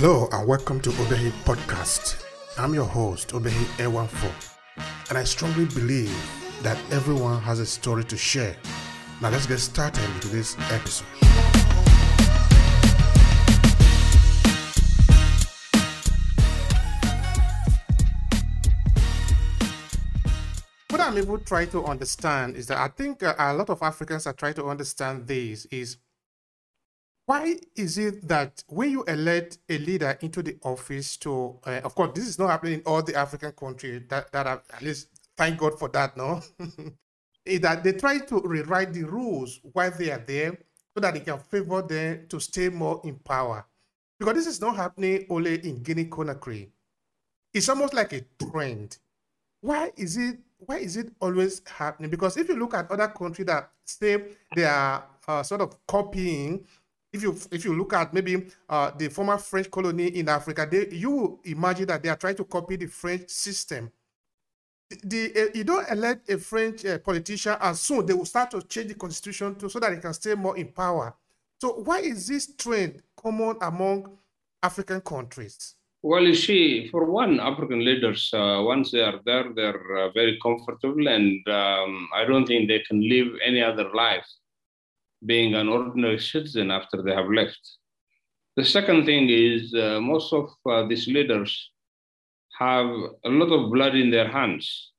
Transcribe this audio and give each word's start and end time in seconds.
Hello 0.00 0.28
and 0.30 0.46
welcome 0.46 0.80
to 0.82 0.90
Obehi 0.90 1.32
Podcast. 1.42 2.22
I'm 2.56 2.72
your 2.72 2.84
host, 2.84 3.30
Obehi 3.30 3.64
A14, 3.82 4.30
and 5.08 5.18
I 5.18 5.24
strongly 5.24 5.64
believe 5.64 6.14
that 6.62 6.78
everyone 6.92 7.42
has 7.42 7.58
a 7.58 7.66
story 7.66 8.04
to 8.04 8.16
share. 8.16 8.54
Now 9.20 9.30
let's 9.30 9.46
get 9.46 9.58
started 9.58 10.04
into 10.14 10.28
this 10.28 10.56
episode. 10.70 11.04
What 20.90 21.00
I'm 21.00 21.18
able 21.18 21.38
to 21.38 21.44
try 21.44 21.66
to 21.66 21.84
understand 21.86 22.54
is 22.54 22.68
that 22.68 22.78
I 22.78 22.86
think 22.86 23.24
uh, 23.24 23.34
a 23.36 23.52
lot 23.52 23.68
of 23.68 23.82
Africans 23.82 24.28
are 24.28 24.32
trying 24.32 24.54
to 24.54 24.66
understand 24.66 25.26
this 25.26 25.66
is 25.72 25.96
why 27.28 27.56
is 27.76 27.98
it 27.98 28.26
that 28.26 28.64
when 28.68 28.90
you 28.90 29.04
elect 29.04 29.58
a 29.68 29.76
leader 29.76 30.16
into 30.22 30.42
the 30.42 30.56
office 30.62 31.18
to, 31.18 31.58
uh, 31.66 31.80
of 31.84 31.94
course, 31.94 32.12
this 32.14 32.26
is 32.26 32.38
not 32.38 32.48
happening 32.48 32.74
in 32.76 32.82
all 32.86 33.02
the 33.02 33.14
African 33.14 33.52
countries 33.52 34.00
that, 34.08 34.32
that 34.32 34.46
are, 34.46 34.62
at 34.72 34.80
least 34.80 35.08
thank 35.36 35.58
God 35.58 35.78
for 35.78 35.90
that, 35.90 36.16
no? 36.16 36.40
is 37.44 37.60
that 37.60 37.84
they 37.84 37.92
try 37.92 38.18
to 38.18 38.40
rewrite 38.40 38.94
the 38.94 39.02
rules 39.04 39.60
while 39.74 39.90
they 39.90 40.10
are 40.10 40.24
there 40.26 40.56
so 40.94 41.00
that 41.02 41.12
they 41.12 41.20
can 41.20 41.38
favor 41.38 41.82
them 41.82 42.24
to 42.30 42.40
stay 42.40 42.70
more 42.70 42.98
in 43.04 43.16
power. 43.16 43.66
Because 44.18 44.34
this 44.34 44.46
is 44.46 44.62
not 44.62 44.76
happening 44.76 45.26
only 45.28 45.56
in 45.68 45.82
Guinea 45.82 46.06
Conakry. 46.06 46.70
It's 47.52 47.68
almost 47.68 47.92
like 47.92 48.14
a 48.14 48.22
trend. 48.42 48.96
Why 49.60 49.92
is 49.98 50.16
it 50.16 50.38
why 50.60 50.78
is 50.78 50.96
it 50.96 51.12
always 51.20 51.60
happening? 51.66 52.10
Because 52.10 52.38
if 52.38 52.48
you 52.48 52.56
look 52.56 52.72
at 52.72 52.90
other 52.90 53.08
countries 53.08 53.46
that 53.46 53.70
say 53.84 54.24
they 54.56 54.64
are 54.64 55.04
uh, 55.28 55.42
sort 55.42 55.60
of 55.60 55.76
copying 55.86 56.64
if 57.12 57.22
you 57.22 57.36
if 57.50 57.64
you 57.64 57.76
look 57.76 57.92
at 57.92 58.12
maybe 58.12 58.46
uh, 58.68 58.90
the 58.96 59.08
former 59.08 59.38
French 59.38 59.70
colony 59.70 60.08
in 60.08 60.28
Africa, 60.28 60.66
they, 60.70 60.88
you 60.90 61.40
imagine 61.44 61.86
that 61.86 62.02
they 62.02 62.08
are 62.08 62.16
trying 62.16 62.36
to 62.36 62.44
copy 62.44 62.76
the 62.76 62.86
French 62.86 63.30
system. 63.30 63.90
The, 65.02 65.32
uh, 65.36 65.50
you 65.54 65.64
don't 65.64 65.88
elect 65.90 66.30
a 66.30 66.38
French 66.38 66.84
uh, 66.84 66.98
politician, 66.98 67.56
and 67.60 67.76
soon 67.76 68.06
they 68.06 68.14
will 68.14 68.24
start 68.24 68.50
to 68.52 68.62
change 68.62 68.88
the 68.88 68.94
constitution 68.94 69.54
to 69.56 69.68
so 69.68 69.78
that 69.80 69.90
they 69.90 70.00
can 70.00 70.14
stay 70.14 70.34
more 70.34 70.56
in 70.56 70.68
power. 70.68 71.14
So 71.60 71.72
why 71.80 71.98
is 72.00 72.28
this 72.28 72.54
trend 72.56 73.02
common 73.16 73.56
among 73.60 74.16
African 74.62 75.00
countries? 75.00 75.74
Well, 76.00 76.22
you 76.22 76.34
see, 76.34 76.88
for 76.90 77.04
one, 77.04 77.40
African 77.40 77.84
leaders, 77.84 78.30
uh, 78.32 78.62
once 78.64 78.92
they 78.92 79.00
are 79.00 79.20
there, 79.26 79.52
they're 79.54 79.98
uh, 79.98 80.10
very 80.12 80.38
comfortable, 80.40 81.08
and 81.08 81.46
um, 81.48 82.08
I 82.14 82.24
don't 82.24 82.46
think 82.46 82.68
they 82.68 82.78
can 82.88 83.06
live 83.06 83.26
any 83.44 83.62
other 83.62 83.90
life 83.92 84.24
being 85.24 85.54
an 85.54 85.68
ordinary 85.68 86.18
citizen 86.18 86.70
after 86.70 87.02
they 87.02 87.14
have 87.14 87.28
left. 87.28 87.60
The 88.56 88.64
second 88.64 89.04
thing 89.06 89.28
is 89.28 89.74
uh, 89.74 90.00
most 90.00 90.32
of 90.32 90.50
uh, 90.68 90.86
these 90.86 91.06
leaders 91.06 91.70
have 92.58 92.86
a 93.24 93.28
lot 93.28 93.52
of 93.52 93.70
blood 93.70 93.94
in 93.94 94.10
their 94.10 94.28
hands. 94.28 94.92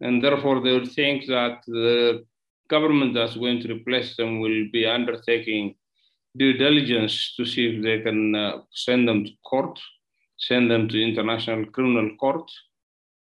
And 0.00 0.22
therefore, 0.22 0.62
they 0.62 0.72
would 0.72 0.90
think 0.92 1.26
that 1.26 1.58
the 1.66 2.24
government 2.68 3.14
that's 3.14 3.36
going 3.36 3.60
to 3.62 3.74
replace 3.74 4.16
them 4.16 4.40
will 4.40 4.66
be 4.72 4.86
undertaking 4.86 5.74
due 6.36 6.52
diligence 6.52 7.34
to 7.36 7.44
see 7.44 7.76
if 7.76 7.82
they 7.82 8.00
can 8.00 8.34
uh, 8.34 8.58
send 8.70 9.08
them 9.08 9.24
to 9.24 9.30
court, 9.44 9.78
send 10.38 10.70
them 10.70 10.88
to 10.88 11.02
international 11.02 11.64
criminal 11.66 12.14
court, 12.16 12.48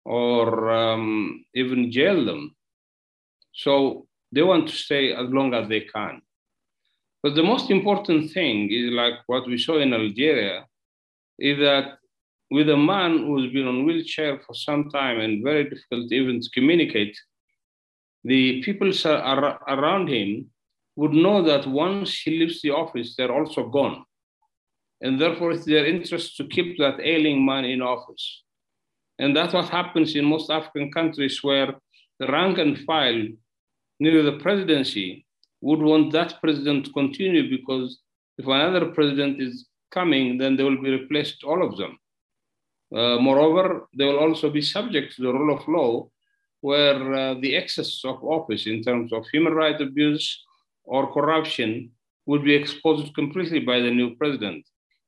or 0.04 0.70
um, 0.70 1.44
even 1.54 1.90
jail 1.90 2.24
them. 2.24 2.54
So 3.54 4.06
they 4.36 4.42
want 4.42 4.68
to 4.68 4.74
stay 4.74 5.14
as 5.14 5.28
long 5.30 5.54
as 5.54 5.66
they 5.68 5.80
can. 5.80 6.20
But 7.22 7.34
the 7.34 7.42
most 7.42 7.70
important 7.70 8.30
thing 8.32 8.70
is 8.70 8.92
like 8.92 9.14
what 9.26 9.48
we 9.48 9.56
saw 9.56 9.78
in 9.78 9.94
Algeria, 9.94 10.66
is 11.38 11.58
that 11.58 11.86
with 12.50 12.68
a 12.68 12.76
man 12.76 13.12
who's 13.24 13.50
been 13.52 13.66
on 13.66 13.86
wheelchair 13.86 14.38
for 14.46 14.54
some 14.54 14.90
time 14.90 15.18
and 15.20 15.42
very 15.42 15.64
difficult 15.64 16.12
even 16.12 16.40
to 16.40 16.50
communicate, 16.50 17.16
the 18.24 18.62
people 18.62 18.90
around 19.76 20.08
him 20.08 20.50
would 20.96 21.12
know 21.12 21.42
that 21.42 21.66
once 21.66 22.20
he 22.20 22.38
leaves 22.38 22.60
the 22.60 22.70
office, 22.70 23.14
they're 23.16 23.34
also 23.40 23.68
gone. 23.68 24.04
And 25.00 25.20
therefore, 25.20 25.52
it's 25.52 25.64
their 25.64 25.86
interest 25.86 26.36
to 26.36 26.44
keep 26.46 26.78
that 26.78 27.00
ailing 27.00 27.44
man 27.44 27.64
in 27.64 27.80
office. 27.82 28.42
And 29.18 29.34
that's 29.34 29.54
what 29.54 29.68
happens 29.68 30.14
in 30.14 30.24
most 30.24 30.50
African 30.50 30.92
countries 30.92 31.42
where 31.42 31.74
the 32.20 32.26
rank 32.26 32.58
and 32.58 32.78
file 32.84 33.22
near 33.98 34.22
the 34.22 34.38
presidency 34.38 35.26
would 35.60 35.80
want 35.80 36.12
that 36.12 36.40
president 36.40 36.86
to 36.86 36.92
continue 36.92 37.48
because 37.50 38.00
if 38.38 38.46
another 38.46 38.86
president 38.86 39.40
is 39.40 39.66
coming, 39.90 40.38
then 40.38 40.56
they 40.56 40.62
will 40.62 40.82
be 40.82 40.90
replaced, 40.90 41.42
all 41.44 41.66
of 41.66 41.76
them. 41.76 41.98
Uh, 42.94 43.18
moreover, 43.18 43.88
they 43.96 44.04
will 44.04 44.18
also 44.18 44.50
be 44.50 44.62
subject 44.62 45.16
to 45.16 45.22
the 45.22 45.32
rule 45.32 45.56
of 45.56 45.66
law, 45.66 46.08
where 46.60 47.14
uh, 47.14 47.34
the 47.40 47.56
excess 47.56 48.02
of 48.04 48.22
office 48.22 48.66
in 48.66 48.82
terms 48.82 49.12
of 49.12 49.26
human 49.32 49.54
rights 49.54 49.80
abuse 49.80 50.44
or 50.84 51.12
corruption 51.12 51.90
would 52.26 52.44
be 52.44 52.54
exposed 52.54 53.14
completely 53.14 53.60
by 53.60 53.80
the 53.80 53.90
new 53.90 54.14
president. 54.16 54.64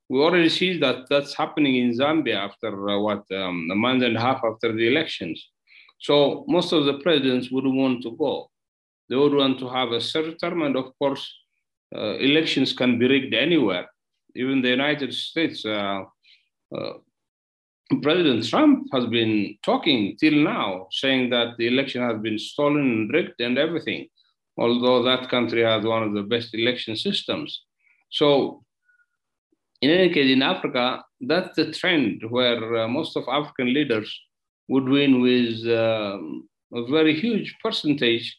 We 0.09 0.19
already 0.19 0.49
see 0.49 0.77
that 0.79 1.07
that's 1.09 1.35
happening 1.35 1.75
in 1.75 1.91
Zambia 1.91 2.37
after 2.47 2.89
uh, 2.89 2.99
what 2.99 3.23
um, 3.31 3.69
a 3.71 3.75
month 3.75 4.03
and 4.03 4.17
a 4.17 4.19
half 4.19 4.41
after 4.43 4.73
the 4.73 4.87
elections. 4.87 5.49
So 5.99 6.45
most 6.47 6.71
of 6.73 6.85
the 6.85 6.99
presidents 6.99 7.51
would 7.51 7.67
want 7.67 8.01
to 8.03 8.11
go. 8.17 8.49
They 9.09 9.15
would 9.15 9.33
want 9.33 9.59
to 9.59 9.69
have 9.69 9.91
a 9.91 9.99
third 9.99 10.39
term, 10.39 10.61
and 10.61 10.75
of 10.75 10.97
course, 10.99 11.27
uh, 11.95 12.17
elections 12.19 12.73
can 12.73 12.99
be 12.99 13.07
rigged 13.07 13.33
anywhere. 13.33 13.87
Even 14.35 14.61
the 14.61 14.69
United 14.69 15.13
States, 15.13 15.65
uh, 15.65 16.03
uh, 16.75 16.93
President 18.03 18.47
Trump 18.47 18.87
has 18.93 19.07
been 19.07 19.57
talking 19.63 20.15
till 20.19 20.35
now, 20.35 20.87
saying 20.91 21.31
that 21.31 21.57
the 21.57 21.67
election 21.67 22.03
has 22.03 22.21
been 22.21 22.37
stolen 22.37 22.81
and 22.91 23.13
rigged 23.13 23.41
and 23.41 23.57
everything, 23.57 24.07
although 24.57 25.01
that 25.01 25.29
country 25.29 25.63
has 25.63 25.83
one 25.83 26.03
of 26.03 26.13
the 26.13 26.21
best 26.21 26.53
election 26.53 26.95
systems. 26.95 27.63
So, 28.11 28.63
in 29.81 29.89
any 29.89 30.13
case, 30.13 30.31
in 30.31 30.43
Africa, 30.43 31.03
that's 31.21 31.55
the 31.55 31.71
trend 31.71 32.23
where 32.29 32.77
uh, 32.77 32.87
most 32.87 33.17
of 33.17 33.23
African 33.27 33.73
leaders 33.73 34.15
would 34.67 34.87
win 34.87 35.21
with 35.21 35.65
um, 35.75 36.47
a 36.73 36.85
very 36.85 37.19
huge 37.19 37.55
percentage 37.63 38.37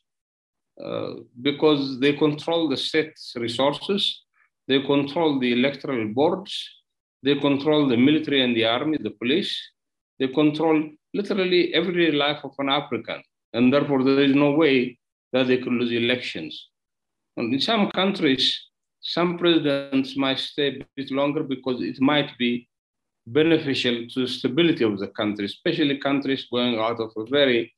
Uh, 0.84 1.14
because 1.42 2.00
they 2.00 2.12
control 2.12 2.68
the 2.68 2.76
state's 2.76 3.34
resources, 3.36 4.24
they 4.66 4.80
control 4.80 5.38
the 5.38 5.52
electoral 5.52 6.06
boards, 6.08 6.52
they 7.22 7.34
control 7.34 7.86
the 7.88 7.96
military 7.96 8.42
and 8.42 8.56
the 8.56 8.64
army, 8.64 8.96
the 9.00 9.10
police, 9.10 9.54
they 10.18 10.28
control 10.28 10.90
literally 11.12 11.74
every 11.74 12.12
life 12.12 12.38
of 12.44 12.52
an 12.58 12.68
African. 12.68 13.22
And 13.52 13.72
therefore, 13.72 14.04
there 14.04 14.22
is 14.22 14.34
no 14.34 14.52
way 14.52 14.98
that 15.32 15.48
they 15.48 15.58
could 15.58 15.72
lose 15.72 15.92
elections. 15.92 16.68
And 17.36 17.52
in 17.52 17.60
some 17.60 17.90
countries, 17.90 18.44
some 19.00 19.38
presidents 19.38 20.16
might 20.16 20.38
stay 20.38 20.68
a 20.68 20.86
bit 20.96 21.10
longer 21.10 21.42
because 21.42 21.82
it 21.82 22.00
might 22.00 22.36
be 22.38 22.68
beneficial 23.26 24.06
to 24.08 24.20
the 24.20 24.28
stability 24.28 24.84
of 24.84 24.98
the 24.98 25.08
country, 25.08 25.46
especially 25.46 25.98
countries 25.98 26.46
going 26.50 26.78
out 26.78 27.00
of 27.00 27.10
a 27.16 27.24
very 27.26 27.74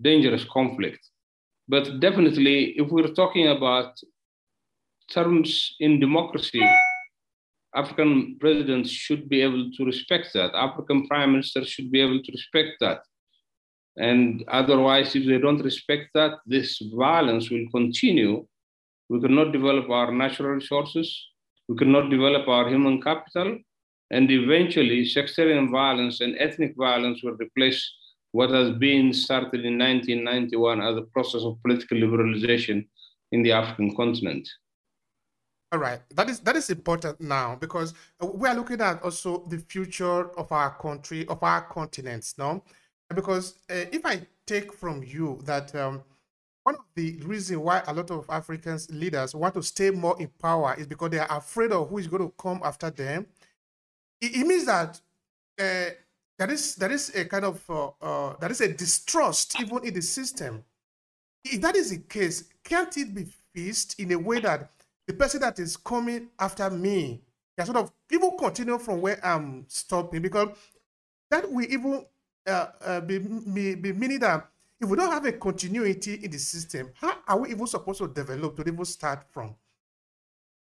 dangerous 0.00 0.44
conflict. 0.44 1.00
But 1.68 2.00
definitely, 2.00 2.74
if 2.76 2.90
we're 2.90 3.14
talking 3.14 3.48
about 3.48 3.98
terms 5.10 5.74
in 5.80 6.00
democracy, 6.00 6.62
African 7.74 8.36
presidents 8.38 8.90
should 8.90 9.28
be 9.28 9.40
able 9.40 9.70
to 9.76 9.84
respect 9.84 10.28
that. 10.34 10.54
African 10.54 11.06
prime 11.08 11.32
ministers 11.32 11.68
should 11.68 11.90
be 11.90 12.00
able 12.00 12.22
to 12.22 12.32
respect 12.32 12.72
that. 12.80 13.00
And 13.96 14.44
otherwise, 14.48 15.14
if 15.16 15.26
they 15.26 15.38
don't 15.38 15.62
respect 15.62 16.10
that, 16.14 16.38
this 16.46 16.80
violence 16.94 17.50
will 17.50 17.66
continue. 17.72 18.46
We 19.08 19.20
cannot 19.20 19.52
develop 19.52 19.88
our 19.90 20.12
natural 20.12 20.50
resources. 20.50 21.08
We 21.68 21.76
cannot 21.76 22.10
develop 22.10 22.48
our 22.48 22.68
human 22.68 23.00
capital. 23.00 23.58
And 24.10 24.30
eventually, 24.30 25.04
sectarian 25.06 25.70
violence 25.70 26.20
and 26.20 26.36
ethnic 26.38 26.74
violence 26.76 27.22
will 27.22 27.36
replace 27.40 27.80
what 28.34 28.50
has 28.50 28.72
been 28.72 29.12
started 29.12 29.64
in 29.64 29.78
1991 29.78 30.80
as 30.80 30.96
a 30.96 31.02
process 31.02 31.42
of 31.42 31.56
political 31.62 31.96
liberalization 31.96 32.84
in 33.30 33.44
the 33.44 33.52
African 33.52 33.94
continent. 33.94 34.48
All 35.70 35.78
right, 35.78 36.00
that 36.16 36.28
is 36.28 36.40
that 36.40 36.56
is 36.56 36.68
important 36.68 37.20
now 37.20 37.54
because 37.54 37.94
we 38.20 38.48
are 38.48 38.56
looking 38.56 38.80
at 38.80 39.00
also 39.04 39.44
the 39.46 39.58
future 39.58 40.30
of 40.36 40.50
our 40.50 40.70
country, 40.70 41.24
of 41.28 41.44
our 41.44 41.60
continents, 41.60 42.34
no? 42.36 42.64
Because 43.14 43.54
uh, 43.70 43.86
if 43.92 44.04
I 44.04 44.26
take 44.46 44.72
from 44.72 45.04
you 45.04 45.40
that 45.44 45.72
um, 45.76 46.02
one 46.64 46.74
of 46.74 46.84
the 46.96 47.20
reasons 47.22 47.58
why 47.58 47.84
a 47.86 47.94
lot 47.94 48.10
of 48.10 48.26
African 48.28 48.80
leaders 48.90 49.32
want 49.36 49.54
to 49.54 49.62
stay 49.62 49.90
more 49.90 50.16
in 50.18 50.28
power 50.42 50.74
is 50.76 50.88
because 50.88 51.10
they 51.10 51.20
are 51.20 51.38
afraid 51.38 51.70
of 51.70 51.88
who 51.88 51.98
is 51.98 52.08
going 52.08 52.22
to 52.22 52.34
come 52.36 52.60
after 52.64 52.90
them. 52.90 53.26
It, 54.20 54.38
it 54.38 54.44
means 54.44 54.66
that 54.66 55.00
uh, 55.60 55.90
there 56.38 56.50
is 56.50 56.74
there 56.76 56.92
is 56.92 57.14
a 57.14 57.24
kind 57.26 57.44
of 57.44 57.62
uh, 57.68 57.90
uh, 58.00 58.36
there 58.40 58.50
is 58.50 58.60
a 58.60 58.72
distrust 58.72 59.60
even 59.60 59.84
in 59.84 59.94
the 59.94 60.02
system. 60.02 60.64
If 61.44 61.60
that 61.60 61.76
is 61.76 61.90
the 61.90 61.98
case, 61.98 62.44
can't 62.64 62.96
it 62.96 63.14
be 63.14 63.26
fixed 63.54 64.00
in 64.00 64.12
a 64.12 64.18
way 64.18 64.40
that 64.40 64.70
the 65.06 65.12
person 65.14 65.40
that 65.40 65.58
is 65.58 65.76
coming 65.76 66.28
after 66.38 66.70
me 66.70 67.20
can 67.56 67.66
sort 67.66 67.78
of 67.78 67.92
even 68.10 68.36
continue 68.38 68.78
from 68.78 69.00
where 69.00 69.24
I'm 69.24 69.64
stopping 69.68 70.22
because 70.22 70.48
that 71.30 71.50
will 71.50 71.64
even 71.64 72.04
uh, 72.46 72.66
uh, 72.80 73.00
be, 73.00 73.18
be, 73.18 73.74
be 73.74 73.92
meaning 73.92 74.20
that 74.20 74.48
if 74.80 74.88
we 74.88 74.96
don't 74.96 75.12
have 75.12 75.24
a 75.24 75.32
continuity 75.32 76.14
in 76.22 76.30
the 76.30 76.38
system, 76.38 76.90
how 76.94 77.16
are 77.28 77.38
we 77.38 77.50
even 77.50 77.66
supposed 77.66 78.00
to 78.00 78.08
develop 78.08 78.56
to 78.56 78.62
even 78.66 78.84
start 78.84 79.24
from? 79.30 79.54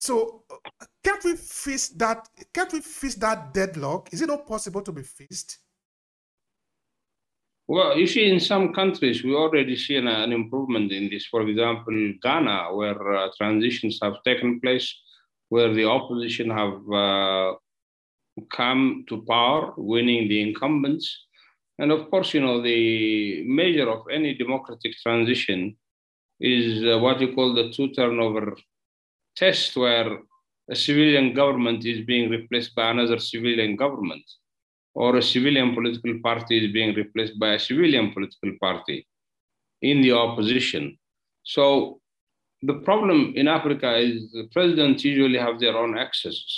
So 0.01 0.45
uh, 0.51 0.87
can't 1.05 1.23
we 1.23 1.37
fix 1.37 1.91
that? 1.91 2.29
Can't 2.55 2.73
we 2.73 2.81
fix 2.81 3.15
that 3.17 3.53
deadlock? 3.53 4.13
Is 4.13 4.23
it 4.23 4.29
not 4.29 4.47
possible 4.47 4.83
to 4.83 4.93
be 4.93 5.03
fixed? 5.03 5.59
Well, 7.69 7.97
you 7.97 8.07
see, 8.07 8.29
in 8.29 8.41
some 8.41 8.73
countries, 8.73 9.23
we 9.23 9.33
already 9.35 9.77
see 9.77 9.97
an, 9.97 10.09
an 10.09 10.33
improvement 10.33 10.91
in 10.91 11.09
this. 11.09 11.27
For 11.27 11.43
example, 11.43 12.15
Ghana, 12.21 12.75
where 12.75 13.15
uh, 13.15 13.29
transitions 13.37 14.01
have 14.03 14.15
taken 14.25 14.59
place, 14.59 14.93
where 15.51 15.73
the 15.73 15.85
opposition 15.85 16.51
have 16.51 16.81
uh, 16.93 17.53
come 18.51 19.05
to 19.09 19.23
power, 19.29 19.75
winning 19.77 20.29
the 20.29 20.41
incumbents. 20.41 21.27
And 21.79 21.93
of 21.93 22.11
course, 22.11 22.35
you 22.35 22.41
know, 22.41 22.61
the 22.63 23.45
measure 23.47 23.89
of 23.89 24.07
any 24.11 24.35
democratic 24.35 24.93
transition 25.03 25.77
is 26.41 26.83
uh, 26.85 26.99
what 26.99 27.21
you 27.21 27.35
call 27.35 27.55
the 27.55 27.71
two 27.71 27.91
turnover 27.91 28.57
test, 29.41 29.71
where 29.83 30.11
a 30.75 30.77
civilian 30.87 31.27
government 31.41 31.81
is 31.93 32.01
being 32.13 32.27
replaced 32.37 32.73
by 32.79 32.87
another 32.91 33.19
civilian 33.19 33.73
government, 33.85 34.27
or 34.95 35.11
a 35.17 35.29
civilian 35.35 35.69
political 35.75 36.15
party 36.29 36.55
is 36.65 36.73
being 36.79 36.93
replaced 37.03 37.37
by 37.43 37.51
a 37.55 37.65
civilian 37.69 38.07
political 38.15 38.53
party 38.65 38.99
in 39.91 39.97
the 40.05 40.13
opposition. 40.25 40.85
So 41.55 41.65
the 42.63 42.79
problem 42.89 43.33
in 43.41 43.47
Africa 43.49 43.91
is 43.97 44.31
the 44.33 44.49
presidents 44.53 45.05
usually 45.05 45.39
have 45.39 45.59
their 45.59 45.77
own 45.83 45.93
excesses 45.97 46.53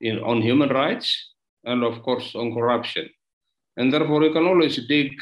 in, 0.00 0.18
on 0.30 0.42
human 0.42 0.70
rights 0.70 1.08
and, 1.64 1.84
of 1.84 2.02
course, 2.02 2.34
on 2.34 2.54
corruption. 2.58 3.08
And 3.76 3.92
therefore, 3.92 4.24
you 4.24 4.32
can 4.32 4.46
always 4.46 4.76
dig 4.88 5.12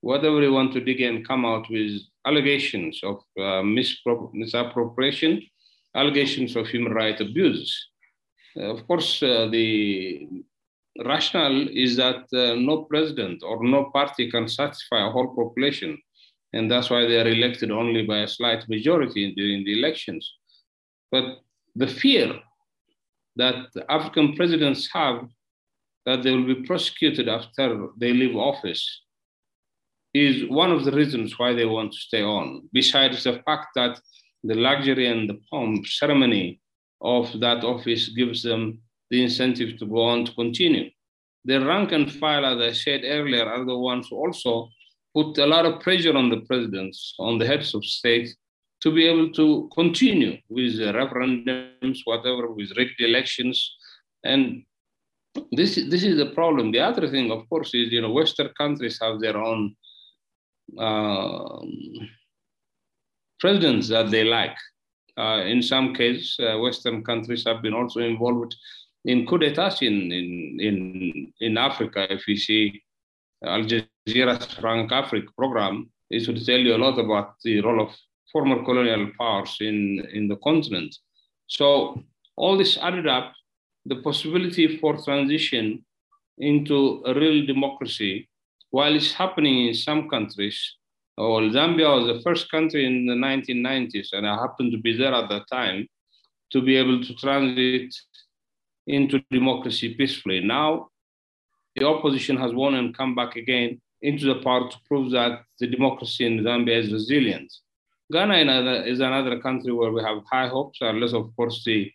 whatever 0.00 0.40
you 0.42 0.52
want 0.52 0.72
to 0.74 0.80
dig 0.80 1.00
and 1.00 1.26
come 1.26 1.44
out 1.44 1.66
with 1.70 1.92
allegations 2.26 3.00
of 3.02 3.16
uh, 3.40 3.62
misappropriation, 4.34 5.42
allegations 5.94 6.56
of 6.56 6.66
human 6.66 6.92
rights 6.92 7.20
abuses. 7.20 7.88
Uh, 8.56 8.64
of 8.74 8.86
course, 8.86 9.22
uh, 9.22 9.48
the 9.50 10.28
rationale 11.04 11.68
is 11.68 11.96
that 11.96 12.24
uh, 12.32 12.54
no 12.54 12.82
president 12.84 13.42
or 13.42 13.62
no 13.64 13.90
party 13.92 14.30
can 14.30 14.48
satisfy 14.48 15.06
a 15.06 15.10
whole 15.10 15.34
population. 15.34 15.98
And 16.52 16.70
that's 16.70 16.90
why 16.90 17.06
they 17.06 17.18
are 17.18 17.28
elected 17.28 17.70
only 17.70 18.02
by 18.02 18.18
a 18.18 18.28
slight 18.28 18.68
majority 18.68 19.34
during 19.34 19.64
the 19.64 19.78
elections. 19.78 20.30
But 21.10 21.24
the 21.74 21.86
fear 21.86 22.40
that 23.36 23.66
African 23.88 24.36
presidents 24.36 24.88
have 24.92 25.26
that 26.04 26.22
they 26.22 26.32
will 26.32 26.46
be 26.46 26.66
prosecuted 26.66 27.28
after 27.28 27.88
they 27.96 28.12
leave 28.12 28.36
office 28.36 29.02
is 30.12 30.48
one 30.50 30.70
of 30.70 30.84
the 30.84 30.92
reasons 30.92 31.38
why 31.38 31.54
they 31.54 31.64
want 31.64 31.92
to 31.92 31.98
stay 31.98 32.22
on, 32.22 32.68
besides 32.72 33.24
the 33.24 33.40
fact 33.46 33.68
that 33.74 33.98
the 34.44 34.54
luxury 34.54 35.06
and 35.06 35.28
the 35.28 35.40
pomp 35.50 35.86
ceremony 35.86 36.60
of 37.00 37.40
that 37.40 37.64
office 37.64 38.08
gives 38.08 38.42
them 38.42 38.78
the 39.10 39.22
incentive 39.22 39.78
to 39.78 39.86
go 39.86 40.02
on 40.02 40.24
to 40.24 40.32
continue. 40.34 40.90
The 41.44 41.64
rank 41.64 41.92
and 41.92 42.10
file, 42.10 42.46
as 42.46 42.58
I 42.60 42.72
said 42.72 43.02
earlier, 43.04 43.44
are 43.44 43.64
the 43.64 43.76
ones 43.76 44.08
who 44.08 44.16
also 44.16 44.68
put 45.14 45.36
a 45.38 45.46
lot 45.46 45.66
of 45.66 45.80
pressure 45.80 46.16
on 46.16 46.30
the 46.30 46.40
presidents, 46.42 47.14
on 47.18 47.38
the 47.38 47.46
heads 47.46 47.74
of 47.74 47.84
state, 47.84 48.34
to 48.82 48.90
be 48.92 49.06
able 49.06 49.30
to 49.32 49.68
continue 49.74 50.38
with 50.48 50.74
referendums, 50.78 51.98
whatever, 52.04 52.52
with 52.52 52.76
rigged 52.76 53.00
elections. 53.00 53.76
And 54.24 54.64
this, 55.52 55.76
this 55.76 56.02
is 56.02 56.16
the 56.16 56.30
problem. 56.34 56.72
The 56.72 56.80
other 56.80 57.08
thing, 57.08 57.30
of 57.30 57.48
course, 57.48 57.74
is, 57.74 57.92
you 57.92 58.00
know, 58.02 58.12
Western 58.12 58.50
countries 58.56 58.98
have 59.00 59.20
their 59.20 59.36
own 59.36 59.76
uh, 60.78 61.60
presidents 63.42 63.88
that 63.88 64.10
they 64.10 64.24
like. 64.24 64.56
Uh, 65.18 65.40
in 65.52 65.60
some 65.72 65.86
cases, 65.94 66.36
uh, 66.40 66.58
Western 66.64 67.04
countries 67.04 67.44
have 67.48 67.60
been 67.60 67.74
also 67.74 68.00
involved 68.00 68.54
in 69.04 69.26
coup 69.26 69.38
d'etats 69.38 69.82
in, 69.82 69.96
in, 70.18 70.28
in, 70.68 71.32
in 71.40 71.58
Africa. 71.58 72.00
If 72.10 72.22
you 72.28 72.36
see 72.36 72.82
Al 73.44 73.64
Jazeera's 73.70 74.54
Frank 74.54 74.92
Africa 74.92 75.30
program, 75.36 75.90
it 76.08 76.26
would 76.26 76.40
tell 76.46 76.62
you 76.66 76.74
a 76.76 76.84
lot 76.86 76.98
about 76.98 77.34
the 77.44 77.60
role 77.60 77.82
of 77.82 77.90
former 78.32 78.64
colonial 78.64 79.10
powers 79.18 79.56
in, 79.60 80.06
in 80.14 80.28
the 80.28 80.36
continent. 80.36 80.96
So 81.48 82.02
all 82.36 82.56
this 82.56 82.78
added 82.78 83.06
up, 83.06 83.32
the 83.84 83.96
possibility 83.96 84.78
for 84.78 84.96
transition 84.96 85.84
into 86.38 87.02
a 87.04 87.12
real 87.12 87.44
democracy, 87.44 88.28
while 88.70 88.94
it's 88.94 89.12
happening 89.12 89.66
in 89.68 89.74
some 89.74 90.08
countries, 90.08 90.58
well, 91.16 91.40
Zambia 91.50 91.94
was 91.94 92.06
the 92.06 92.22
first 92.22 92.50
country 92.50 92.86
in 92.86 93.06
the 93.06 93.14
1990s, 93.14 94.08
and 94.12 94.26
I 94.26 94.34
happened 94.34 94.72
to 94.72 94.78
be 94.78 94.96
there 94.96 95.14
at 95.14 95.28
that 95.28 95.46
time, 95.50 95.86
to 96.52 96.62
be 96.62 96.76
able 96.76 97.02
to 97.02 97.14
transit 97.14 97.94
into 98.86 99.22
democracy 99.30 99.94
peacefully. 99.94 100.40
Now, 100.40 100.88
the 101.76 101.86
opposition 101.86 102.36
has 102.38 102.52
won 102.52 102.74
and 102.74 102.96
come 102.96 103.14
back 103.14 103.36
again 103.36 103.80
into 104.00 104.26
the 104.26 104.40
power 104.42 104.68
to 104.68 104.76
prove 104.86 105.10
that 105.12 105.44
the 105.60 105.66
democracy 105.66 106.26
in 106.26 106.40
Zambia 106.40 106.78
is 106.78 106.92
resilient. 106.92 107.52
Ghana 108.10 108.84
is 108.84 109.00
another 109.00 109.40
country 109.40 109.72
where 109.72 109.92
we 109.92 110.02
have 110.02 110.18
high 110.30 110.48
hopes, 110.48 110.78
unless, 110.80 111.12
of 111.12 111.34
course, 111.36 111.62
the 111.64 111.90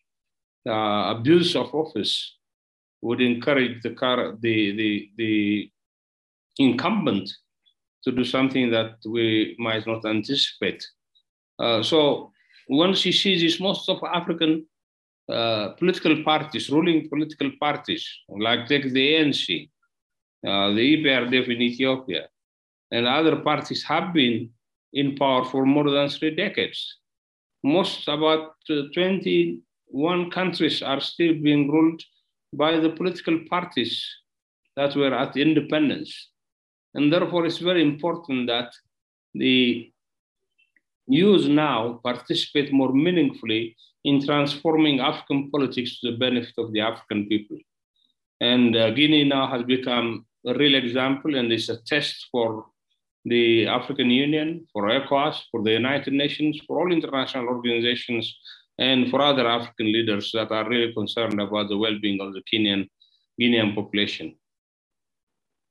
uh, 0.67 1.13
abuse 1.15 1.55
of 1.55 1.73
office 1.73 2.37
would 3.01 3.21
encourage 3.21 3.81
the, 3.83 3.91
car, 3.91 4.35
the, 4.39 4.75
the, 4.75 5.09
the 5.17 5.71
incumbent 6.57 7.29
to 8.03 8.11
do 8.11 8.23
something 8.23 8.71
that 8.71 8.95
we 9.05 9.55
might 9.59 9.85
not 9.85 10.05
anticipate. 10.05 10.85
Uh, 11.59 11.81
so 11.81 12.31
once 12.69 13.05
you 13.05 13.11
see 13.11 13.39
this, 13.39 13.59
most 13.59 13.89
of 13.89 13.99
African 14.13 14.65
uh, 15.29 15.69
political 15.77 16.23
parties, 16.23 16.69
ruling 16.69 17.09
political 17.09 17.51
parties, 17.59 18.07
like 18.29 18.67
take 18.67 18.83
the 18.93 19.13
ANC, 19.15 19.69
uh, 20.47 20.69
the 20.73 21.03
EPRDF 21.03 21.53
in 21.53 21.61
Ethiopia, 21.61 22.27
and 22.91 23.05
other 23.05 23.37
parties 23.37 23.83
have 23.83 24.13
been 24.13 24.49
in 24.93 25.15
power 25.15 25.43
for 25.43 25.65
more 25.65 25.89
than 25.89 26.07
three 26.09 26.33
decades. 26.33 26.99
Most, 27.63 28.07
about 28.07 28.55
uh, 28.69 28.83
21 28.93 30.31
countries 30.31 30.81
are 30.81 31.01
still 31.01 31.33
being 31.33 31.69
ruled 31.69 32.01
by 32.53 32.79
the 32.79 32.89
political 32.89 33.39
parties 33.49 34.05
that 34.75 34.95
were 34.95 35.13
at 35.13 35.35
independence. 35.35 36.29
And 36.93 37.11
therefore, 37.11 37.45
it's 37.45 37.57
very 37.59 37.81
important 37.81 38.47
that 38.47 38.73
the 39.33 39.91
youth 41.07 41.47
now 41.47 41.99
participate 42.03 42.73
more 42.73 42.91
meaningfully 42.91 43.75
in 44.03 44.25
transforming 44.25 44.99
African 44.99 45.49
politics 45.51 45.99
to 45.99 46.11
the 46.11 46.17
benefit 46.17 46.53
of 46.57 46.73
the 46.73 46.81
African 46.81 47.27
people. 47.27 47.57
And 48.39 48.75
uh, 48.75 48.91
Guinea 48.91 49.23
now 49.23 49.47
has 49.47 49.63
become 49.63 50.25
a 50.45 50.53
real 50.53 50.75
example, 50.75 51.35
and 51.35 51.51
it's 51.51 51.69
a 51.69 51.81
test 51.83 52.27
for 52.31 52.65
the 53.25 53.67
African 53.67 54.09
Union, 54.09 54.67
for 54.71 54.83
ECOWAS, 54.83 55.41
for 55.51 55.63
the 55.63 55.71
United 55.71 56.13
Nations, 56.13 56.59
for 56.65 56.79
all 56.79 56.91
international 56.91 57.47
organizations, 57.47 58.37
and 58.77 59.09
for 59.09 59.21
other 59.21 59.47
African 59.47 59.91
leaders 59.91 60.31
that 60.33 60.51
are 60.51 60.69
really 60.69 60.93
concerned 60.93 61.41
about 61.41 61.67
the 61.67 61.77
well-being 61.77 62.21
of 62.21 62.33
the 62.33 62.43
Kenyan 62.49 62.87
Guinean 63.41 63.75
population. 63.75 64.35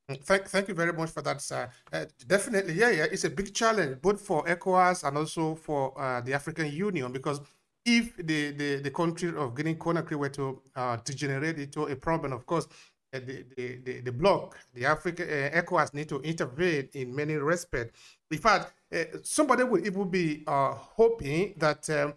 Thank, 0.08 0.46
thank 0.46 0.68
you 0.68 0.74
very 0.74 0.92
much 0.92 1.10
for 1.10 1.20
that, 1.22 1.40
sir. 1.42 1.68
Uh, 1.92 2.04
definitely, 2.28 2.74
yeah, 2.74 2.90
yeah, 2.90 3.06
it's 3.10 3.24
a 3.24 3.30
big 3.30 3.52
challenge 3.52 4.00
both 4.00 4.20
for 4.20 4.44
ECOWAS 4.44 5.02
and 5.02 5.18
also 5.18 5.56
for 5.56 6.00
uh, 6.00 6.20
the 6.20 6.32
African 6.32 6.70
Union 6.70 7.10
because 7.10 7.40
if 7.84 8.16
the, 8.16 8.52
the, 8.52 8.76
the 8.76 8.90
country 8.90 9.34
of 9.36 9.56
Guinea 9.56 9.74
Conakry 9.74 10.16
were 10.16 10.28
to 10.28 10.62
uh, 10.76 10.96
degenerate 11.04 11.58
into 11.58 11.86
a 11.86 11.96
problem, 11.96 12.32
of 12.32 12.46
course, 12.46 12.68
uh, 13.12 13.18
the, 13.18 13.44
the, 13.56 13.78
the, 13.84 14.00
the 14.02 14.12
bloc, 14.12 14.56
the 14.74 14.86
Africa 14.86 15.24
uh, 15.24 15.60
ECOWAS 15.60 15.92
need 15.92 16.08
to 16.08 16.20
intervene 16.20 16.88
in 16.94 17.12
many 17.14 17.34
respects. 17.34 17.98
In 18.30 18.38
fact, 18.38 18.72
uh, 18.94 19.04
somebody 19.24 19.64
would 19.64 19.84
even 19.86 20.08
be 20.08 20.44
uh, 20.46 20.72
hoping 20.72 21.54
that 21.56 21.90
um, 21.90 22.14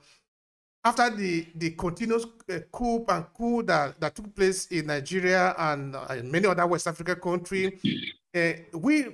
after 0.83 1.09
the, 1.09 1.45
the 1.55 1.71
continuous 1.71 2.25
uh, 2.49 2.59
coup 2.71 3.05
and 3.07 3.25
coup 3.33 3.63
that, 3.63 3.99
that 3.99 4.15
took 4.15 4.33
place 4.35 4.67
in 4.67 4.87
Nigeria 4.87 5.53
and 5.57 5.95
uh, 5.95 6.15
many 6.23 6.47
other 6.47 6.65
West 6.65 6.87
African 6.87 7.15
countries, 7.15 7.73
uh, 8.33 8.51
we 8.73 9.05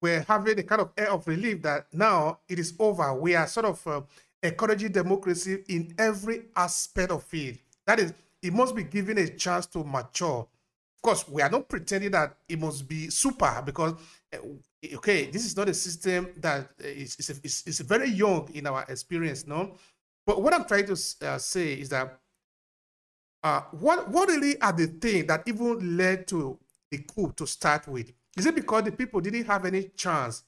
were 0.00 0.24
having 0.26 0.58
a 0.58 0.62
kind 0.62 0.80
of 0.82 0.90
air 0.96 1.10
of 1.10 1.26
relief 1.26 1.62
that 1.62 1.86
now 1.92 2.38
it 2.48 2.58
is 2.58 2.74
over. 2.78 3.12
We 3.14 3.34
are 3.34 3.46
sort 3.46 3.66
of 3.66 3.86
uh, 3.86 4.00
encouraging 4.42 4.92
democracy 4.92 5.64
in 5.68 5.94
every 5.98 6.44
aspect 6.56 7.10
of 7.12 7.24
it. 7.32 7.58
That 7.86 8.00
is, 8.00 8.14
it 8.42 8.52
must 8.52 8.74
be 8.74 8.84
given 8.84 9.18
a 9.18 9.28
chance 9.28 9.66
to 9.66 9.84
mature 9.84 10.46
Of 10.96 11.02
course, 11.02 11.28
we 11.28 11.42
are 11.42 11.50
not 11.50 11.68
pretending 11.68 12.10
that 12.12 12.36
it 12.48 12.58
must 12.58 12.88
be 12.88 13.10
super 13.10 13.62
because, 13.64 13.94
eh, 14.32 14.38
okay, 14.94 15.26
this 15.30 15.44
is 15.44 15.56
not 15.56 15.68
a 15.68 15.74
system 15.74 16.28
that 16.38 16.70
is, 16.78 17.16
is, 17.16 17.40
is, 17.44 17.62
is 17.66 17.80
very 17.80 18.08
young 18.10 18.48
in 18.54 18.66
our 18.66 18.84
experience, 18.88 19.46
no? 19.46 19.76
But 20.26 20.42
what 20.42 20.52
I'm 20.52 20.64
trying 20.64 20.86
to 20.86 20.92
uh, 21.22 21.38
say 21.38 21.74
is 21.74 21.88
that 21.90 22.18
uh, 23.42 23.60
what 23.70 24.08
what 24.10 24.28
really 24.28 24.60
are 24.60 24.72
the 24.72 24.88
things 24.88 25.26
that 25.26 25.44
even 25.46 25.96
led 25.96 26.26
to 26.28 26.58
the 26.90 26.98
coup 26.98 27.32
to 27.36 27.46
start 27.46 27.86
with? 27.86 28.12
Is 28.36 28.44
it 28.44 28.54
because 28.54 28.84
the 28.84 28.92
people 28.92 29.20
didn't 29.20 29.44
have 29.44 29.64
any 29.64 29.84
chance? 29.96 30.42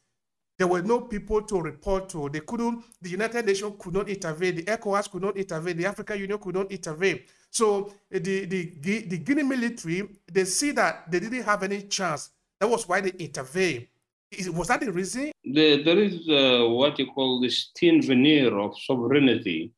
There 0.58 0.66
were 0.66 0.82
no 0.82 1.02
people 1.02 1.40
to 1.42 1.60
report 1.60 2.08
to. 2.08 2.28
They 2.28 2.40
couldn't. 2.40 2.84
The 3.00 3.10
United 3.10 3.46
Nations 3.46 3.74
could 3.78 3.94
not 3.94 4.08
intervene. 4.08 4.56
The 4.56 4.62
ECOWAS 4.64 5.08
could 5.08 5.22
not 5.22 5.36
intervene. 5.36 5.76
The 5.76 5.86
African 5.86 6.18
Union 6.18 6.38
could 6.38 6.56
not 6.56 6.72
intervene. 6.72 7.20
So 7.50 7.92
the 8.10 8.44
the 8.46 8.74
the 8.80 9.18
Guinea 9.18 9.44
military 9.44 10.08
they 10.30 10.44
see 10.44 10.72
that 10.72 11.08
they 11.08 11.20
didn't 11.20 11.44
have 11.44 11.62
any 11.62 11.82
chance. 11.82 12.30
That 12.58 12.68
was 12.68 12.88
why 12.88 13.00
they 13.00 13.10
intervened. 13.10 13.86
Is, 14.30 14.50
was 14.50 14.68
that 14.68 14.80
the 14.80 14.92
reason? 14.92 15.32
The, 15.44 15.82
there 15.82 15.98
is 15.98 16.28
uh, 16.28 16.68
what 16.68 16.98
you 16.98 17.06
call 17.06 17.40
this 17.40 17.70
thin 17.78 18.02
veneer 18.02 18.58
of 18.58 18.78
sovereignty 18.78 19.72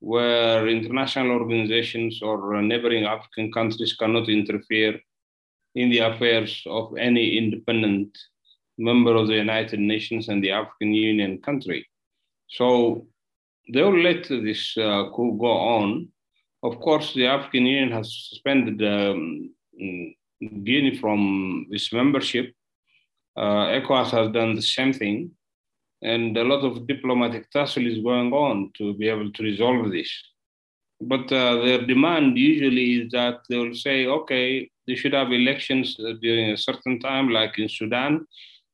where 0.00 0.68
international 0.68 1.32
organizations 1.32 2.20
or 2.22 2.62
neighboring 2.62 3.04
African 3.04 3.52
countries 3.52 3.94
cannot 3.94 4.28
interfere 4.28 4.98
in 5.74 5.90
the 5.90 5.98
affairs 5.98 6.62
of 6.66 6.96
any 6.96 7.36
independent 7.36 8.16
member 8.78 9.14
of 9.14 9.26
the 9.26 9.34
United 9.34 9.80
Nations 9.80 10.28
and 10.28 10.42
the 10.42 10.52
African 10.52 10.94
Union 10.94 11.40
country. 11.42 11.86
So 12.48 13.06
they 13.72 13.82
will 13.82 14.00
let 14.00 14.28
this 14.28 14.76
uh, 14.78 15.10
coup 15.14 15.36
go 15.38 15.50
on. 15.50 16.08
Of 16.62 16.80
course, 16.80 17.12
the 17.12 17.26
African 17.26 17.66
Union 17.66 17.92
has 17.92 18.28
suspended 18.30 18.82
um, 18.82 19.50
Guinea 20.40 20.96
from 20.98 21.66
its 21.70 21.92
membership. 21.92 22.54
Uh, 23.38 23.78
ECOWAS 23.78 24.10
has 24.10 24.32
done 24.32 24.56
the 24.56 24.68
same 24.76 24.92
thing 24.92 25.30
and 26.02 26.36
a 26.36 26.44
lot 26.44 26.64
of 26.64 26.86
diplomatic 26.86 27.50
tussle 27.50 27.86
is 27.86 27.98
going 27.98 28.32
on 28.32 28.70
to 28.76 28.94
be 28.94 29.08
able 29.08 29.30
to 29.32 29.42
resolve 29.42 29.90
this. 29.90 30.10
But 31.00 31.30
uh, 31.32 31.62
their 31.64 31.86
demand 31.86 32.36
usually 32.36 33.02
is 33.02 33.12
that 33.12 33.40
they 33.48 33.56
will 33.56 33.74
say, 33.74 34.06
okay, 34.06 34.68
they 34.86 34.96
should 34.96 35.12
have 35.12 35.32
elections 35.32 35.96
uh, 36.00 36.14
during 36.20 36.50
a 36.50 36.56
certain 36.56 36.98
time, 36.98 37.28
like 37.30 37.58
in 37.58 37.68
Sudan. 37.68 38.26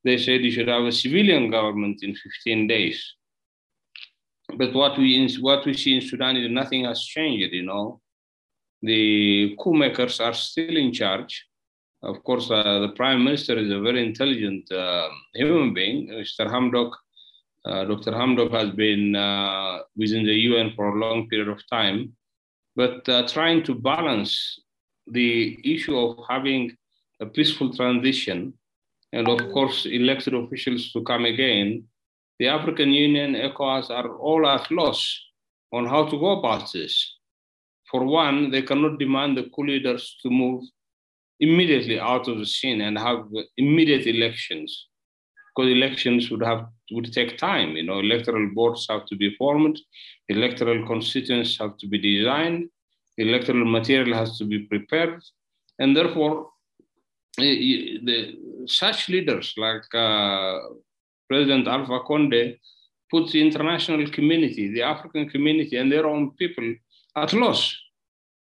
They 0.05 0.17
say 0.19 0.39
they 0.39 0.51
should 0.51 0.69
have 0.69 0.85
a 0.85 0.93
civilian 0.93 1.51
government 1.51 2.03
in 2.03 2.15
15 2.15 2.67
days. 2.67 3.15
But 4.57 4.73
what 4.75 4.99
we 4.99 5.37
what 5.41 5.65
we 5.65 5.75
see 5.75 5.97
in 5.97 6.03
Sudan 6.03 6.37
is 6.37 6.51
nothing 6.51 6.85
has 6.85 7.03
changed. 7.03 7.53
You 7.53 7.63
know, 7.63 8.01
the 8.83 9.57
coup 9.59 9.75
makers 9.75 10.21
are 10.21 10.35
still 10.35 10.77
in 10.77 10.93
charge. 10.93 11.47
Of 12.05 12.23
course, 12.23 12.51
uh, 12.51 12.81
the 12.81 12.93
prime 12.97 13.25
minister 13.25 13.59
is 13.59 13.71
a 13.71 13.81
very 13.81 14.07
intelligent 14.07 14.71
uh, 14.71 15.09
human 15.35 15.73
being. 15.73 16.09
Mr. 16.09 16.47
Hamdok 16.47 16.93
uh, 17.65 17.85
Dr. 17.85 18.13
Hamdok 18.13 18.53
has 18.53 18.71
been 18.71 19.17
uh, 19.17 19.79
within 19.97 20.25
the 20.25 20.35
UN 20.35 20.73
for 20.77 20.89
a 20.89 20.99
long 20.99 21.29
period 21.29 21.49
of 21.49 21.61
time, 21.71 22.13
but 22.77 23.09
uh, 23.09 23.27
trying 23.27 23.63
to 23.63 23.75
balance 23.75 24.61
the 25.07 25.59
issue 25.65 25.97
of 25.97 26.19
having 26.29 26.77
a 27.21 27.27
peaceful 27.27 27.75
transition 27.75 28.53
and, 29.13 29.29
of 29.29 29.39
course, 29.53 29.87
elected 29.87 30.35
officials 30.35 30.93
to 30.93 31.03
come 31.05 31.25
again, 31.25 31.85
the 32.39 32.49
African 32.49 32.91
Union, 32.91 33.35
ECOWAS 33.35 33.89
are 33.91 34.15
all 34.19 34.47
at 34.47 34.71
loss 34.71 35.19
on 35.73 35.87
how 35.87 36.05
to 36.05 36.19
go 36.19 36.39
about 36.39 36.71
this. 36.73 37.17
For 37.91 38.05
one, 38.05 38.51
they 38.51 38.63
cannot 38.63 38.99
demand 38.99 39.39
the 39.39 39.45
coup 39.55 39.65
leaders 39.65 40.19
to 40.23 40.31
move 40.31 40.65
immediately 41.41 41.99
out 41.99 42.29
of 42.29 42.39
the 42.39 42.47
scene 42.47 42.81
and 42.81 42.99
have 42.99 43.27
immediate 43.57 44.07
elections 44.07 44.89
because 45.55 45.71
elections 45.71 46.31
would 46.31 46.43
have 46.43 46.67
would 46.93 47.13
take 47.13 47.39
time. 47.39 47.77
You 47.77 47.85
know, 47.85 48.01
electoral 48.01 48.51
boards 48.55 48.87
have 48.91 49.07
to 49.07 49.17
be 49.17 49.35
formed, 49.37 49.79
electoral 50.29 50.87
constituents 50.87 51.59
have 51.59 51.77
to 51.79 51.87
be 51.87 51.99
designed, 51.99 52.69
electoral 53.19 53.65
material 53.65 54.17
has 54.17 54.39
to 54.39 54.45
be 54.45 54.61
prepared, 54.61 55.23
and 55.79 55.97
therefore, 55.97 56.51
eh, 57.39 57.99
the, 58.03 58.37
such 58.67 59.09
leaders 59.09 59.55
like 59.57 59.95
uh, 59.95 60.59
President 61.29 61.69
Alpha 61.69 62.01
Conde 62.01 62.57
put 63.11 63.31
the 63.31 63.41
international 63.41 64.09
community, 64.11 64.73
the 64.73 64.83
African 64.83 65.29
community, 65.29 65.77
and 65.77 65.91
their 65.91 66.07
own 66.07 66.33
people 66.33 66.75
at 67.17 67.33
loss 67.33 67.77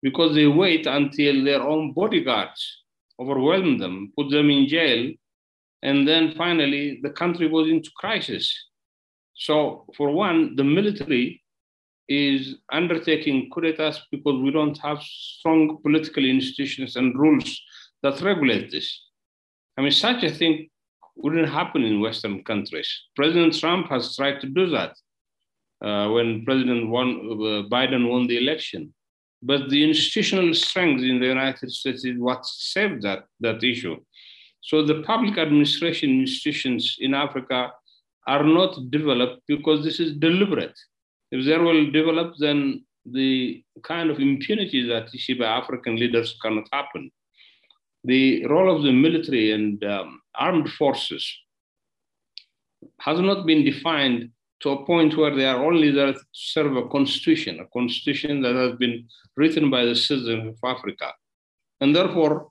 because 0.02 0.34
they 0.34 0.46
wait 0.46 0.86
until 0.86 1.44
their 1.44 1.62
own 1.62 1.92
bodyguards 1.92 2.81
overwhelm 3.22 3.78
them, 3.78 4.12
put 4.16 4.30
them 4.30 4.50
in 4.50 4.68
jail, 4.68 5.12
and 5.82 6.06
then 6.06 6.34
finally, 6.36 7.00
the 7.02 7.10
country 7.10 7.48
was 7.48 7.68
into 7.68 7.90
crisis. 7.96 8.46
So, 9.34 9.86
for 9.96 10.10
one, 10.10 10.56
the 10.56 10.64
military 10.64 11.42
is 12.08 12.56
undertaking 12.70 13.48
coup 13.52 13.62
d'etats 13.62 13.98
because 14.10 14.40
we 14.42 14.50
don't 14.50 14.78
have 14.78 15.00
strong 15.02 15.78
political 15.82 16.24
institutions 16.24 16.96
and 16.96 17.18
rules 17.18 17.60
that 18.02 18.20
regulate 18.20 18.70
this. 18.70 18.88
I 19.76 19.82
mean, 19.82 19.92
such 19.92 20.22
a 20.24 20.30
thing 20.30 20.68
wouldn't 21.16 21.48
happen 21.48 21.82
in 21.82 22.00
Western 22.00 22.44
countries. 22.44 22.90
President 23.16 23.58
Trump 23.58 23.88
has 23.88 24.16
tried 24.16 24.40
to 24.40 24.48
do 24.48 24.66
that 24.70 24.92
uh, 25.84 26.08
when 26.10 26.44
President 26.44 26.88
won, 26.88 27.08
uh, 27.08 27.68
Biden 27.74 28.10
won 28.10 28.26
the 28.26 28.38
election. 28.38 28.92
But 29.42 29.70
the 29.70 29.82
institutional 29.82 30.54
strength 30.54 31.02
in 31.02 31.18
the 31.18 31.26
United 31.26 31.70
States 31.72 32.04
is 32.04 32.18
what 32.18 32.46
saved 32.46 33.02
that, 33.02 33.24
that 33.40 33.62
issue. 33.64 33.96
So 34.60 34.84
the 34.84 35.02
public 35.02 35.36
administration 35.38 36.20
institutions 36.20 36.96
in 37.00 37.12
Africa 37.14 37.72
are 38.28 38.44
not 38.44 38.90
developed 38.90 39.42
because 39.48 39.84
this 39.84 39.98
is 39.98 40.14
deliberate. 40.14 40.78
If 41.32 41.44
they 41.44 41.58
will 41.58 41.90
develop, 41.90 42.34
then 42.38 42.84
the 43.04 43.64
kind 43.82 44.10
of 44.10 44.20
impunity 44.20 44.86
that 44.86 45.12
you 45.12 45.18
see 45.18 45.34
by 45.34 45.46
African 45.46 45.96
leaders 45.96 46.36
cannot 46.40 46.68
happen. 46.72 47.10
The 48.04 48.46
role 48.46 48.74
of 48.74 48.82
the 48.84 48.92
military 48.92 49.52
and 49.52 49.82
um, 49.84 50.20
armed 50.36 50.68
forces 50.70 51.24
has 53.00 53.18
not 53.18 53.46
been 53.46 53.64
defined 53.64 54.30
to 54.62 54.70
a 54.70 54.86
point 54.86 55.16
where 55.16 55.34
they 55.34 55.44
are 55.44 55.64
only 55.64 55.90
there 55.90 56.12
to 56.12 56.20
serve 56.32 56.76
a 56.76 56.88
constitution, 56.88 57.60
a 57.60 57.66
constitution 57.66 58.40
that 58.42 58.54
has 58.54 58.76
been 58.76 59.06
written 59.36 59.70
by 59.70 59.84
the 59.84 59.94
citizens 59.94 60.48
of 60.48 60.58
Africa. 60.64 61.12
And 61.80 61.94
therefore, 61.94 62.48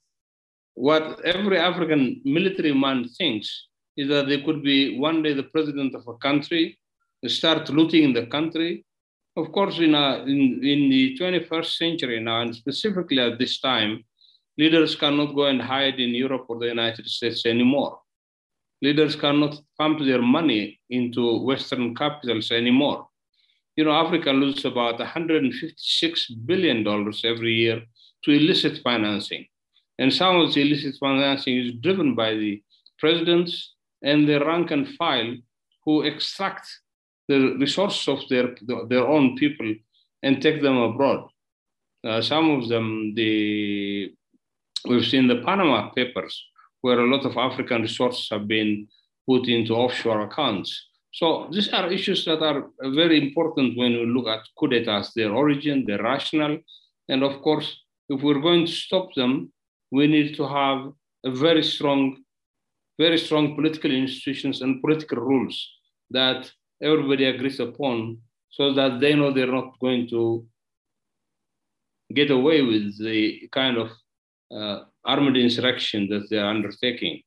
what 0.73 1.21
every 1.23 1.57
African 1.57 2.21
military 2.25 2.73
man 2.73 3.07
thinks 3.17 3.67
is 3.95 4.09
that 4.09 4.27
they 4.27 4.41
could 4.41 4.61
be 4.63 4.97
one 4.97 5.21
day 5.23 5.33
the 5.33 5.43
president 5.43 5.95
of 5.95 6.07
a 6.07 6.15
country, 6.15 6.77
start 7.27 7.69
looting 7.69 8.13
the 8.13 8.25
country. 8.25 8.85
Of 9.37 9.51
course, 9.53 9.79
in, 9.79 9.95
a, 9.95 10.23
in, 10.23 10.59
in 10.63 10.89
the 10.89 11.17
21st 11.17 11.77
century 11.77 12.19
now, 12.19 12.41
and 12.41 12.53
specifically 12.53 13.19
at 13.19 13.39
this 13.39 13.59
time, 13.61 14.03
leaders 14.57 14.95
cannot 14.95 15.33
go 15.33 15.45
and 15.45 15.61
hide 15.61 15.99
in 15.99 16.09
Europe 16.09 16.45
or 16.49 16.59
the 16.59 16.67
United 16.67 17.07
States 17.07 17.45
anymore. 17.45 17.99
Leaders 18.81 19.15
cannot 19.15 19.59
pump 19.77 19.99
their 19.99 20.21
money 20.21 20.79
into 20.89 21.43
Western 21.43 21.93
capitals 21.95 22.51
anymore. 22.51 23.07
You 23.75 23.85
know, 23.85 23.91
Africa 23.91 24.31
loses 24.31 24.65
about 24.65 24.99
$156 24.99 26.45
billion 26.45 26.85
every 27.23 27.53
year 27.53 27.83
to 28.23 28.31
illicit 28.31 28.79
financing. 28.83 29.45
And 29.99 30.11
some 30.13 30.37
of 30.37 30.53
the 30.53 30.61
illicit 30.61 30.95
financing 30.99 31.57
is 31.57 31.73
driven 31.81 32.15
by 32.15 32.33
the 32.33 32.61
presidents 32.97 33.75
and 34.01 34.27
the 34.27 34.43
rank 34.43 34.71
and 34.71 34.87
file 34.95 35.35
who 35.85 36.01
extract 36.01 36.67
the 37.27 37.55
resources 37.59 38.07
of 38.07 38.19
their, 38.29 38.55
their 38.89 39.07
own 39.07 39.37
people 39.37 39.73
and 40.23 40.41
take 40.41 40.61
them 40.61 40.77
abroad. 40.77 41.27
Uh, 42.03 42.21
some 42.21 42.49
of 42.49 42.67
them, 42.67 43.13
the, 43.15 44.11
we've 44.87 45.05
seen 45.05 45.27
the 45.27 45.41
Panama 45.45 45.89
Papers, 45.89 46.43
where 46.81 46.99
a 46.99 47.07
lot 47.07 47.25
of 47.25 47.37
African 47.37 47.83
resources 47.83 48.27
have 48.31 48.47
been 48.47 48.87
put 49.27 49.47
into 49.47 49.73
offshore 49.73 50.21
accounts. 50.21 50.87
So 51.13 51.49
these 51.51 51.69
are 51.73 51.91
issues 51.91 52.25
that 52.25 52.41
are 52.41 52.69
very 52.79 53.21
important 53.21 53.77
when 53.77 53.91
we 53.91 54.05
look 54.05 54.27
at 54.27 54.47
coup 54.57 54.67
d'etats, 54.67 55.13
their 55.13 55.31
origin, 55.31 55.85
their 55.85 56.01
rationale. 56.01 56.57
And 57.09 57.23
of 57.23 57.41
course, 57.41 57.81
if 58.09 58.21
we're 58.21 58.39
going 58.39 58.65
to 58.65 58.71
stop 58.71 59.13
them, 59.15 59.51
we 59.91 60.07
need 60.07 60.35
to 60.35 60.47
have 60.47 60.91
a 61.25 61.31
very 61.31 61.63
strong, 61.63 62.23
very 62.97 63.17
strong 63.17 63.55
political 63.55 63.91
institutions 63.91 64.61
and 64.61 64.81
political 64.81 65.17
rules 65.17 65.69
that 66.09 66.51
everybody 66.81 67.25
agrees 67.25 67.59
upon 67.59 68.17
so 68.49 68.73
that 68.73 68.99
they 68.99 69.13
know 69.15 69.31
they're 69.31 69.51
not 69.51 69.79
going 69.79 70.07
to 70.09 70.45
get 72.13 72.31
away 72.31 72.61
with 72.61 72.97
the 72.99 73.47
kind 73.51 73.77
of 73.77 73.89
uh, 74.51 74.85
armed 75.05 75.37
insurrection 75.37 76.07
that 76.09 76.29
they're 76.29 76.45
undertaking. 76.45 77.21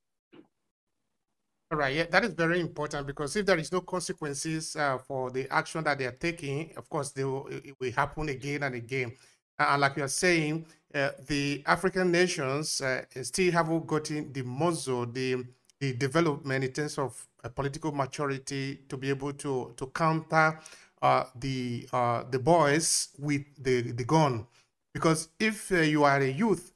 All 1.71 1.79
right, 1.79 1.95
yeah, 1.95 2.05
that 2.11 2.25
is 2.25 2.35
very 2.35 2.61
important 2.61 3.07
because 3.07 3.35
if 3.35 3.47
there 3.47 3.59
is 3.59 3.73
no 3.73 3.81
consequences 3.81 4.77
uh, 4.77 4.99
for 4.99 5.31
the 5.31 5.53
action 5.53 5.83
that 5.85 5.99
they 5.99 6.05
are 6.05 6.13
taking, 6.13 6.73
of 6.77 6.89
course, 6.89 7.11
they 7.11 7.25
will, 7.25 7.49
it 7.49 7.75
will 7.81 7.91
happen 7.91 8.29
again 8.29 8.63
and 8.63 8.75
again. 8.75 9.13
And 9.59 9.81
like 9.81 9.97
you 9.97 10.05
are 10.05 10.09
saying, 10.09 10.67
uh, 10.95 11.11
the 11.27 11.65
African 11.67 12.13
nations 12.13 12.81
uh, 12.81 13.03
still 13.23 13.51
haven't 13.51 13.87
gotten 13.87 14.33
the 14.33 14.43
muscle, 14.43 15.07
the, 15.07 15.45
the 15.81 15.95
development 15.95 16.65
in 16.65 16.73
terms 16.73 16.99
of 16.99 17.27
uh, 17.43 17.49
political 17.49 17.91
maturity 17.91 18.81
to 18.89 18.97
be 18.97 19.09
able 19.09 19.33
to, 19.33 19.73
to 19.77 19.87
counter 19.87 20.61
uh, 21.03 21.25
the, 21.35 21.89
the 22.31 22.39
boys 22.39 23.09
with 23.19 23.43
the, 23.59 23.93
the 23.93 24.05
gun. 24.05 24.47
Because 24.93 25.31
if 25.41 25.73
you 25.73 26.05
are 26.05 26.21
a 26.21 26.31
youth 26.31 26.74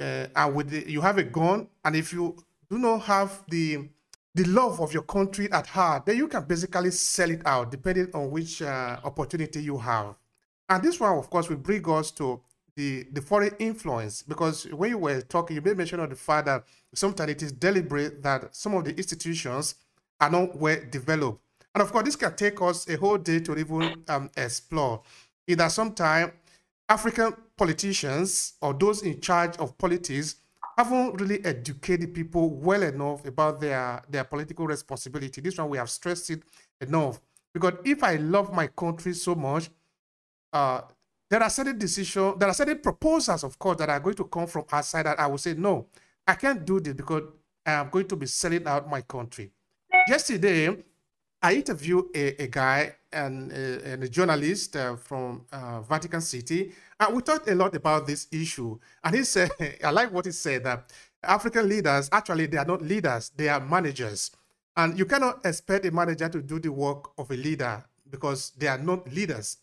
uh, 0.00 0.26
and 0.34 0.54
with 0.54 0.70
the, 0.70 0.90
you 0.90 1.00
have 1.00 1.18
a 1.18 1.24
gun, 1.24 1.68
and 1.84 1.96
if 1.96 2.12
you 2.12 2.36
do 2.70 2.78
not 2.78 3.02
have 3.02 3.42
the 3.48 3.88
the 4.34 4.44
love 4.44 4.80
of 4.82 4.92
your 4.92 5.02
country 5.04 5.50
at 5.50 5.66
heart, 5.66 6.04
then 6.04 6.18
you 6.18 6.28
can 6.28 6.44
basically 6.44 6.90
sell 6.90 7.30
it 7.30 7.40
out 7.46 7.70
depending 7.70 8.10
on 8.12 8.30
which 8.30 8.60
uh, 8.60 8.98
opportunity 9.02 9.62
you 9.62 9.78
have. 9.78 10.14
And 10.68 10.82
this 10.82 11.00
one, 11.00 11.16
of 11.16 11.30
course, 11.30 11.48
will 11.48 11.56
bring 11.56 11.88
us 11.88 12.10
to 12.12 12.42
the, 12.74 13.06
the 13.12 13.22
foreign 13.22 13.54
influence 13.58 14.22
because 14.22 14.64
when 14.66 14.90
you 14.90 14.98
were 14.98 15.22
talking, 15.22 15.56
you 15.56 15.62
made 15.62 15.78
mention 15.78 16.00
of 16.00 16.10
the 16.10 16.16
fact 16.16 16.46
that 16.46 16.64
sometimes 16.94 17.30
it 17.30 17.42
is 17.42 17.52
deliberate 17.52 18.22
that 18.22 18.54
some 18.54 18.74
of 18.74 18.84
the 18.84 18.94
institutions 18.94 19.76
are 20.20 20.30
not 20.30 20.54
well 20.54 20.78
developed. 20.90 21.40
And 21.74 21.82
of 21.82 21.90
course, 21.90 22.04
this 22.04 22.16
can 22.16 22.36
take 22.36 22.60
us 22.60 22.88
a 22.90 22.96
whole 22.96 23.18
day 23.18 23.40
to 23.40 23.56
even 23.56 24.04
um, 24.08 24.30
explore. 24.36 25.02
Either 25.46 25.68
sometimes 25.70 26.32
African 26.88 27.34
politicians 27.56 28.54
or 28.60 28.74
those 28.74 29.02
in 29.02 29.20
charge 29.20 29.56
of 29.56 29.76
politics 29.76 30.36
haven't 30.76 31.20
really 31.20 31.44
educated 31.44 32.14
people 32.14 32.50
well 32.50 32.82
enough 32.82 33.24
about 33.26 33.60
their, 33.60 34.02
their 34.08 34.24
political 34.24 34.66
responsibility. 34.66 35.40
This 35.40 35.56
one 35.56 35.70
we 35.70 35.78
have 35.78 35.90
stressed 35.90 36.30
it 36.30 36.42
enough. 36.80 37.20
Because 37.52 37.74
if 37.84 38.04
I 38.04 38.16
love 38.16 38.52
my 38.52 38.66
country 38.66 39.14
so 39.14 39.34
much, 39.34 39.70
uh, 40.52 40.82
there 41.28 41.42
are 41.42 41.50
certain 41.50 41.78
decisions, 41.78 42.34
there 42.38 42.48
are 42.48 42.54
certain 42.54 42.78
proposals, 42.78 43.42
of 43.42 43.58
course, 43.58 43.78
that 43.78 43.88
are 43.88 43.98
going 43.98 44.14
to 44.16 44.24
come 44.24 44.46
from 44.46 44.64
outside 44.70 45.06
that 45.06 45.18
I 45.18 45.26
will 45.26 45.38
say, 45.38 45.54
no, 45.54 45.86
I 46.26 46.34
can't 46.34 46.64
do 46.64 46.78
this 46.78 46.92
because 46.94 47.22
I 47.64 47.72
am 47.72 47.88
going 47.88 48.06
to 48.08 48.16
be 48.16 48.26
selling 48.26 48.66
out 48.66 48.88
my 48.88 49.00
country. 49.00 49.50
Yesterday, 50.06 50.84
I 51.42 51.54
interviewed 51.54 52.06
a, 52.14 52.42
a 52.42 52.46
guy 52.48 52.96
and 53.12 53.52
a, 53.52 53.92
and 53.92 54.02
a 54.02 54.08
journalist 54.08 54.74
uh, 54.76 54.96
from 54.96 55.44
uh, 55.52 55.80
Vatican 55.82 56.20
City, 56.20 56.72
and 56.98 57.14
we 57.14 57.22
talked 57.22 57.48
a 57.48 57.54
lot 57.54 57.74
about 57.76 58.06
this 58.06 58.26
issue. 58.32 58.78
And 59.04 59.14
he 59.14 59.24
said, 59.24 59.50
I 59.84 59.90
like 59.90 60.12
what 60.12 60.24
he 60.24 60.32
said 60.32 60.64
that 60.64 60.90
African 61.22 61.68
leaders 61.68 62.08
actually 62.12 62.46
they 62.46 62.56
are 62.56 62.64
not 62.64 62.82
leaders; 62.82 63.30
they 63.36 63.48
are 63.48 63.60
managers, 63.60 64.30
and 64.76 64.98
you 64.98 65.04
cannot 65.04 65.44
expect 65.44 65.86
a 65.86 65.90
manager 65.90 66.28
to 66.28 66.42
do 66.42 66.58
the 66.58 66.72
work 66.72 67.10
of 67.18 67.30
a 67.30 67.36
leader 67.36 67.84
because 68.08 68.50
they 68.56 68.66
are 68.66 68.78
not 68.78 69.10
leaders. 69.12 69.58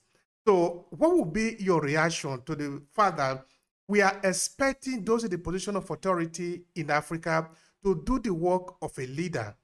So, 0.46 0.86
what 0.89 1.15
would 1.15 1.34
be 1.34 1.56
your 1.60 1.82
reaction 1.82 2.42
to 2.46 2.56
the 2.56 2.82
fact 2.94 3.18
that 3.18 3.46
we 3.88 4.01
are 4.01 4.20
expecting 4.24 5.03
those 5.03 5.24
in 5.24 5.32
the 5.32 5.38
position 5.38 5.75
of 5.75 5.89
authority 5.89 6.63
in 6.75 6.92
Africa 6.92 7.48
to 7.84 8.01
do 8.06 8.20
the 8.20 8.34
work 8.34 8.75
of 8.82 8.98
a 9.00 9.08
leader? 9.08 9.56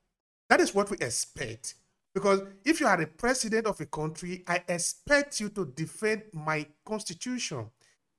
That 0.49 0.61
is 0.61 0.73
what 0.73 0.89
we 0.89 0.97
expect. 0.97 1.75
Because 2.19 2.41
if 2.65 2.81
you 2.81 2.87
are 2.87 2.97
the 2.97 3.07
president 3.07 3.65
of 3.65 3.79
a 3.79 3.85
country, 3.85 4.43
I 4.45 4.61
expect 4.67 5.39
you 5.39 5.47
to 5.51 5.65
defend 5.65 6.23
my 6.33 6.65
constitution. 6.85 7.65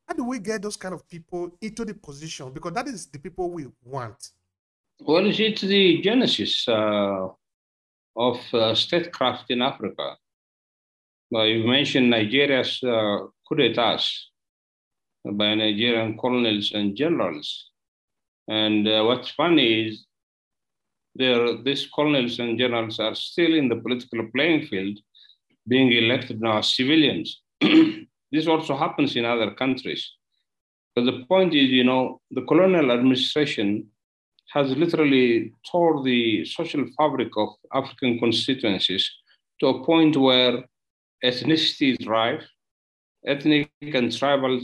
How 0.08 0.14
do 0.14 0.24
we 0.24 0.38
get 0.38 0.62
those 0.62 0.78
kind 0.78 0.94
of 0.94 1.06
people 1.06 1.50
into 1.60 1.84
the 1.84 1.92
position? 1.92 2.50
Because 2.50 2.72
that 2.72 2.88
is 2.88 3.08
the 3.08 3.18
people 3.18 3.50
we 3.50 3.66
want. 3.84 4.30
Well, 5.00 5.26
it's 5.26 5.60
the 5.60 6.00
genesis 6.00 6.66
uh, 6.66 7.28
of 8.16 8.40
uh, 8.54 8.74
statecraft 8.74 9.50
in 9.50 9.60
Africa. 9.60 10.16
You 11.30 11.66
mentioned 11.66 12.08
Nigeria's 12.08 12.82
uh, 12.82 13.18
coup 13.46 13.54
d'etats 13.54 14.30
by 15.26 15.54
Nigerian 15.56 16.16
colonels 16.16 16.72
and 16.72 16.96
generals. 16.96 17.70
And 18.48 18.88
uh, 18.88 19.04
what's 19.04 19.30
funny 19.30 19.88
is 19.88 20.06
there, 21.20 21.62
these 21.62 21.86
colonels 21.94 22.38
and 22.38 22.58
generals 22.58 22.98
are 22.98 23.14
still 23.14 23.54
in 23.54 23.68
the 23.68 23.76
political 23.76 24.26
playing 24.34 24.66
field, 24.66 24.98
being 25.68 25.92
elected 25.92 26.40
now 26.40 26.58
as 26.58 26.74
civilians. 26.74 27.42
this 28.32 28.46
also 28.46 28.76
happens 28.76 29.16
in 29.16 29.24
other 29.24 29.50
countries. 29.52 30.02
But 30.94 31.04
the 31.04 31.24
point 31.28 31.54
is, 31.54 31.68
you 31.70 31.84
know, 31.84 32.20
the 32.30 32.42
colonial 32.42 32.90
administration 32.90 33.86
has 34.54 34.76
literally 34.76 35.52
tore 35.70 36.02
the 36.02 36.44
social 36.44 36.84
fabric 36.96 37.30
of 37.36 37.50
African 37.72 38.18
constituencies 38.18 39.08
to 39.60 39.66
a 39.68 39.84
point 39.84 40.16
where 40.16 40.64
ethnicity 41.24 41.96
is 41.96 42.06
rife, 42.06 42.44
ethnic 43.26 43.70
and 43.80 44.16
tribal 44.16 44.60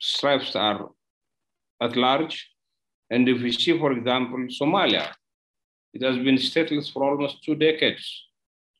stripes 0.00 0.56
are 0.56 0.88
at 1.82 1.96
large. 1.96 2.50
And 3.10 3.28
if 3.28 3.40
we 3.42 3.52
see, 3.52 3.78
for 3.78 3.92
example, 3.92 4.38
Somalia, 4.60 5.12
it 5.92 6.02
has 6.02 6.16
been 6.16 6.36
stateless 6.36 6.92
for 6.92 7.04
almost 7.04 7.42
two 7.44 7.54
decades. 7.54 8.04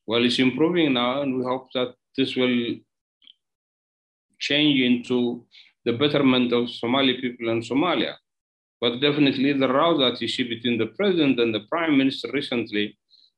Well, 0.07 0.25
it's 0.25 0.38
improving 0.38 0.94
now, 0.94 1.23
and 1.23 1.37
we 1.38 1.44
hope 1.44 1.68
that 1.75 1.94
this 2.16 2.37
will 2.37 2.77
change 4.38 4.81
into 4.81 5.44
the 5.85 5.92
betterment 5.92 6.53
of 6.53 6.71
Somali 6.71 7.21
people 7.21 7.49
and 7.51 7.62
Somalia. 7.62 8.14
But 8.81 9.01
definitely 9.01 9.53
the 9.53 9.68
row 9.68 9.99
that 9.99 10.21
you 10.21 10.29
see 10.29 10.44
between 10.44 10.79
the 10.79 10.87
president 10.87 11.40
and 11.40 11.53
the 11.53 11.64
prime 11.68 11.99
minister 11.99 12.31
recently, 12.33 12.97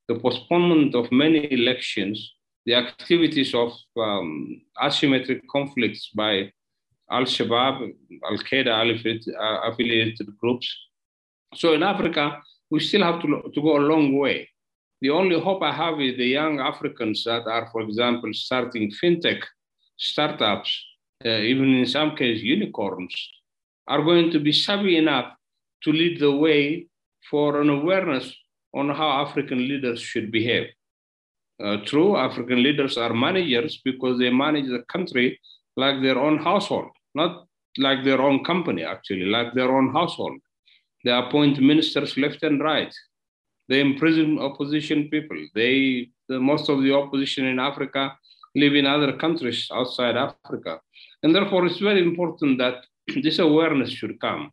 the 0.09 0.19
postponement 0.19 0.95
of 0.95 1.11
many 1.11 1.51
elections, 1.53 2.35
the 2.67 2.75
activities 2.75 3.55
of 3.55 3.73
um, 3.97 4.61
asymmetric 4.83 5.41
conflicts 5.51 6.11
by 6.15 6.53
Al 7.11 7.25
Shabaab, 7.25 7.91
Al 8.31 8.39
Qaeda 8.39 8.73
uh, 8.73 9.71
affiliated 9.71 10.29
groups. 10.39 10.69
So 11.55 11.73
in 11.73 11.83
Africa, 11.83 12.41
we 12.71 12.81
still 12.81 13.03
have 13.03 13.21
to, 13.23 13.51
to 13.55 13.61
go 13.61 13.77
a 13.77 13.89
long 13.93 14.17
way. 14.17 14.49
The 15.01 15.11
only 15.11 15.41
hope 15.41 15.63
I 15.63 15.73
have 15.73 16.01
is 16.01 16.17
the 16.17 16.27
young 16.27 16.61
Africans 16.61 17.25
that 17.25 17.47
are, 17.47 17.69
for 17.73 17.81
example, 17.81 18.31
starting 18.33 18.93
fintech 19.03 19.43
startups, 19.99 20.71
uh, 21.25 21.29
even 21.29 21.75
in 21.75 21.87
some 21.87 22.17
cases 22.17 22.43
unicorns, 22.43 23.15
are 23.89 24.03
going 24.03 24.31
to 24.31 24.39
be 24.39 24.53
savvy 24.53 24.97
enough 24.97 25.33
to 25.83 25.93
lead 25.93 26.21
the 26.21 26.31
way 26.31 26.87
for 27.31 27.61
an 27.61 27.71
awareness 27.71 28.33
on 28.75 28.89
how 28.91 29.25
African 29.25 29.59
leaders 29.59 30.01
should 30.01 30.31
behave. 30.31 30.69
Uh, 31.63 31.79
true, 31.85 32.17
African 32.17 32.63
leaders 32.63 32.97
are 32.97 33.13
managers 33.13 33.81
because 33.85 34.19
they 34.19 34.31
manage 34.31 34.69
the 34.69 34.83
country 34.89 35.41
like 35.77 36.03
their 36.03 36.19
own 36.19 36.39
household, 36.39 36.91
not 37.15 37.47
like 37.79 38.05
their 38.05 38.21
own 38.21 38.45
company, 38.45 38.85
actually, 38.85 39.27
like 39.27 39.53
their 39.55 39.75
own 39.77 39.93
household. 39.93 40.39
They 41.05 41.13
appoint 41.13 41.61
ministers 41.61 42.17
left 42.17 42.43
and 42.43 42.61
right. 42.63 42.95
They 43.69 43.81
imprison 43.81 44.39
opposition 44.39 45.09
people. 45.09 45.39
They, 45.55 46.11
the, 46.29 46.41
most 46.41 46.69
of 46.69 46.83
the 46.83 46.93
opposition 46.93 47.47
in 47.47 47.59
Africa 47.59 48.17
live 48.55 48.75
in 48.75 48.87
other 48.87 49.17
countries 49.17 49.69
outside 49.73 50.17
Africa. 50.17 50.81
And 51.23 51.35
therefore, 51.35 51.67
it's 51.67 51.79
very 51.79 52.03
important 52.03 52.59
that 52.59 52.85
this 53.23 53.39
awareness 53.39 53.91
should 53.91 54.21
come. 54.21 54.51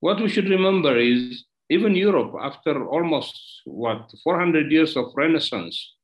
What 0.00 0.20
we 0.20 0.28
should 0.28 0.48
remember 0.48 0.98
is 0.98 1.44
even 1.70 1.94
Europe, 1.94 2.34
after 2.40 2.86
almost 2.86 3.40
what 3.64 4.12
400 4.22 4.70
years 4.70 4.96
of 4.96 5.12
Renaissance, 5.16 5.94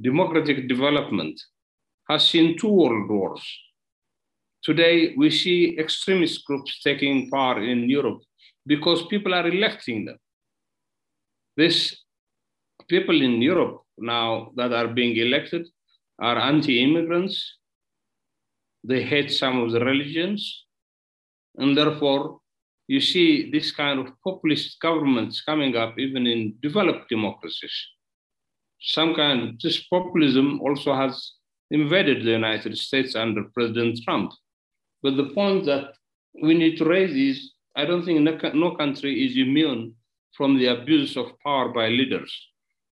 democratic 0.00 0.68
development 0.68 1.40
has 2.08 2.28
seen 2.28 2.56
two 2.56 2.68
world 2.68 3.08
wars. 3.10 3.42
Today, 4.62 5.14
we 5.16 5.30
see 5.30 5.76
extremist 5.78 6.44
groups 6.44 6.80
taking 6.82 7.28
part 7.30 7.62
in 7.62 7.88
Europe 7.90 8.22
because 8.66 9.06
people 9.06 9.34
are 9.34 9.46
electing 9.46 10.04
them. 10.04 10.18
These 11.56 12.04
people 12.88 13.20
in 13.22 13.40
Europe 13.42 13.82
now 13.98 14.52
that 14.56 14.72
are 14.72 14.88
being 14.88 15.16
elected 15.16 15.66
are 16.18 16.38
anti 16.38 16.82
immigrants. 16.82 17.58
They 18.84 19.02
hate 19.02 19.32
some 19.32 19.60
of 19.62 19.72
the 19.72 19.84
religions. 19.84 20.64
And 21.56 21.76
therefore, 21.76 22.40
you 22.86 23.00
see 23.00 23.50
this 23.50 23.72
kind 23.72 23.98
of 23.98 24.12
populist 24.22 24.78
governments 24.80 25.40
coming 25.40 25.74
up 25.76 25.98
even 25.98 26.26
in 26.26 26.54
developed 26.60 27.08
democracies 27.08 27.76
some 28.80 29.14
kind 29.14 29.42
of 29.42 29.60
this 29.60 29.84
populism 29.88 30.60
also 30.60 30.94
has 30.94 31.32
invaded 31.70 32.24
the 32.24 32.30
United 32.30 32.76
States 32.78 33.14
under 33.16 33.44
President 33.54 33.98
Trump. 34.04 34.32
But 35.02 35.16
the 35.16 35.30
point 35.30 35.66
that 35.66 35.94
we 36.42 36.54
need 36.54 36.76
to 36.78 36.84
raise 36.84 37.14
is 37.14 37.52
I 37.76 37.84
don't 37.84 38.04
think 38.04 38.20
no, 38.54 38.74
country 38.74 39.26
is 39.26 39.36
immune 39.36 39.94
from 40.32 40.58
the 40.58 40.66
abuse 40.66 41.16
of 41.16 41.38
power 41.44 41.68
by 41.68 41.88
leaders. 41.88 42.32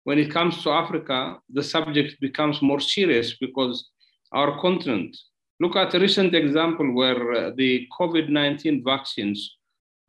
When 0.05 0.17
it 0.17 0.31
comes 0.31 0.63
to 0.63 0.71
Africa, 0.71 1.37
the 1.49 1.63
subject 1.63 2.19
becomes 2.21 2.61
more 2.61 2.79
serious 2.79 3.37
because 3.37 3.89
our 4.31 4.59
continent, 4.61 5.17
look 5.59 5.75
at 5.75 5.93
a 5.93 5.99
recent 5.99 6.33
example 6.33 6.93
where 6.93 7.31
uh, 7.33 7.51
the 7.57 7.87
COVID 7.99 8.29
19 8.29 8.83
vaccines, 8.85 9.57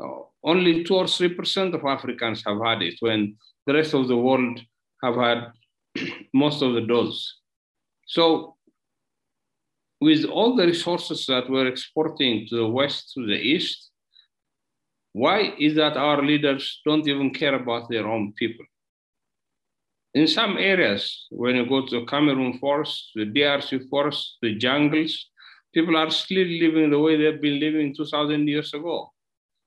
uh, 0.02 0.06
only 0.44 0.84
2 0.84 0.94
or 0.94 1.04
3% 1.04 1.74
of 1.74 1.84
Africans 1.84 2.44
have 2.46 2.60
had 2.64 2.82
it, 2.82 2.94
when 3.00 3.36
the 3.66 3.74
rest 3.74 3.92
of 3.92 4.06
the 4.06 4.16
world 4.16 4.60
have 5.02 5.16
had 5.16 5.52
most 6.32 6.62
of 6.62 6.74
the 6.74 6.82
dose. 6.82 7.40
So 8.06 8.56
with 10.00 10.24
all 10.24 10.54
the 10.54 10.66
resources 10.66 11.26
that 11.26 11.50
we're 11.50 11.66
exporting 11.66 12.46
to 12.48 12.56
the 12.56 12.68
west, 12.68 13.12
to 13.14 13.26
the 13.26 13.34
east, 13.34 13.89
why 15.12 15.54
is 15.58 15.74
that 15.76 15.96
our 15.96 16.22
leaders 16.22 16.80
don't 16.84 17.06
even 17.08 17.32
care 17.32 17.54
about 17.54 17.88
their 17.88 18.06
own 18.06 18.32
people? 18.32 18.64
In 20.14 20.26
some 20.26 20.56
areas, 20.58 21.26
when 21.30 21.56
you 21.56 21.66
go 21.66 21.86
to 21.86 22.00
the 22.00 22.06
Cameroon 22.06 22.58
forest, 22.58 23.10
the 23.14 23.26
DRC 23.26 23.88
forest, 23.88 24.38
the 24.42 24.54
jungles, 24.56 25.30
People 25.72 25.96
are 25.96 26.10
still 26.10 26.46
living 26.46 26.90
the 26.90 26.98
way 26.98 27.16
they've 27.16 27.40
been 27.40 27.60
living 27.60 27.94
2,000 27.94 28.48
years 28.48 28.74
ago. 28.74 29.12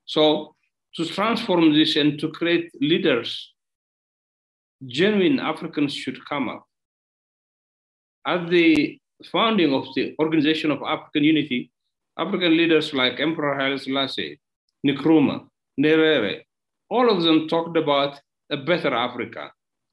So 0.04 0.54
to 0.96 1.06
transform 1.06 1.72
this 1.72 1.96
and 1.96 2.18
to 2.18 2.28
create 2.28 2.70
leaders, 2.80 3.54
genuine 4.86 5.40
Africans 5.40 5.94
should 5.94 6.22
come 6.26 6.48
up. 6.48 6.66
At 8.26 8.50
the 8.50 8.98
founding 9.32 9.72
of 9.72 9.86
the 9.94 10.14
Organization 10.18 10.70
of 10.70 10.82
African 10.82 11.24
Unity, 11.24 11.70
African 12.18 12.56
leaders 12.56 12.92
like 12.92 13.18
Emperor 13.18 13.58
Haile 13.58 13.78
Selassie, 13.78 14.38
Nkrumah, 14.84 15.46
Nyerere, 15.80 16.42
all 16.90 17.10
of 17.10 17.22
them 17.22 17.48
talked 17.48 17.76
about 17.76 18.20
a 18.50 18.56
better 18.56 18.94
Africa. 18.94 19.50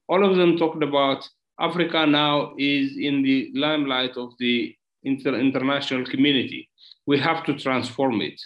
All 0.08 0.30
of 0.30 0.36
them 0.36 0.58
talked 0.58 0.84
about 0.84 1.28
Africa 1.60 2.06
now 2.06 2.54
is 2.58 2.98
in 2.98 3.22
the 3.22 3.52
limelight 3.56 4.18
of 4.18 4.34
the 4.40 4.76
inter 5.04 5.36
international 5.36 6.06
community. 6.06 6.70
We 7.06 7.20
have 7.20 7.46
to 7.46 7.58
transform 7.58 8.22
it. 8.22 8.40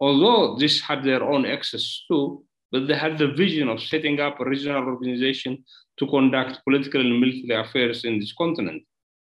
Although 0.00 0.56
this 0.56 0.80
had 0.80 1.04
their 1.04 1.22
own 1.22 1.44
access 1.44 2.04
too, 2.08 2.42
but 2.72 2.86
they 2.86 2.96
had 2.96 3.18
the 3.18 3.32
vision 3.32 3.68
of 3.68 3.82
setting 3.82 4.20
up 4.20 4.40
a 4.40 4.44
regional 4.44 4.84
organization 4.84 5.64
to 5.98 6.06
conduct 6.06 6.64
political 6.64 7.00
and 7.00 7.20
military 7.20 7.60
affairs 7.60 8.04
in 8.04 8.18
this 8.18 8.32
continent. 8.32 8.82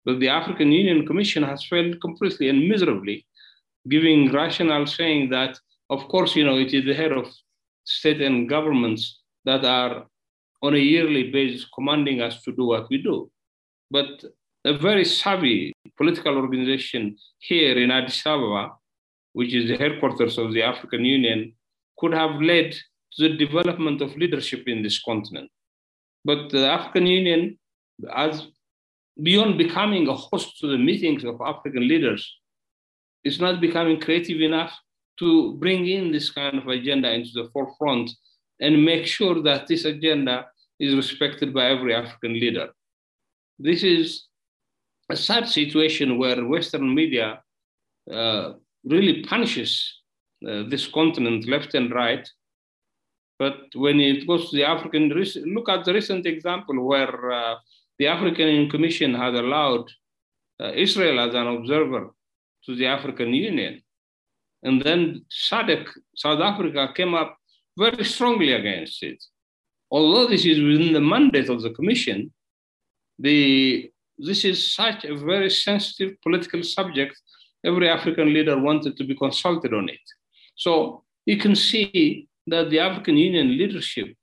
But 0.04 0.20
the 0.20 0.28
African 0.28 0.70
Union 0.70 1.06
Commission 1.06 1.42
has 1.42 1.64
failed 1.64 2.00
completely 2.00 2.48
and 2.48 2.68
miserably, 2.68 3.26
giving 3.88 4.32
rationale 4.32 4.86
saying 4.86 5.30
that, 5.30 5.58
of 5.92 6.08
course, 6.08 6.34
you 6.34 6.44
know, 6.44 6.56
it 6.56 6.72
is 6.72 6.84
the 6.86 6.94
head 6.94 7.12
of 7.12 7.26
state 7.84 8.22
and 8.22 8.48
governments 8.48 9.02
that 9.44 9.62
are 9.64 10.06
on 10.62 10.74
a 10.74 10.86
yearly 10.92 11.24
basis 11.30 11.66
commanding 11.76 12.22
us 12.22 12.42
to 12.44 12.50
do 12.52 12.64
what 12.72 12.88
we 12.88 12.98
do. 13.10 13.30
But 13.90 14.10
a 14.64 14.72
very 14.88 15.04
savvy 15.04 15.72
political 15.98 16.34
organization 16.38 17.16
here 17.40 17.76
in 17.82 17.90
Addis 17.90 18.24
Ababa, 18.24 18.64
which 19.34 19.52
is 19.52 19.68
the 19.68 19.76
headquarters 19.76 20.38
of 20.38 20.54
the 20.54 20.62
African 20.62 21.04
Union, 21.04 21.52
could 21.98 22.14
have 22.14 22.40
led 22.40 22.70
to 23.14 23.28
the 23.28 23.36
development 23.36 24.00
of 24.00 24.16
leadership 24.16 24.62
in 24.66 24.82
this 24.82 24.98
continent. 25.02 25.50
But 26.24 26.50
the 26.50 26.66
African 26.78 27.06
Union, 27.06 27.58
as 28.14 28.46
beyond 29.22 29.58
becoming 29.58 30.08
a 30.08 30.14
host 30.14 30.58
to 30.60 30.68
the 30.68 30.78
meetings 30.78 31.24
of 31.24 31.40
African 31.44 31.86
leaders, 31.86 32.22
is 33.24 33.40
not 33.40 33.60
becoming 33.60 34.00
creative 34.00 34.40
enough 34.40 34.72
to 35.18 35.54
bring 35.54 35.86
in 35.86 36.12
this 36.12 36.30
kind 36.30 36.58
of 36.58 36.66
agenda 36.68 37.12
into 37.12 37.30
the 37.34 37.48
forefront 37.52 38.10
and 38.60 38.84
make 38.84 39.06
sure 39.06 39.42
that 39.42 39.66
this 39.66 39.84
agenda 39.84 40.46
is 40.78 40.94
respected 40.94 41.52
by 41.52 41.66
every 41.66 41.94
African 41.94 42.34
leader. 42.34 42.70
This 43.58 43.82
is 43.82 44.26
a 45.10 45.16
sad 45.16 45.48
situation 45.48 46.18
where 46.18 46.44
Western 46.46 46.94
media 46.94 47.42
uh, 48.10 48.52
really 48.84 49.22
punishes 49.24 50.00
uh, 50.48 50.64
this 50.68 50.86
continent 50.86 51.48
left 51.48 51.74
and 51.74 51.92
right. 51.92 52.28
But 53.38 53.58
when 53.74 54.00
it 54.00 54.26
goes 54.26 54.50
to 54.50 54.56
the 54.56 54.64
African, 54.64 55.08
look 55.08 55.68
at 55.68 55.84
the 55.84 55.92
recent 55.92 56.26
example 56.26 56.86
where 56.86 57.32
uh, 57.32 57.56
the 57.98 58.06
African 58.06 58.70
Commission 58.70 59.14
had 59.14 59.34
allowed 59.34 59.90
uh, 60.60 60.72
Israel 60.74 61.20
as 61.20 61.34
an 61.34 61.46
observer 61.46 62.10
to 62.64 62.74
the 62.76 62.86
African 62.86 63.32
Union. 63.34 63.81
And 64.62 64.80
then 64.82 65.24
SADC, 65.30 65.88
South 66.16 66.40
Africa, 66.40 66.88
came 66.94 67.14
up 67.14 67.36
very 67.76 68.04
strongly 68.04 68.52
against 68.52 69.02
it. 69.02 69.22
Although 69.90 70.28
this 70.28 70.44
is 70.44 70.58
within 70.60 70.92
the 70.92 71.00
mandate 71.00 71.48
of 71.48 71.62
the 71.62 71.70
Commission, 71.70 72.32
the, 73.18 73.90
this 74.18 74.44
is 74.44 74.74
such 74.74 75.04
a 75.04 75.16
very 75.16 75.50
sensitive 75.50 76.14
political 76.22 76.62
subject. 76.62 77.14
Every 77.64 77.88
African 77.88 78.32
leader 78.32 78.58
wanted 78.58 78.96
to 78.96 79.04
be 79.04 79.14
consulted 79.14 79.74
on 79.74 79.88
it. 79.88 80.00
So 80.56 81.04
you 81.26 81.36
can 81.36 81.54
see 81.54 82.28
that 82.46 82.70
the 82.70 82.80
African 82.80 83.16
Union 83.16 83.56
leadership 83.56 84.14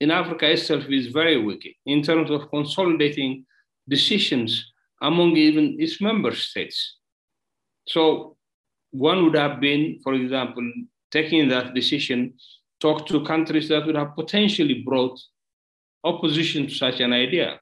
in 0.00 0.10
Africa 0.10 0.50
itself 0.50 0.84
is 0.88 1.08
very 1.08 1.42
weak 1.42 1.76
in 1.86 2.02
terms 2.02 2.30
of 2.30 2.48
consolidating 2.50 3.44
decisions 3.88 4.72
among 5.02 5.36
even 5.36 5.76
its 5.78 6.00
member 6.00 6.34
states. 6.34 6.96
So 7.86 8.36
one 8.90 9.24
would 9.24 9.36
have 9.36 9.60
been, 9.60 9.98
for 10.02 10.14
example, 10.14 10.70
taking 11.10 11.48
that 11.48 11.74
decision, 11.74 12.34
talk 12.80 13.06
to 13.06 13.24
countries 13.24 13.68
that 13.68 13.86
would 13.86 13.96
have 13.96 14.14
potentially 14.14 14.82
brought 14.82 15.18
opposition 16.04 16.66
to 16.66 16.74
such 16.74 17.00
an 17.00 17.12
idea. 17.12 17.60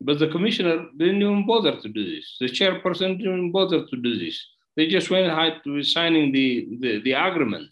But 0.00 0.18
the 0.18 0.28
commissioner 0.28 0.86
didn't 0.96 1.22
even 1.22 1.46
bother 1.46 1.80
to 1.80 1.88
do 1.88 2.04
this. 2.04 2.36
The 2.40 2.46
chairperson 2.46 3.18
didn't 3.18 3.34
even 3.34 3.52
bother 3.52 3.86
to 3.86 3.96
do 3.96 4.18
this. 4.18 4.44
They 4.76 4.88
just 4.88 5.08
went 5.10 5.26
ahead 5.28 5.60
to 5.64 5.82
signing 5.82 6.32
the, 6.32 6.68
the, 6.80 7.00
the 7.02 7.12
agreement. 7.12 7.68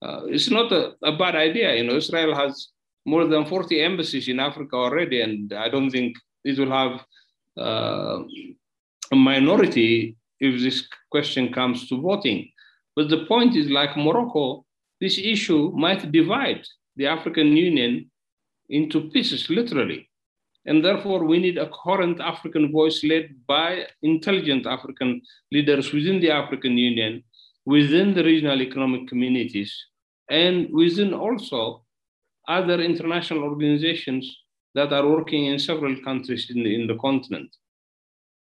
Uh, 0.00 0.22
it's 0.26 0.50
not 0.50 0.70
a, 0.72 0.92
a 1.02 1.16
bad 1.16 1.34
idea. 1.34 1.74
You 1.74 1.84
know, 1.84 1.96
Israel 1.96 2.34
has 2.34 2.68
more 3.04 3.26
than 3.26 3.44
40 3.44 3.80
embassies 3.80 4.28
in 4.28 4.38
Africa 4.38 4.76
already, 4.76 5.20
and 5.22 5.52
I 5.52 5.68
don't 5.68 5.90
think 5.90 6.16
it 6.44 6.58
will 6.58 6.70
have 6.70 7.04
uh, 7.58 8.22
a 9.10 9.16
minority 9.16 10.16
if 10.40 10.60
this 10.60 10.88
question 11.10 11.52
comes 11.52 11.88
to 11.88 12.00
voting. 12.00 12.50
But 12.96 13.08
the 13.08 13.24
point 13.26 13.56
is, 13.56 13.70
like 13.70 13.96
Morocco, 13.96 14.64
this 15.00 15.18
issue 15.18 15.72
might 15.74 16.10
divide 16.10 16.64
the 16.96 17.06
African 17.06 17.56
Union 17.56 18.10
into 18.68 19.08
pieces, 19.10 19.48
literally. 19.48 20.10
And 20.66 20.84
therefore, 20.84 21.24
we 21.24 21.38
need 21.38 21.56
a 21.56 21.68
coherent 21.68 22.20
African 22.20 22.70
voice 22.72 23.02
led 23.04 23.34
by 23.46 23.86
intelligent 24.02 24.66
African 24.66 25.22
leaders 25.50 25.92
within 25.92 26.20
the 26.20 26.30
African 26.30 26.76
Union, 26.76 27.24
within 27.64 28.14
the 28.14 28.24
regional 28.24 28.60
economic 28.60 29.08
communities, 29.08 29.72
and 30.28 30.68
within 30.72 31.14
also 31.14 31.84
other 32.48 32.80
international 32.80 33.44
organizations 33.44 34.24
that 34.74 34.92
are 34.92 35.06
working 35.06 35.46
in 35.46 35.58
several 35.58 35.96
countries 36.02 36.50
in 36.50 36.62
the, 36.62 36.74
in 36.74 36.86
the 36.86 36.96
continent. 36.96 37.54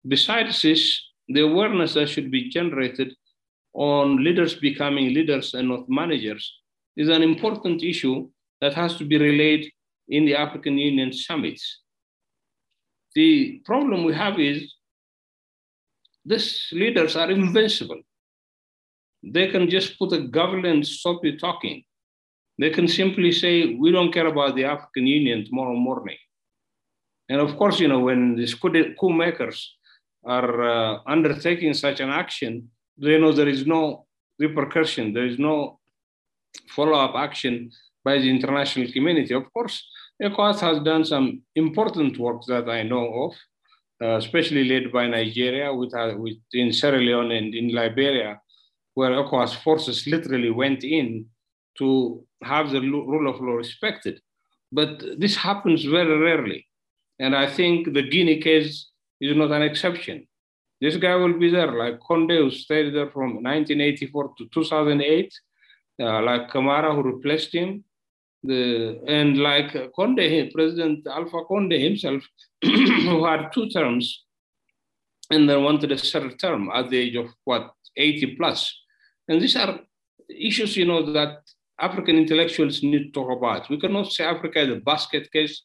Besides 0.08 0.62
this, 0.62 1.02
the 1.28 1.42
awareness 1.42 1.94
that 1.94 2.10
should 2.10 2.30
be 2.32 2.50
generated 2.50 3.14
on 3.74 4.24
leaders 4.24 4.56
becoming 4.56 5.14
leaders 5.14 5.54
and 5.54 5.70
not 5.70 5.90
managers 5.90 6.54
is 6.96 7.10
an 7.10 7.24
important 7.24 7.82
issue 7.82 8.30
that 8.62 8.74
has 8.74 8.96
to 8.98 9.06
be 9.06 9.18
relayed 9.18 9.72
in 10.10 10.26
the 10.26 10.36
African 10.36 10.78
Union 10.78 11.12
summits. 11.12 11.82
The 13.16 13.62
problem 13.66 14.04
we 14.04 14.14
have 14.14 14.40
is 14.40 14.74
these 16.26 16.68
leaders 16.72 17.16
are 17.16 17.32
invincible. 17.32 18.02
They 19.24 19.48
can 19.50 19.70
just 19.70 19.98
put 19.98 20.14
a 20.14 20.22
government 20.22 20.86
stop 20.86 21.24
you 21.24 21.38
talking. 21.38 21.84
They 22.60 22.70
can 22.70 22.88
simply 22.88 23.32
say, 23.32 23.76
we 23.76 23.92
don't 23.92 24.14
care 24.14 24.28
about 24.28 24.56
the 24.56 24.66
African 24.66 25.08
Union 25.08 25.46
tomorrow 25.46 25.76
morning. 25.76 26.18
And 27.30 27.40
of 27.42 27.56
course, 27.58 27.80
you 27.80 27.88
know, 27.88 28.02
when 28.02 28.36
these 28.36 28.54
coup 28.54 29.10
makers 29.10 29.76
are 30.26 30.64
uh, 30.64 31.00
undertaking 31.06 31.74
such 31.74 32.00
an 32.00 32.10
action, 32.10 32.70
they 32.98 33.20
know 33.20 33.32
there 33.32 33.48
is 33.48 33.66
no 33.66 34.06
repercussion, 34.40 35.14
there 35.14 35.26
is 35.26 35.40
no 35.40 35.80
follow-up 36.76 37.16
action 37.16 37.72
by 38.04 38.18
the 38.18 38.30
international 38.30 38.92
community. 38.92 39.34
Of 39.34 39.52
course, 39.54 39.84
ECOWAS 40.22 40.60
has 40.60 40.80
done 40.84 41.06
some 41.06 41.42
important 41.56 42.18
work 42.18 42.42
that 42.48 42.70
I 42.70 42.84
know 42.84 43.06
of, 43.26 43.34
uh, 44.02 44.18
especially 44.18 44.66
led 44.66 44.92
by 44.92 45.08
Nigeria 45.08 45.74
with, 45.74 45.94
uh, 45.94 46.14
with, 46.18 46.38
in 46.54 46.72
Sierra 46.72 47.00
Leone 47.00 47.32
and 47.32 47.54
in 47.56 47.74
Liberia, 47.74 48.40
where 48.94 49.12
ECOWAS 49.12 49.56
forces 49.64 50.06
literally 50.08 50.52
went 50.52 50.84
in 50.84 51.26
to 51.78 52.24
have 52.44 52.70
the 52.72 52.82
rule 52.82 53.30
of 53.30 53.42
law 53.42 53.54
respected. 53.54 54.20
But 54.72 55.04
this 55.20 55.36
happens 55.36 55.84
very 55.84 56.18
rarely. 56.18 56.68
And 57.20 57.36
I 57.36 57.48
think 57.48 57.94
the 57.94 58.02
Guinea 58.04 58.42
case 58.42 58.90
is 59.32 59.38
not 59.38 59.52
an 59.52 59.62
exception. 59.62 60.28
This 60.82 60.98
guy 60.98 61.16
will 61.16 61.40
be 61.40 61.50
there, 61.50 61.72
like 61.72 62.00
Conté, 62.00 62.38
who 62.40 62.52
stayed 62.52 62.94
there 62.94 63.10
from 63.10 63.36
1984 63.36 64.34
to 64.38 64.50
2008, 64.54 65.34
uh, 66.02 66.22
like 66.22 66.50
Camara, 66.50 66.94
who 66.94 67.04
replaced 67.04 67.54
him, 67.54 67.84
the, 68.44 69.00
and 69.08 69.38
like 69.38 69.72
Conde, 69.96 70.52
President 70.54 71.08
Alpha 71.08 71.44
Conde 71.48 71.74
himself, 71.74 72.24
who 72.64 73.26
had 73.26 73.52
two 73.54 73.70
terms 73.70 74.26
and 75.32 75.50
then 75.50 75.64
wanted 75.64 75.92
a 75.92 75.98
third 75.98 76.38
term 76.38 76.70
at 76.74 76.90
the 76.90 76.98
age 76.98 77.16
of 77.16 77.28
what, 77.46 77.72
80 77.96 78.36
plus. 78.36 78.78
And 79.28 79.42
these 79.42 79.56
are 79.56 79.80
issues, 80.30 80.76
you 80.76 80.86
know, 80.86 81.14
that 81.14 81.38
African 81.80 82.18
intellectuals 82.18 82.84
need 82.84 83.06
to 83.06 83.12
talk 83.12 83.38
about. 83.38 83.70
We 83.70 83.80
cannot 83.80 84.12
say 84.12 84.26
Africa 84.26 84.60
is 84.60 84.70
a 84.70 84.82
basket 84.82 85.32
case 85.32 85.62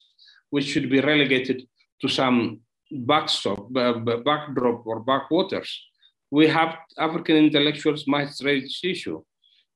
which 0.51 0.67
should 0.67 0.89
be 0.89 1.01
relegated 1.01 1.67
to 2.01 2.09
some 2.09 2.61
backstop, 2.91 3.77
uh, 3.77 3.95
backdrop, 3.95 4.87
or 4.87 5.01
backwaters. 5.01 5.71
We 6.31 6.47
have 6.49 6.77
African 6.99 7.37
intellectuals 7.37 8.07
might 8.07 8.31
raise 8.43 8.65
this 8.65 8.81
issue 8.85 9.23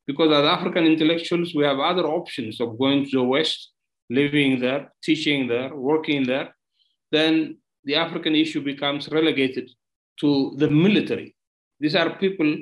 because 0.06 0.32
as 0.32 0.44
African 0.44 0.84
intellectuals, 0.84 1.54
we 1.54 1.64
have 1.64 1.78
other 1.78 2.04
options 2.04 2.60
of 2.60 2.78
going 2.78 3.04
to 3.06 3.18
the 3.18 3.24
West, 3.24 3.70
living 4.10 4.60
there, 4.60 4.92
teaching 5.02 5.48
there, 5.48 5.74
working 5.74 6.24
there. 6.24 6.54
Then 7.10 7.58
the 7.84 7.94
African 7.96 8.34
issue 8.34 8.62
becomes 8.62 9.08
relegated 9.08 9.70
to 10.20 10.54
the 10.58 10.68
military. 10.68 11.34
These 11.80 11.96
are 11.96 12.16
people 12.16 12.56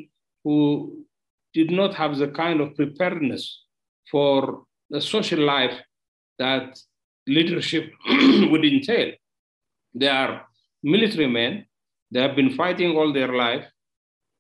who 0.45 1.05
did 1.53 1.71
not 1.71 1.95
have 1.95 2.17
the 2.17 2.29
kind 2.29 2.61
of 2.61 2.77
preparedness 2.77 3.65
for 4.11 4.65
the 4.89 5.01
social 5.01 5.41
life 5.41 5.77
that 6.39 6.79
leadership 7.27 7.93
would 8.51 8.65
entail. 8.65 9.13
They 9.95 10.09
are 10.09 10.47
military 10.83 11.27
men. 11.27 11.67
They 12.11 12.21
have 12.21 12.37
been 12.37 12.51
fighting 12.51 12.97
all 12.97 13.13
their 13.13 13.35
life. 13.35 13.67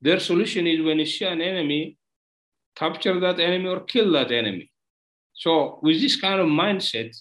Their 0.00 0.20
solution 0.20 0.66
is 0.66 0.82
when 0.82 0.98
you 0.98 1.06
see 1.06 1.24
an 1.24 1.40
enemy, 1.40 1.98
capture 2.74 3.20
that 3.20 3.38
enemy 3.38 3.66
or 3.66 3.80
kill 3.80 4.12
that 4.12 4.32
enemy. 4.32 4.70
So, 5.34 5.78
with 5.82 6.00
this 6.00 6.20
kind 6.20 6.40
of 6.40 6.46
mindset, 6.46 7.16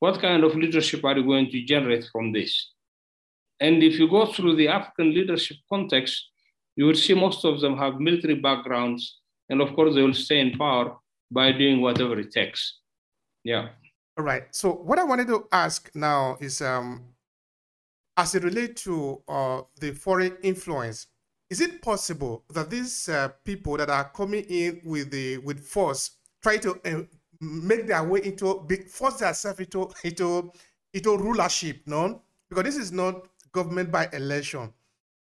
what 0.00 0.20
kind 0.20 0.44
of 0.44 0.54
leadership 0.54 1.04
are 1.04 1.16
you 1.16 1.24
going 1.24 1.50
to 1.50 1.64
generate 1.64 2.04
from 2.12 2.32
this? 2.32 2.72
And 3.60 3.82
if 3.82 3.98
you 3.98 4.08
go 4.08 4.26
through 4.26 4.56
the 4.56 4.68
African 4.68 5.14
leadership 5.14 5.58
context, 5.70 6.30
you 6.76 6.86
will 6.86 6.94
see 6.94 7.14
most 7.14 7.44
of 7.44 7.60
them 7.60 7.78
have 7.78 8.00
military 8.00 8.34
backgrounds. 8.34 9.20
And 9.48 9.60
of 9.60 9.74
course, 9.74 9.94
they 9.94 10.02
will 10.02 10.14
stay 10.14 10.40
in 10.40 10.58
power 10.58 10.96
by 11.30 11.52
doing 11.52 11.80
whatever 11.80 12.18
it 12.18 12.32
takes. 12.32 12.80
Yeah. 13.44 13.68
All 14.18 14.24
right. 14.24 14.44
So, 14.50 14.72
what 14.72 14.98
I 14.98 15.04
wanted 15.04 15.28
to 15.28 15.46
ask 15.52 15.90
now 15.94 16.36
is 16.40 16.60
um, 16.60 17.13
as 18.16 18.34
it 18.34 18.44
relates 18.44 18.82
to 18.84 19.22
uh, 19.28 19.62
the 19.80 19.92
foreign 19.92 20.36
influence, 20.42 21.08
is 21.50 21.60
it 21.60 21.82
possible 21.82 22.44
that 22.50 22.70
these 22.70 23.08
uh, 23.08 23.28
people 23.44 23.76
that 23.76 23.90
are 23.90 24.10
coming 24.10 24.44
in 24.44 24.80
with 24.84 25.10
the 25.10 25.38
with 25.38 25.60
force 25.60 26.12
try 26.42 26.56
to 26.56 26.78
uh, 26.84 27.02
make 27.40 27.86
their 27.86 28.02
way 28.04 28.20
into 28.24 28.66
force 28.88 29.18
themselves 29.18 29.60
into 29.60 29.90
into 30.04 30.50
into 30.92 31.16
rulership, 31.16 31.82
no? 31.86 32.22
Because 32.48 32.64
this 32.64 32.76
is 32.76 32.92
not 32.92 33.26
government 33.52 33.90
by 33.90 34.08
election, 34.12 34.72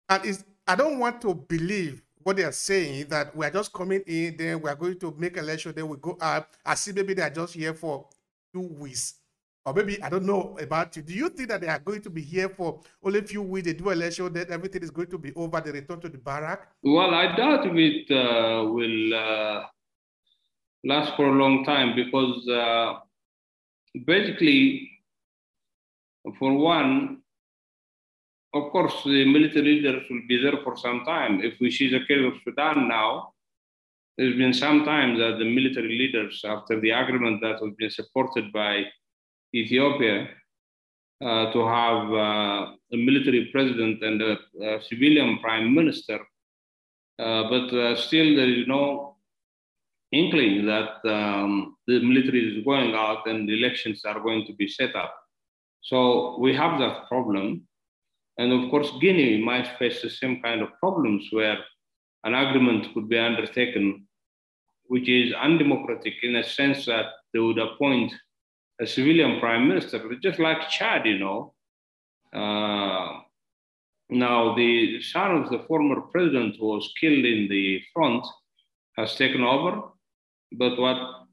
and 0.09 0.25
is 0.25 0.45
I 0.67 0.75
don't 0.75 0.99
want 0.99 1.21
to 1.23 1.35
believe 1.35 2.03
what 2.23 2.37
they 2.37 2.45
are 2.45 2.53
saying 2.53 3.07
that 3.09 3.35
we 3.35 3.47
are 3.47 3.51
just 3.51 3.73
coming 3.73 4.03
in, 4.07 4.37
then 4.37 4.61
we 4.61 4.69
are 4.69 4.75
going 4.75 4.99
to 4.99 5.15
make 5.17 5.37
election, 5.37 5.73
then 5.75 5.89
we 5.89 5.97
go 5.97 6.17
out. 6.21 6.49
I 6.65 6.75
see 6.75 6.93
maybe 6.93 7.15
they 7.15 7.23
are 7.23 7.31
just 7.31 7.55
here 7.55 7.73
for 7.73 8.07
two 8.53 8.61
weeks. 8.61 9.15
Or 9.69 9.75
maybe 9.75 10.03
I 10.03 10.09
don't 10.09 10.25
know 10.25 10.57
about 10.59 10.97
you. 10.97 11.03
Do 11.03 11.13
you 11.13 11.29
think 11.29 11.51
that 11.51 11.61
they 11.61 11.69
are 11.69 11.79
going 11.79 12.01
to 12.01 12.11
be 12.11 12.23
here 12.23 12.49
for 12.49 12.81
only 13.05 13.19
a 13.19 13.23
few 13.23 13.43
weeks? 13.43 13.67
They 13.67 13.75
do 13.75 13.91
election, 13.91 14.33
then 14.33 14.47
everything 14.49 14.83
is 14.83 14.91
going 14.91 15.11
to 15.11 15.19
be 15.19 15.31
over. 15.35 15.61
They 15.61 15.73
return 15.73 16.01
to 16.01 16.09
the 16.09 16.17
barrack. 16.17 16.69
Well, 16.83 17.15
I 17.15 17.37
doubt 17.37 17.67
it 17.67 18.11
uh, 18.11 18.65
will 18.65 19.15
uh, 19.15 19.67
last 20.85 21.17
for 21.17 21.27
a 21.27 21.33
long 21.33 21.65
time 21.65 21.95
because 21.95 22.49
uh, 22.49 22.95
basically, 24.07 24.91
for 26.39 26.55
one, 26.55 27.19
of 28.55 28.73
course, 28.73 28.95
the 29.05 29.31
military 29.31 29.83
leaders 29.83 30.05
will 30.09 30.23
be 30.27 30.43
there 30.43 30.63
for 30.65 30.79
some 30.79 31.05
time. 31.05 31.43
If 31.43 31.61
we 31.61 31.71
see 31.71 31.91
the 31.91 32.07
case 32.07 32.25
of 32.25 32.33
Sudan 32.43 32.89
now, 32.89 33.35
there's 34.17 34.37
been 34.37 34.55
some 34.55 34.87
time 34.87 35.19
that 35.19 35.37
the 35.39 35.45
military 35.45 35.91
leaders, 35.91 36.43
after 36.43 36.81
the 36.81 36.91
agreement 36.91 37.43
that 37.43 37.61
has 37.63 37.73
been 37.77 37.91
supported 37.91 38.51
by 38.51 38.85
Ethiopia 39.55 40.29
uh, 41.25 41.53
to 41.53 41.67
have 41.67 42.13
uh, 42.13 42.73
a 42.93 42.97
military 42.97 43.49
president 43.53 44.03
and 44.03 44.23
a, 44.23 44.39
a 44.63 44.83
civilian 44.83 45.39
prime 45.41 45.75
minister. 45.75 46.19
Uh, 47.19 47.43
but 47.51 47.73
uh, 47.75 47.97
still, 47.97 48.37
there 48.37 48.49
is 48.49 48.67
no 48.67 49.17
inkling 50.13 50.65
that 50.67 51.05
um, 51.05 51.77
the 51.87 52.01
military 52.01 52.57
is 52.57 52.65
going 52.65 52.95
out 52.95 53.27
and 53.27 53.51
elections 53.51 54.05
are 54.05 54.21
going 54.21 54.47
to 54.47 54.53
be 54.55 54.69
set 54.69 54.95
up. 54.95 55.15
So 55.83 56.39
we 56.39 56.55
have 56.55 56.79
that 56.79 57.09
problem. 57.09 57.67
And 58.39 58.53
of 58.53 58.71
course, 58.71 58.91
Guinea 59.01 59.43
might 59.43 59.77
face 59.79 60.01
the 60.01 60.11
same 60.11 60.41
kind 60.41 60.63
of 60.63 60.69
problems 60.79 61.27
where 61.33 61.59
an 62.25 62.35
agreement 62.35 62.95
could 62.95 63.09
be 63.09 63.19
undertaken, 63.19 64.07
which 64.85 65.09
is 65.09 65.35
undemocratic 65.35 66.15
in 66.23 66.37
a 66.37 66.45
sense 66.45 66.87
that 66.87 67.07
they 67.33 67.41
would 67.41 67.59
appoint 67.59 68.13
a 68.81 68.87
civilian 68.87 69.41
prime 69.41 69.69
minister, 69.69 70.01
just 70.23 70.39
like 70.39 70.69
Chad, 70.69 71.07
you 71.07 71.19
know. 71.19 71.55
Uh, 72.33 73.21
now, 74.11 74.55
the 74.55 75.03
son 75.03 75.43
of 75.43 75.51
the 75.51 75.65
former 75.67 76.01
president 76.01 76.57
who 76.59 76.67
was 76.67 76.93
killed 77.01 77.25
in 77.25 77.49
the 77.49 77.81
front 77.93 78.25
has 78.97 79.17
taken 79.17 79.43
over, 79.43 79.83
but 80.53 80.79
what 80.79 81.27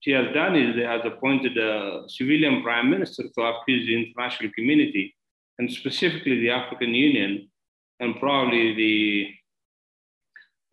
she 0.00 0.12
has 0.12 0.32
done 0.32 0.56
is 0.56 0.76
they 0.76 0.84
has 0.84 1.02
appointed 1.04 1.56
a 1.58 2.04
civilian 2.08 2.62
prime 2.62 2.88
minister 2.90 3.24
to 3.34 3.42
appease 3.42 3.86
the 3.86 4.06
international 4.06 4.50
community, 4.54 5.14
and 5.58 5.70
specifically 5.70 6.40
the 6.40 6.50
African 6.50 6.94
Union, 6.94 7.50
and 8.00 8.18
probably 8.20 8.74
the 8.74 9.28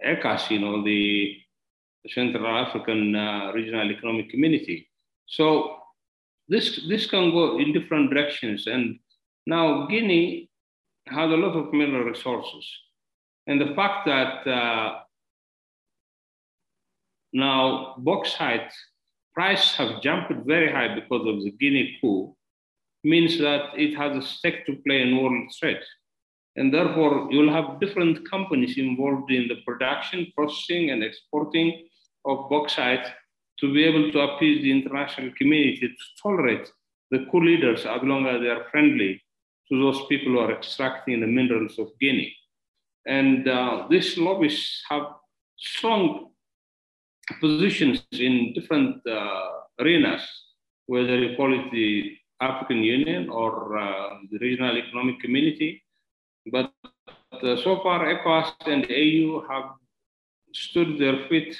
ECCAS, 0.05 0.51
you 0.51 0.59
know, 0.59 0.83
the 0.83 1.37
Central 2.07 2.45
African 2.45 3.15
uh, 3.15 3.51
Regional 3.53 3.89
Economic 3.91 4.29
Community. 4.29 4.89
So 5.25 5.79
this, 6.47 6.81
this 6.87 7.07
can 7.07 7.31
go 7.31 7.59
in 7.59 7.73
different 7.73 8.11
directions. 8.11 8.67
And 8.67 8.99
now 9.45 9.87
Guinea 9.87 10.49
has 11.07 11.31
a 11.31 11.35
lot 11.35 11.55
of 11.55 11.73
mineral 11.73 12.03
resources. 12.03 12.67
And 13.47 13.61
the 13.61 13.75
fact 13.75 14.05
that 14.07 14.47
uh, 14.47 14.99
now 17.33 17.95
bauxite 17.97 18.71
prices 19.33 19.75
have 19.75 20.01
jumped 20.01 20.31
very 20.45 20.71
high 20.71 20.95
because 20.95 21.27
of 21.27 21.43
the 21.43 21.51
Guinea 21.51 21.97
coup 22.01 22.35
means 23.03 23.37
that 23.37 23.77
it 23.77 23.95
has 23.95 24.15
a 24.17 24.27
stake 24.27 24.65
to 24.65 24.75
play 24.85 25.01
in 25.01 25.21
world 25.21 25.51
trade. 25.59 25.81
And 26.55 26.73
therefore, 26.73 27.27
you'll 27.29 27.51
have 27.51 27.79
different 27.79 28.29
companies 28.29 28.77
involved 28.77 29.29
in 29.29 29.47
the 29.47 29.57
production, 29.65 30.31
processing, 30.35 30.89
and 30.91 31.03
exporting 31.03 31.87
of 32.23 32.49
bauxite 32.49 33.05
to 33.59 33.73
be 33.73 33.83
able 33.83 34.11
to 34.11 34.19
appease 34.19 34.61
the 34.61 34.71
international 34.71 35.31
community 35.37 35.87
to 35.87 36.21
tolerate 36.21 36.69
the 37.11 37.25
coup 37.31 37.43
leaders 37.43 37.85
as 37.85 38.01
long 38.03 38.25
as 38.27 38.41
they 38.41 38.49
are 38.49 38.65
friendly 38.71 39.21
to 39.69 39.79
those 39.79 40.05
people 40.07 40.33
who 40.33 40.39
are 40.39 40.51
extracting 40.51 41.21
the 41.21 41.27
minerals 41.27 41.79
of 41.79 41.87
Guinea. 41.99 42.35
And 43.05 43.47
uh, 43.47 43.87
these 43.89 44.17
lobbyists 44.17 44.83
have 44.89 45.07
strong 45.57 46.31
positions 47.39 48.03
in 48.11 48.53
different 48.53 49.05
uh, 49.07 49.49
arenas, 49.79 50.23
whether 50.87 51.17
you 51.17 51.35
call 51.35 51.53
it 51.53 51.71
the 51.71 52.17
African 52.41 52.83
Union 52.83 53.29
or 53.29 53.77
uh, 53.77 54.09
the 54.31 54.37
regional 54.39 54.77
economic 54.77 55.19
community. 55.19 55.83
But 56.51 56.71
uh, 57.31 57.55
so 57.57 57.81
far, 57.81 58.05
ECOWAS 58.05 58.53
and 58.67 58.85
AU 58.85 59.45
have 59.49 59.71
stood 60.53 60.99
their 60.99 61.27
feet 61.27 61.55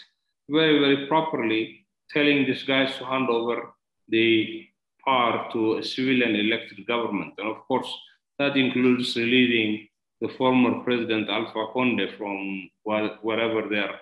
very, 0.50 0.80
very 0.80 1.08
properly 1.08 1.85
telling 2.12 2.46
these 2.46 2.64
guys 2.64 2.96
to 2.98 3.06
hand 3.06 3.30
over 3.30 3.74
the 4.10 4.66
power 5.06 5.50
to 5.54 5.78
a 5.78 5.84
civilian 5.84 6.36
elected 6.36 6.86
government. 6.88 7.34
And 7.38 7.48
of 7.48 7.58
course, 7.68 7.92
that 8.40 8.58
includes 8.58 9.16
releasing 9.16 9.88
the 10.22 10.30
former 10.30 10.84
president 10.84 11.30
Alpha 11.30 11.68
Conde 11.74 12.10
from 12.18 12.70
wherever 12.84 13.68
they're 13.70 14.00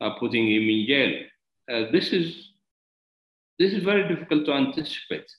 uh, 0.00 0.10
putting 0.18 0.46
him 0.46 0.62
in 0.62 0.86
jail. 0.86 1.22
Uh, 1.70 1.90
this 1.90 2.12
is 2.12 2.52
this 3.58 3.72
is 3.72 3.82
very 3.82 4.06
difficult 4.06 4.44
to 4.46 4.52
anticipate. 4.52 5.30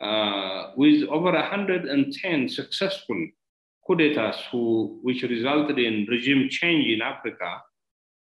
Uh, 0.00 0.72
with 0.76 1.06
over 1.08 1.32
110 1.32 2.48
successful 2.48 3.28
coup 3.86 3.94
d'etats 3.94 4.38
who, 4.50 4.98
which 5.02 5.22
resulted 5.22 5.78
in 5.78 6.06
regime 6.08 6.48
change 6.50 6.86
in 6.86 7.02
Africa, 7.02 7.62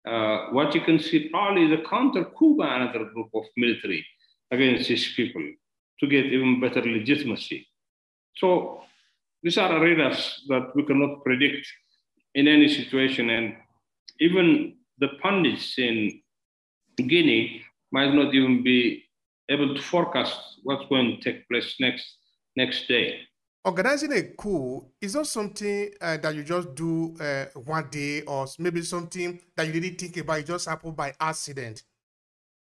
uh, 0.07 0.47
what 0.51 0.75
you 0.75 0.81
can 0.81 0.99
see 0.99 1.29
probably 1.29 1.65
is 1.65 1.79
a 1.79 1.89
counter 1.89 2.25
coup 2.25 2.57
by 2.57 2.77
another 2.77 3.05
group 3.05 3.29
of 3.35 3.45
military 3.57 4.05
against 4.51 4.89
these 4.89 5.13
people 5.15 5.43
to 6.01 6.07
get 6.07 6.27
even 6.27 6.61
better 6.61 6.83
legitimacy. 6.83 7.69
So 8.37 8.83
these 9.43 9.59
are 9.59 9.77
arenas 9.77 10.43
that 10.49 10.75
we 10.75 10.85
cannot 10.85 11.23
predict 11.25 11.67
in 12.35 12.49
any 12.49 12.69
situation. 12.69 13.31
And 13.31 13.57
even 14.21 14.77
the 14.99 15.09
pundits 15.23 15.79
in 15.79 16.21
Guinea 16.97 17.63
might 17.93 18.15
not 18.15 18.35
even 18.35 18.63
be 18.63 19.05
able 19.49 19.75
to 19.75 19.83
forecast 19.83 20.39
what's 20.63 20.89
going 20.89 21.17
to 21.17 21.23
take 21.23 21.49
place 21.49 21.75
next 21.81 22.19
next 22.57 22.87
day 22.87 23.21
organizing 23.65 24.13
a 24.13 24.23
coup 24.23 24.85
is 25.01 25.15
not 25.15 25.27
something 25.27 25.91
uh, 26.01 26.17
that 26.17 26.35
you 26.35 26.43
just 26.43 26.75
do 26.75 27.15
uh, 27.21 27.47
one 27.65 27.89
day 27.91 28.23
or 28.23 28.47
maybe 28.59 28.83
something 28.83 29.41
that 29.57 29.67
you 29.67 29.73
didn't 29.73 29.99
think 29.99 30.17
about 30.17 30.41
it 30.41 30.47
just 30.47 30.69
happened 30.69 30.97
by 30.97 31.13
accident. 31.21 31.83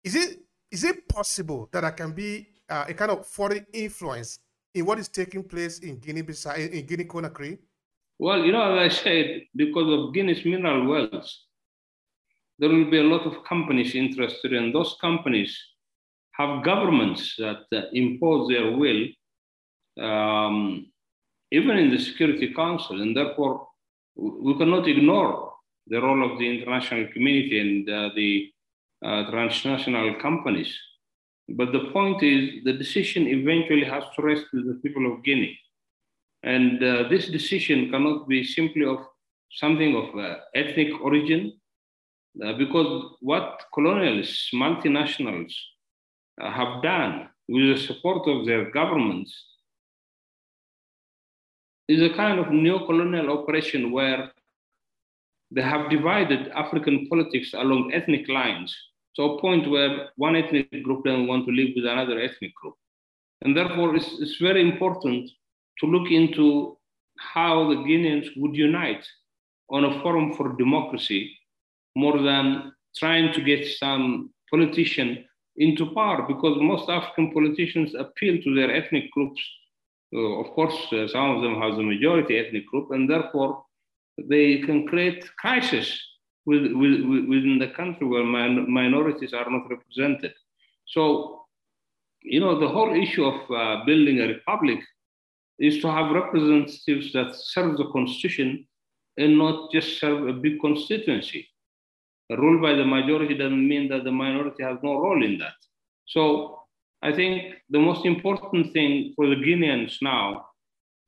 Is 0.04 0.14
it 0.14 0.38
is 0.70 0.84
it 0.84 1.08
possible 1.08 1.68
that 1.72 1.82
there 1.82 1.90
can 1.92 2.12
be 2.12 2.46
uh, 2.68 2.84
a 2.88 2.94
kind 2.94 3.10
of 3.10 3.26
foreign 3.26 3.66
influence 3.72 4.38
in 4.74 4.86
what 4.86 4.98
is 4.98 5.08
taking 5.08 5.44
place 5.44 5.78
in 5.80 5.98
guinea-bissau 5.98 6.56
in 6.56 6.86
guinea-conakry 6.86 7.58
well 8.18 8.42
you 8.44 8.52
know 8.52 8.74
as 8.74 8.92
i 8.92 9.02
said 9.02 9.42
because 9.54 9.88
of 9.92 10.14
guinea's 10.14 10.44
mineral 10.44 10.86
wealth 10.86 11.30
there 12.58 12.70
will 12.70 12.90
be 12.90 12.98
a 12.98 13.02
lot 13.02 13.26
of 13.26 13.44
companies 13.44 13.94
interested 13.94 14.52
and 14.52 14.74
those 14.74 14.96
companies 15.00 15.56
have 16.32 16.64
governments 16.64 17.34
that 17.38 17.64
uh, 17.74 17.82
impose 17.92 18.48
their 18.48 18.70
will 18.76 19.06
um, 20.00 20.86
even 21.50 21.76
in 21.78 21.90
the 21.90 21.98
Security 21.98 22.52
Council, 22.54 23.00
and 23.02 23.16
therefore 23.16 23.68
we 24.16 24.56
cannot 24.58 24.88
ignore 24.88 25.52
the 25.86 26.00
role 26.00 26.30
of 26.30 26.38
the 26.38 26.48
international 26.48 27.06
community 27.12 27.58
and 27.58 27.88
uh, 27.88 28.10
the 28.14 28.50
uh, 29.04 29.30
transnational 29.30 30.14
companies. 30.20 30.78
But 31.48 31.72
the 31.72 31.90
point 31.92 32.22
is, 32.22 32.64
the 32.64 32.72
decision 32.72 33.26
eventually 33.26 33.84
has 33.84 34.04
to 34.14 34.22
rest 34.22 34.46
with 34.52 34.66
the 34.66 34.74
people 34.74 35.12
of 35.12 35.24
Guinea. 35.24 35.58
And 36.42 36.82
uh, 36.82 37.08
this 37.08 37.28
decision 37.28 37.90
cannot 37.90 38.28
be 38.28 38.44
simply 38.44 38.84
of 38.84 38.98
something 39.50 39.94
of 39.96 40.18
uh, 40.18 40.36
ethnic 40.54 40.88
origin, 41.02 41.52
uh, 42.42 42.54
because 42.54 43.16
what 43.20 43.64
colonialists, 43.74 44.54
multinationals 44.54 45.52
uh, 46.40 46.50
have 46.50 46.82
done 46.82 47.28
with 47.48 47.76
the 47.76 47.78
support 47.78 48.26
of 48.28 48.46
their 48.46 48.70
governments 48.70 49.51
is 51.88 52.02
a 52.02 52.14
kind 52.14 52.38
of 52.38 52.50
neo-colonial 52.50 53.30
operation 53.30 53.92
where 53.92 54.30
they 55.50 55.62
have 55.62 55.90
divided 55.90 56.48
African 56.48 57.06
politics 57.08 57.52
along 57.54 57.92
ethnic 57.92 58.28
lines 58.28 58.74
to 59.16 59.22
a 59.22 59.40
point 59.40 59.70
where 59.70 60.08
one 60.16 60.36
ethnic 60.36 60.70
group 60.82 61.04
doesn't 61.04 61.26
want 61.26 61.46
to 61.46 61.52
live 61.52 61.70
with 61.76 61.84
another 61.84 62.18
ethnic 62.20 62.54
group. 62.54 62.74
And 63.42 63.56
therefore, 63.56 63.94
it's, 63.96 64.08
it's 64.20 64.36
very 64.36 64.62
important 64.62 65.30
to 65.80 65.86
look 65.86 66.10
into 66.10 66.78
how 67.18 67.68
the 67.68 67.76
Guineans 67.76 68.28
would 68.36 68.54
unite 68.54 69.06
on 69.70 69.84
a 69.84 70.00
forum 70.00 70.34
for 70.34 70.56
democracy 70.56 71.36
more 71.94 72.20
than 72.22 72.72
trying 72.96 73.32
to 73.32 73.42
get 73.42 73.66
some 73.66 74.30
politician 74.50 75.24
into 75.56 75.92
power 75.94 76.22
because 76.26 76.56
most 76.60 76.88
African 76.88 77.32
politicians 77.32 77.94
appeal 77.94 78.40
to 78.42 78.54
their 78.54 78.74
ethnic 78.74 79.10
groups. 79.10 79.42
Uh, 80.14 80.40
of 80.40 80.50
course, 80.52 80.76
uh, 80.92 81.08
some 81.08 81.30
of 81.30 81.42
them 81.42 81.60
have 81.60 81.76
the 81.76 81.82
majority 81.82 82.38
ethnic 82.38 82.66
group, 82.66 82.90
and 82.90 83.08
therefore 83.08 83.64
they 84.18 84.58
can 84.58 84.86
create 84.86 85.24
crisis 85.36 85.98
with, 86.44 86.72
with, 86.72 87.00
within 87.28 87.58
the 87.58 87.68
country 87.68 88.06
where 88.06 88.24
min 88.24 88.70
minorities 88.70 89.32
are 89.32 89.48
not 89.50 89.70
represented. 89.70 90.34
So, 90.86 91.46
you 92.22 92.40
know, 92.40 92.58
the 92.58 92.68
whole 92.68 92.94
issue 92.94 93.24
of 93.24 93.50
uh, 93.50 93.84
building 93.84 94.20
a 94.20 94.26
republic 94.26 94.80
is 95.58 95.80
to 95.80 95.90
have 95.90 96.14
representatives 96.14 97.12
that 97.12 97.34
serve 97.34 97.76
the 97.78 97.88
constitution 97.92 98.66
and 99.16 99.38
not 99.38 99.70
just 99.72 99.98
serve 100.00 100.28
a 100.28 100.32
big 100.32 100.60
constituency. 100.60 101.48
A 102.30 102.36
rule 102.36 102.60
by 102.60 102.74
the 102.74 102.84
majority 102.84 103.34
doesn't 103.34 103.68
mean 103.68 103.88
that 103.88 104.04
the 104.04 104.12
minority 104.12 104.62
has 104.62 104.78
no 104.82 105.00
role 105.00 105.24
in 105.24 105.38
that. 105.38 105.54
So 106.06 106.61
I 107.02 107.12
think 107.12 107.54
the 107.68 107.80
most 107.80 108.06
important 108.06 108.72
thing 108.72 109.12
for 109.16 109.26
the 109.28 109.36
Guineans 109.36 109.98
now 110.00 110.46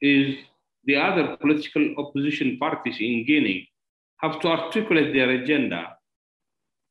is 0.00 0.36
the 0.84 0.96
other 0.96 1.36
political 1.36 1.94
opposition 1.98 2.58
parties 2.58 2.96
in 3.00 3.24
Guinea 3.24 3.68
have 4.20 4.40
to 4.40 4.48
articulate 4.48 5.14
their 5.14 5.30
agenda 5.30 5.96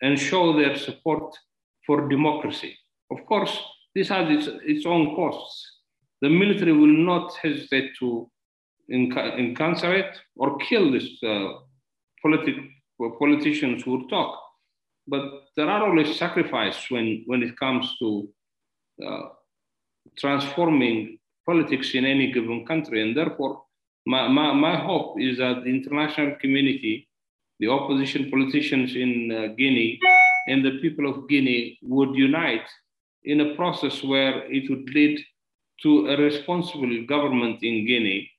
and 0.02 0.18
show 0.18 0.58
their 0.58 0.78
support 0.78 1.36
for 1.86 2.08
democracy. 2.08 2.78
Of 3.12 3.26
course, 3.26 3.60
this 3.94 4.08
has 4.10 4.30
its, 4.30 4.48
its 4.64 4.86
own 4.86 5.16
costs. 5.16 5.82
The 6.22 6.30
military 6.30 6.74
will 6.74 6.88
not 6.88 7.36
hesitate 7.36 7.92
to 8.00 8.30
incarcerate 8.90 10.14
or 10.36 10.58
kill 10.58 10.92
these 10.92 11.18
uh, 11.24 11.54
politi- 12.26 12.70
politicians 13.20 13.84
who 13.84 14.08
talk. 14.10 14.40
But 15.08 15.24
there 15.58 15.70
are 15.70 15.84
always 15.88 16.18
sacrifices 16.18 16.86
when, 16.90 17.24
when 17.26 17.44
it 17.44 17.58
comes 17.60 17.96
to 18.00 18.30
transforming 20.18 21.18
politics 21.46 21.94
in 21.94 22.06
any 22.06 22.32
given 22.32 22.66
country. 22.66 23.02
And 23.02 23.16
therefore, 23.16 23.64
my, 24.06 24.28
my, 24.28 24.54
my 24.54 24.76
hope 24.76 25.20
is 25.20 25.38
that 25.38 25.64
the 25.64 25.70
international 25.70 26.36
community, 26.42 27.08
the 27.60 27.70
opposition 27.70 28.30
politicians 28.30 28.96
in 28.96 29.32
uh, 29.32 29.54
Guinea, 29.58 30.00
and 30.48 30.64
the 30.64 30.80
people 30.82 31.10
of 31.10 31.28
Guinea 31.30 31.78
would 31.82 32.16
unite 32.16 32.68
in 33.24 33.40
a 33.42 33.56
process 33.56 34.04
where 34.04 34.44
it 34.52 34.70
would 34.70 34.90
lead 34.94 35.20
to 35.82 36.08
a 36.08 36.18
responsible 36.18 37.06
government 37.06 37.64
in 37.64 37.86
Guinea, 37.86 38.30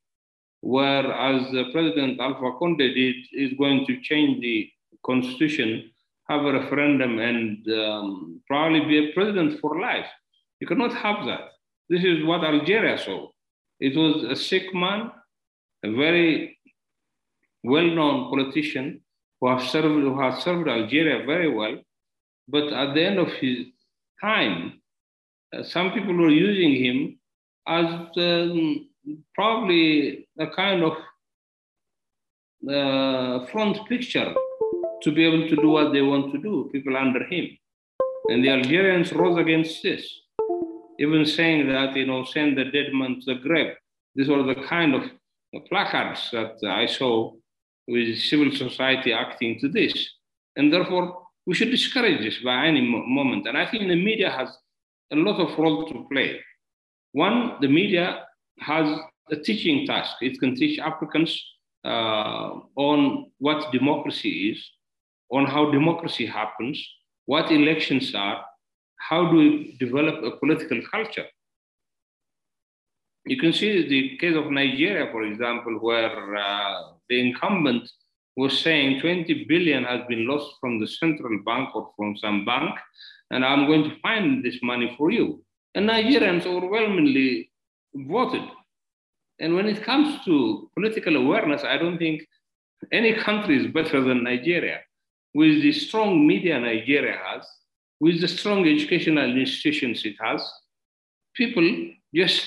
where, 0.61 1.13
as 1.13 1.51
President 1.73 2.21
Alpha 2.21 2.53
Conde 2.59 2.79
did, 2.79 3.17
is 3.33 3.53
going 3.59 3.87
to 3.87 4.01
change 4.01 4.41
the 4.41 4.71
constitution, 5.05 5.91
have 6.29 6.45
a 6.45 6.53
referendum, 6.53 7.19
and 7.19 7.67
um, 7.71 8.41
probably 8.47 8.81
be 8.81 8.99
a 8.99 9.13
president 9.13 9.61
for 9.61 9.81
life. 9.81 10.07
You 10.65 10.69
cannot 10.69 10.95
have 10.95 11.27
that. 11.27 11.51
This 11.91 12.05
is 12.05 12.25
what 12.25 12.43
Algeria 12.43 12.97
saw. 12.97 13.29
It 13.81 13.95
was 13.95 14.25
a 14.25 14.35
sick 14.35 14.73
man 14.73 15.11
a 15.83 15.91
very 15.93 16.59
well-known 17.63 18.31
politician 18.31 19.03
who 19.39 19.51
has 19.51 19.71
served 19.71 20.05
who 20.07 20.19
has 20.19 20.43
served 20.43 20.67
Algeria 20.67 21.27
very 21.27 21.51
well, 21.53 21.77
but 22.49 22.73
at 22.73 22.95
the 22.95 23.05
end 23.05 23.19
of 23.19 23.31
his 23.43 23.59
time, 24.23 24.81
uh, 25.55 25.63
some 25.63 25.93
people 25.93 26.15
were 26.15 26.31
using 26.31 26.73
him 26.83 27.19
as 27.67 27.87
um, 28.17 28.89
probably 29.35 30.27
a 30.39 30.47
kind 30.47 30.83
of 30.83 30.95
uh, 32.77 33.45
front 33.53 33.87
picture 33.87 34.33
to 35.03 35.13
be 35.13 35.27
able 35.27 35.47
to 35.47 35.57
do 35.57 35.69
what 35.69 35.93
they 35.93 36.01
want 36.01 36.33
to 36.33 36.39
do, 36.39 36.71
people 36.73 36.97
under 36.97 37.23
him. 37.25 37.51
And 38.31 38.43
the 38.43 38.49
Algerians 38.49 39.13
rose 39.13 39.37
against 39.37 39.83
this, 39.83 40.24
even 40.99 41.27
saying 41.27 41.69
that, 41.69 41.97
you 41.97 42.07
know, 42.07 42.25
send 42.25 42.57
the 42.57 42.65
dead 42.65 42.93
man 42.93 43.21
to 43.21 43.35
the 43.35 43.41
grave. 43.41 43.75
These 44.15 44.29
were 44.29 44.43
the 44.43 44.55
kind 44.55 44.95
of 44.95 45.03
placards 45.69 46.31
that 46.33 46.57
I 46.65 46.87
saw 46.87 47.33
with 47.87 48.19
civil 48.19 48.51
society 48.51 49.13
acting 49.13 49.59
to 49.61 49.69
this. 49.69 49.93
And 50.57 50.73
therefore, 50.73 51.23
we 51.47 51.55
should 51.55 51.71
discourage 51.71 52.21
this 52.21 52.39
by 52.43 52.67
any 52.67 52.81
moment. 52.81 53.47
And 53.47 53.59
I 53.59 53.67
think 53.71 53.89
the 53.89 53.97
media 53.97 54.31
has 54.31 54.49
a 55.13 55.17
lot 55.17 55.41
of 55.41 55.59
role 55.59 55.87
to 55.89 56.07
play. 56.11 56.41
One, 57.13 57.57
the 57.61 57.69
media 57.69 58.25
has 58.61 58.99
a 59.31 59.37
teaching 59.37 59.87
task. 59.87 60.17
It 60.21 60.39
can 60.41 60.55
teach 60.55 60.79
Africans 60.79 61.43
uh, 61.85 62.61
on 62.77 63.31
what 63.39 63.73
democracy 63.73 64.51
is, 64.51 64.71
on 65.31 65.47
how 65.47 65.71
democracy 65.71 66.27
happens, 66.27 66.83
what 67.27 67.51
elections 67.51 68.15
are, 68.15 68.45
how 68.97 69.31
do 69.31 69.37
we 69.37 69.77
develop 69.79 70.23
a 70.25 70.37
political 70.39 70.81
culture. 70.91 71.27
You 73.27 73.39
can 73.39 73.53
see 73.53 73.89
the 73.89 74.19
case 74.19 74.37
of 74.37 74.51
Nigeria, 74.51 75.11
for 75.11 75.23
example, 75.23 75.79
where 75.81 76.37
uh, 76.37 76.93
the 77.09 77.21
incumbent 77.21 77.89
was 78.37 78.59
saying 78.59 79.01
20 79.01 79.45
billion 79.49 79.85
has 79.85 80.01
been 80.09 80.27
lost 80.27 80.55
from 80.61 80.81
the 80.81 80.87
central 80.87 81.39
bank 81.45 81.75
or 81.75 81.93
from 81.97 82.17
some 82.17 82.45
bank, 82.45 82.75
and 83.31 83.45
I'm 83.45 83.67
going 83.67 83.85
to 83.85 83.97
find 84.01 84.45
this 84.45 84.59
money 84.63 84.95
for 84.99 85.11
you. 85.11 85.43
And 85.75 85.89
Nigerians 85.89 86.47
overwhelmingly 86.47 87.51
voted. 87.95 88.43
And 89.41 89.55
when 89.55 89.67
it 89.67 89.83
comes 89.83 90.25
to 90.25 90.71
political 90.77 91.17
awareness, 91.17 91.63
I 91.65 91.79
don't 91.79 91.99
think 91.99 92.23
any 92.93 93.15
country 93.15 93.57
is 93.65 93.73
better 93.73 94.01
than 94.03 94.25
Nigeria. 94.25 94.81
With 95.35 95.63
the 95.63 95.73
strong 95.73 96.27
media 96.27 96.61
Nigeria 96.61 97.19
has, 97.25 97.47
with 98.05 98.21
the 98.21 98.29
strong 98.29 98.61
educational 98.75 99.31
institutions 99.45 100.05
it 100.05 100.17
has, 100.21 100.41
people 101.35 101.67
just 102.15 102.39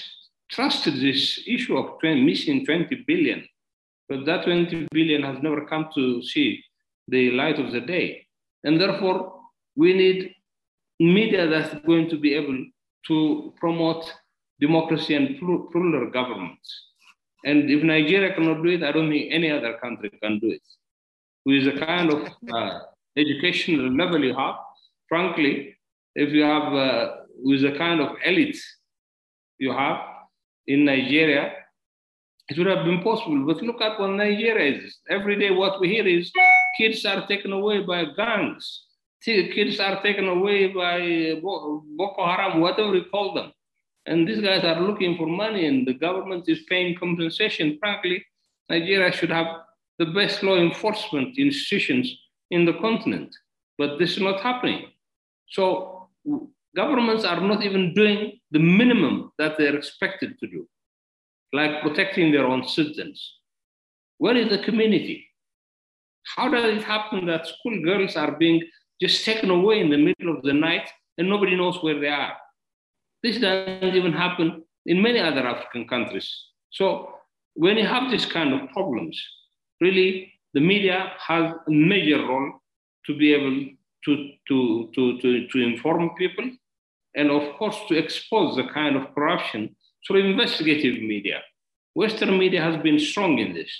trusted 0.51 0.93
this 1.01 1.39
issue 1.47 1.75
of 1.75 1.99
20, 1.99 2.21
missing 2.21 2.63
20 2.63 3.03
billion, 3.07 3.43
but 4.07 4.23
that 4.27 4.45
20 4.45 4.87
billion 4.91 5.23
has 5.23 5.37
never 5.41 5.65
come 5.65 5.89
to 5.95 6.21
see 6.21 6.63
the 7.07 7.31
light 7.31 7.57
of 7.59 7.71
the 7.71 7.81
day. 7.81 8.27
And 8.63 8.79
therefore, 8.79 9.33
we 9.75 9.93
need 9.93 10.35
media 10.99 11.47
that's 11.47 11.73
going 11.87 12.07
to 12.11 12.17
be 12.19 12.35
able 12.35 12.59
to 13.07 13.51
promote 13.59 14.03
democracy 14.59 15.15
and 15.15 15.39
plural 15.39 16.11
governments. 16.11 16.69
And 17.45 17.67
if 17.71 17.81
Nigeria 17.81 18.35
cannot 18.35 18.61
do 18.61 18.69
it, 18.69 18.83
I 18.83 18.91
don't 18.91 19.09
think 19.09 19.33
any 19.33 19.49
other 19.49 19.73
country 19.81 20.11
can 20.21 20.37
do 20.37 20.51
it. 20.51 20.65
With 21.47 21.65
the 21.65 21.83
kind 21.83 22.13
of 22.13 22.27
uh, 22.53 22.79
educational 23.17 23.89
level 23.91 24.23
you 24.23 24.35
have, 24.35 24.57
frankly, 25.09 25.75
if 26.15 26.31
you 26.31 26.43
have, 26.43 26.73
uh, 26.73 27.15
with 27.43 27.61
the 27.61 27.71
kind 27.77 28.01
of 28.01 28.15
elite 28.23 28.59
you 29.59 29.71
have, 29.71 29.99
in 30.67 30.85
Nigeria, 30.85 31.53
it 32.49 32.57
would 32.57 32.67
have 32.67 32.85
been 32.85 33.01
possible. 33.01 33.45
But 33.45 33.61
look 33.63 33.81
at 33.81 33.99
what 33.99 34.09
Nigeria 34.11 34.77
is. 34.77 34.97
Every 35.09 35.37
day, 35.39 35.51
what 35.51 35.79
we 35.79 35.89
hear 35.89 36.07
is 36.07 36.31
kids 36.77 37.05
are 37.05 37.25
taken 37.27 37.51
away 37.53 37.81
by 37.83 38.05
gangs. 38.15 38.83
Kids 39.23 39.79
are 39.79 40.01
taken 40.01 40.27
away 40.27 40.67
by 40.67 41.39
Boko 41.41 42.25
Haram, 42.25 42.61
whatever 42.61 42.95
you 42.95 43.05
call 43.11 43.33
them. 43.33 43.51
And 44.05 44.27
these 44.27 44.39
guys 44.39 44.63
are 44.63 44.79
looking 44.79 45.17
for 45.17 45.27
money, 45.27 45.65
and 45.65 45.85
the 45.85 45.93
government 45.93 46.47
is 46.47 46.59
paying 46.69 46.95
compensation. 46.95 47.77
Frankly, 47.79 48.23
Nigeria 48.69 49.11
should 49.11 49.31
have 49.31 49.47
the 49.99 50.05
best 50.05 50.43
law 50.43 50.55
enforcement 50.55 51.37
institutions 51.37 52.15
in 52.51 52.63
the 52.63 52.73
continent. 52.73 53.35
But 53.77 53.97
this 53.99 54.11
is 54.11 54.21
not 54.21 54.39
happening. 54.41 54.85
So 55.49 56.09
governments 56.75 57.23
are 57.23 57.41
not 57.41 57.63
even 57.63 57.93
doing 57.93 58.39
the 58.51 58.59
minimum 58.59 59.31
that 59.37 59.57
they're 59.57 59.75
expected 59.75 60.37
to 60.39 60.47
do, 60.47 60.67
like 61.53 61.81
protecting 61.81 62.31
their 62.31 62.45
own 62.45 62.67
citizens. 62.67 63.35
Where 64.17 64.35
is 64.35 64.49
the 64.49 64.59
community? 64.59 65.27
How 66.35 66.49
does 66.49 66.65
it 66.65 66.83
happen 66.83 67.25
that 67.27 67.47
schoolgirls 67.47 68.15
are 68.15 68.33
being 68.37 68.61
just 69.01 69.23
taken 69.23 69.49
away 69.49 69.79
in 69.79 69.89
the 69.89 69.97
middle 69.97 70.35
of 70.35 70.43
the 70.43 70.53
night 70.53 70.89
and 71.17 71.29
nobody 71.29 71.55
knows 71.55 71.81
where 71.81 71.99
they 71.99 72.09
are? 72.09 72.33
This 73.23 73.39
doesn't 73.39 73.95
even 73.95 74.13
happen 74.13 74.63
in 74.85 75.01
many 75.01 75.19
other 75.19 75.45
African 75.47 75.87
countries. 75.87 76.29
So 76.71 77.13
when 77.53 77.77
you 77.77 77.85
have 77.85 78.11
this 78.11 78.25
kind 78.25 78.53
of 78.53 78.69
problems, 78.71 79.21
really 79.81 80.33
the 80.53 80.59
media 80.59 81.13
has 81.19 81.51
a 81.51 81.71
major 81.71 82.19
role 82.19 82.61
to 83.05 83.17
be 83.17 83.33
able 83.33 83.76
to, 84.05 84.31
to, 84.47 84.89
to, 84.95 85.19
to, 85.21 85.47
to 85.47 85.59
inform 85.59 86.09
people 86.17 86.49
and 87.15 87.31
of 87.31 87.55
course 87.57 87.77
to 87.87 87.97
expose 87.97 88.55
the 88.55 88.67
kind 88.73 88.95
of 88.95 89.13
corruption 89.13 89.75
through 90.05 90.23
investigative 90.23 91.01
media. 91.01 91.41
Western 91.95 92.37
media 92.37 92.61
has 92.61 92.81
been 92.83 92.99
strong 92.99 93.39
in 93.39 93.53
this. 93.53 93.71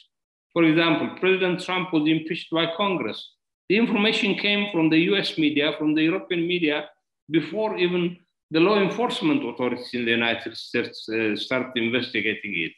For 0.54 0.64
example, 0.64 1.16
President 1.20 1.64
Trump 1.64 1.94
was 1.94 2.08
impeached 2.08 2.50
by 2.52 2.66
Congress. 2.76 3.34
The 3.70 3.78
information 3.78 4.36
came 4.36 4.72
from 4.72 4.90
the 4.90 4.98
US 5.12 5.38
media, 5.38 5.74
from 5.78 5.94
the 5.94 6.04
European 6.04 6.48
media, 6.48 6.90
before 7.30 7.78
even 7.78 8.18
the 8.50 8.60
law 8.60 8.80
enforcement 8.80 9.48
authorities 9.48 9.90
in 9.94 10.06
the 10.06 10.12
United 10.12 10.56
States 10.58 11.08
uh, 11.10 11.36
started 11.36 11.74
investigating 11.76 12.54
it. 12.56 12.72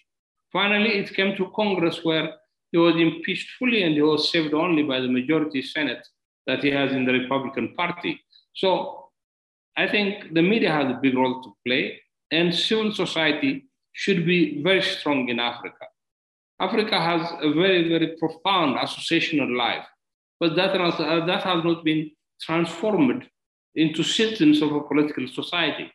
Finally, 0.52 0.98
it 0.98 1.14
came 1.14 1.36
to 1.38 1.52
Congress 1.56 2.04
where 2.04 2.34
he 2.72 2.78
was 2.78 2.96
impeached 2.96 3.50
fully 3.58 3.84
and 3.84 3.94
he 3.94 4.02
was 4.02 4.32
saved 4.32 4.54
only 4.54 4.84
by 4.84 5.00
the 5.00 5.08
majority 5.08 5.62
Senate 5.62 6.06
that 6.50 6.62
he 6.66 6.72
has 6.80 6.92
in 6.98 7.06
the 7.06 7.16
Republican 7.22 7.68
Party. 7.82 8.14
So 8.62 8.70
I 9.78 9.86
think 9.94 10.34
the 10.38 10.46
media 10.54 10.72
has 10.80 10.88
a 10.92 11.00
big 11.02 11.16
role 11.22 11.38
to 11.44 11.50
play, 11.66 11.84
and 12.38 12.54
civil 12.54 12.92
society 13.04 13.54
should 14.02 14.26
be 14.26 14.42
very 14.68 14.82
strong 14.82 15.30
in 15.34 15.40
Africa. 15.40 15.86
Africa 16.68 16.98
has 17.10 17.22
a 17.48 17.52
very, 17.62 17.82
very 17.94 18.10
profound 18.22 18.72
associational 18.86 19.52
life, 19.66 19.86
but 20.42 20.56
that 20.56 20.72
has, 20.84 20.96
uh, 21.00 21.26
that 21.26 21.44
has 21.44 21.64
not 21.64 21.84
been 21.90 22.12
transformed 22.42 23.24
into 23.76 24.04
citizens 24.04 24.62
of 24.62 24.72
a 24.74 24.82
political 24.92 25.26
society. 25.40 25.88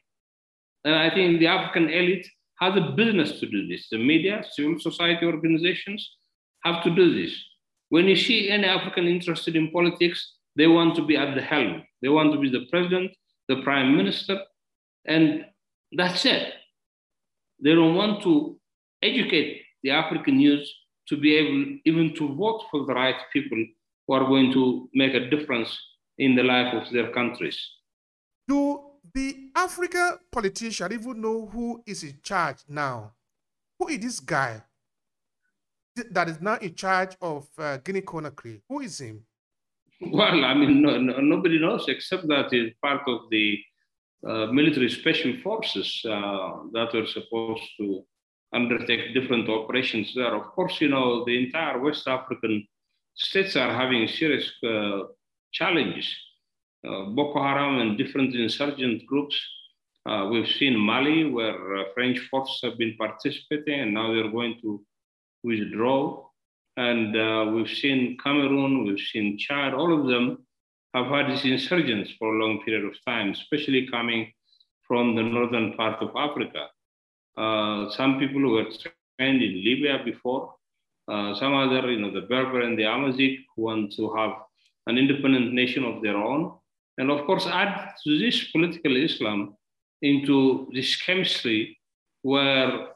And 0.84 0.94
I 0.94 1.08
think 1.14 1.40
the 1.40 1.48
African 1.56 1.86
elite 2.00 2.28
has 2.60 2.76
a 2.76 2.92
business 3.00 3.30
to 3.40 3.46
do 3.46 3.66
this. 3.70 3.88
The 3.90 3.98
media, 3.98 4.44
civil 4.56 4.78
society 4.78 5.26
organizations 5.26 6.00
have 6.64 6.82
to 6.84 6.90
do 7.00 7.06
this. 7.20 7.32
When 7.88 8.06
you 8.06 8.16
see 8.16 8.50
any 8.50 8.64
African 8.64 9.06
interested 9.06 9.56
in 9.56 9.70
politics, 9.70 10.18
they 10.56 10.66
want 10.66 10.94
to 10.96 11.04
be 11.04 11.16
at 11.16 11.34
the 11.34 11.42
helm. 11.42 11.82
They 12.02 12.08
want 12.08 12.32
to 12.32 12.38
be 12.38 12.50
the 12.50 12.66
president, 12.70 13.12
the 13.48 13.62
prime 13.62 13.96
minister, 13.96 14.38
and 15.06 15.44
that's 15.92 16.24
it. 16.24 16.52
They 17.62 17.74
don't 17.74 17.94
want 17.94 18.22
to 18.22 18.58
educate 19.02 19.62
the 19.82 19.90
African 19.90 20.40
youth 20.40 20.66
to 21.08 21.16
be 21.16 21.34
able 21.36 21.78
even 21.84 22.14
to 22.16 22.34
vote 22.34 22.64
for 22.70 22.86
the 22.86 22.94
right 22.94 23.16
people 23.32 23.64
who 24.06 24.14
are 24.14 24.24
going 24.24 24.52
to 24.52 24.88
make 24.94 25.14
a 25.14 25.28
difference 25.28 25.78
in 26.18 26.34
the 26.34 26.42
life 26.42 26.74
of 26.74 26.90
their 26.92 27.12
countries. 27.12 27.58
Do 28.48 28.80
the 29.12 29.50
African 29.54 30.18
politician 30.30 30.92
even 30.92 31.20
know 31.20 31.46
who 31.46 31.82
is 31.86 32.02
in 32.02 32.18
charge 32.22 32.58
now? 32.68 33.12
Who 33.78 33.88
is 33.88 33.98
this 33.98 34.20
guy 34.20 34.62
that 36.10 36.28
is 36.28 36.40
now 36.40 36.56
in 36.56 36.74
charge 36.74 37.16
of 37.20 37.46
uh, 37.58 37.76
Guinea 37.78 38.02
Conakry? 38.02 38.60
Who 38.68 38.80
is 38.80 39.00
him? 39.00 39.24
Well, 40.12 40.44
I 40.44 40.54
mean, 40.54 40.82
no, 40.82 40.98
no, 40.98 41.20
nobody 41.20 41.58
knows 41.58 41.88
except 41.88 42.28
that 42.28 42.52
it's 42.52 42.76
part 42.82 43.02
of 43.08 43.30
the 43.30 43.58
uh, 44.26 44.46
military 44.46 44.90
special 44.90 45.34
forces 45.42 46.00
uh, 46.04 46.64
that 46.72 46.90
were 46.94 47.06
supposed 47.06 47.62
to 47.78 48.04
undertake 48.52 49.14
different 49.14 49.48
operations 49.48 50.14
there. 50.14 50.34
Of 50.34 50.46
course, 50.52 50.80
you 50.80 50.88
know, 50.88 51.24
the 51.24 51.44
entire 51.44 51.78
West 51.78 52.06
African 52.06 52.66
states 53.14 53.56
are 53.56 53.72
having 53.72 54.06
serious 54.08 54.50
uh, 54.62 55.04
challenges. 55.52 56.14
Uh, 56.86 57.04
Boko 57.06 57.42
Haram 57.42 57.80
and 57.80 57.98
different 57.98 58.34
insurgent 58.34 59.06
groups. 59.06 59.36
Uh, 60.06 60.28
we've 60.30 60.48
seen 60.48 60.78
Mali, 60.78 61.24
where 61.30 61.76
uh, 61.76 61.84
French 61.94 62.18
forces 62.30 62.60
have 62.62 62.76
been 62.76 62.94
participating, 62.98 63.80
and 63.80 63.94
now 63.94 64.12
they're 64.12 64.30
going 64.30 64.58
to 64.60 64.84
withdraw. 65.42 66.26
And 66.76 67.16
uh, 67.16 67.52
we've 67.52 67.68
seen 67.68 68.16
Cameroon, 68.22 68.84
we've 68.84 68.98
seen 68.98 69.38
Chad, 69.38 69.74
all 69.74 69.98
of 69.98 70.06
them 70.06 70.44
have 70.94 71.06
had 71.06 71.30
these 71.30 71.44
insurgents 71.44 72.12
for 72.18 72.34
a 72.34 72.38
long 72.38 72.62
period 72.64 72.84
of 72.84 72.94
time, 73.06 73.30
especially 73.30 73.88
coming 73.88 74.32
from 74.86 75.14
the 75.14 75.22
northern 75.22 75.72
part 75.74 76.02
of 76.02 76.10
Africa. 76.16 76.66
Uh, 77.36 77.90
some 77.90 78.18
people 78.18 78.42
were 78.50 78.64
trained 78.64 79.42
in 79.42 79.64
Libya 79.64 80.02
before, 80.04 80.54
uh, 81.08 81.34
some 81.34 81.54
other, 81.54 81.90
you 81.90 82.00
know, 82.00 82.10
the 82.10 82.26
Berber 82.26 82.62
and 82.62 82.78
the 82.78 82.84
Amazigh 82.84 83.44
want 83.56 83.92
to 83.94 84.14
have 84.14 84.32
an 84.86 84.96
independent 84.96 85.52
nation 85.52 85.84
of 85.84 86.02
their 86.02 86.16
own. 86.16 86.56
And 86.98 87.10
of 87.10 87.26
course, 87.26 87.46
add 87.46 87.92
to 88.04 88.18
this 88.18 88.50
political 88.52 88.96
Islam 88.96 89.56
into 90.02 90.68
this 90.72 91.00
chemistry 91.02 91.78
where 92.22 92.88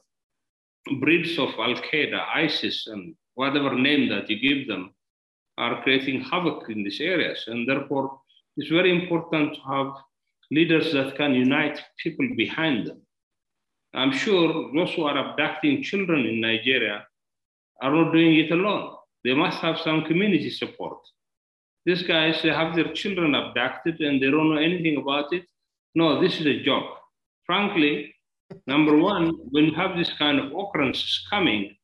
breeds 1.01 1.39
of 1.39 1.51
Al 1.59 1.75
Qaeda, 1.75 2.25
ISIS, 2.35 2.87
and 2.87 3.15
whatever 3.39 3.73
name 3.79 4.09
that 4.09 4.29
you 4.29 4.37
give 4.49 4.67
them, 4.67 4.93
are 5.59 5.81
creating 5.83 6.21
havoc 6.21 6.69
in 6.71 6.83
these 6.83 7.01
areas. 7.01 7.45
And 7.47 7.69
therefore, 7.69 8.21
it's 8.57 8.69
very 8.69 8.91
important 8.91 9.55
to 9.55 9.61
have 9.75 9.91
leaders 10.51 10.93
that 10.93 11.15
can 11.17 11.35
unite 11.35 11.79
people 12.03 12.29
behind 12.37 12.89
them. 12.89 13.01
I'm 13.95 14.11
sure 14.13 14.73
those 14.75 14.93
who 14.95 15.05
are 15.05 15.17
abducting 15.17 15.85
children 15.85 16.27
in 16.27 16.41
Nigeria 16.41 17.07
are 17.81 17.93
not 17.93 18.13
doing 18.13 18.35
it 18.43 18.51
alone. 18.51 18.97
They 19.23 19.35
must 19.35 19.59
have 19.61 19.79
some 19.79 20.05
community 20.05 20.51
support. 20.51 20.99
These 21.87 22.03
guys 22.03 22.43
they 22.43 22.51
have 22.61 22.75
their 22.75 22.93
children 22.93 23.37
abducted 23.37 24.01
and 24.01 24.21
they 24.21 24.31
don't 24.33 24.51
know 24.53 24.61
anything 24.61 24.97
about 24.97 25.33
it. 25.33 25.45
No, 25.95 26.21
this 26.21 26.41
is 26.41 26.47
a 26.47 26.63
joke. 26.65 26.91
Frankly, 27.47 28.15
number 28.67 28.97
one, 28.97 29.31
when 29.53 29.67
you 29.67 29.75
have 29.75 29.97
this 29.97 30.13
kind 30.19 30.41
of 30.41 30.53
occurrences 30.61 31.25
coming, 31.31 31.77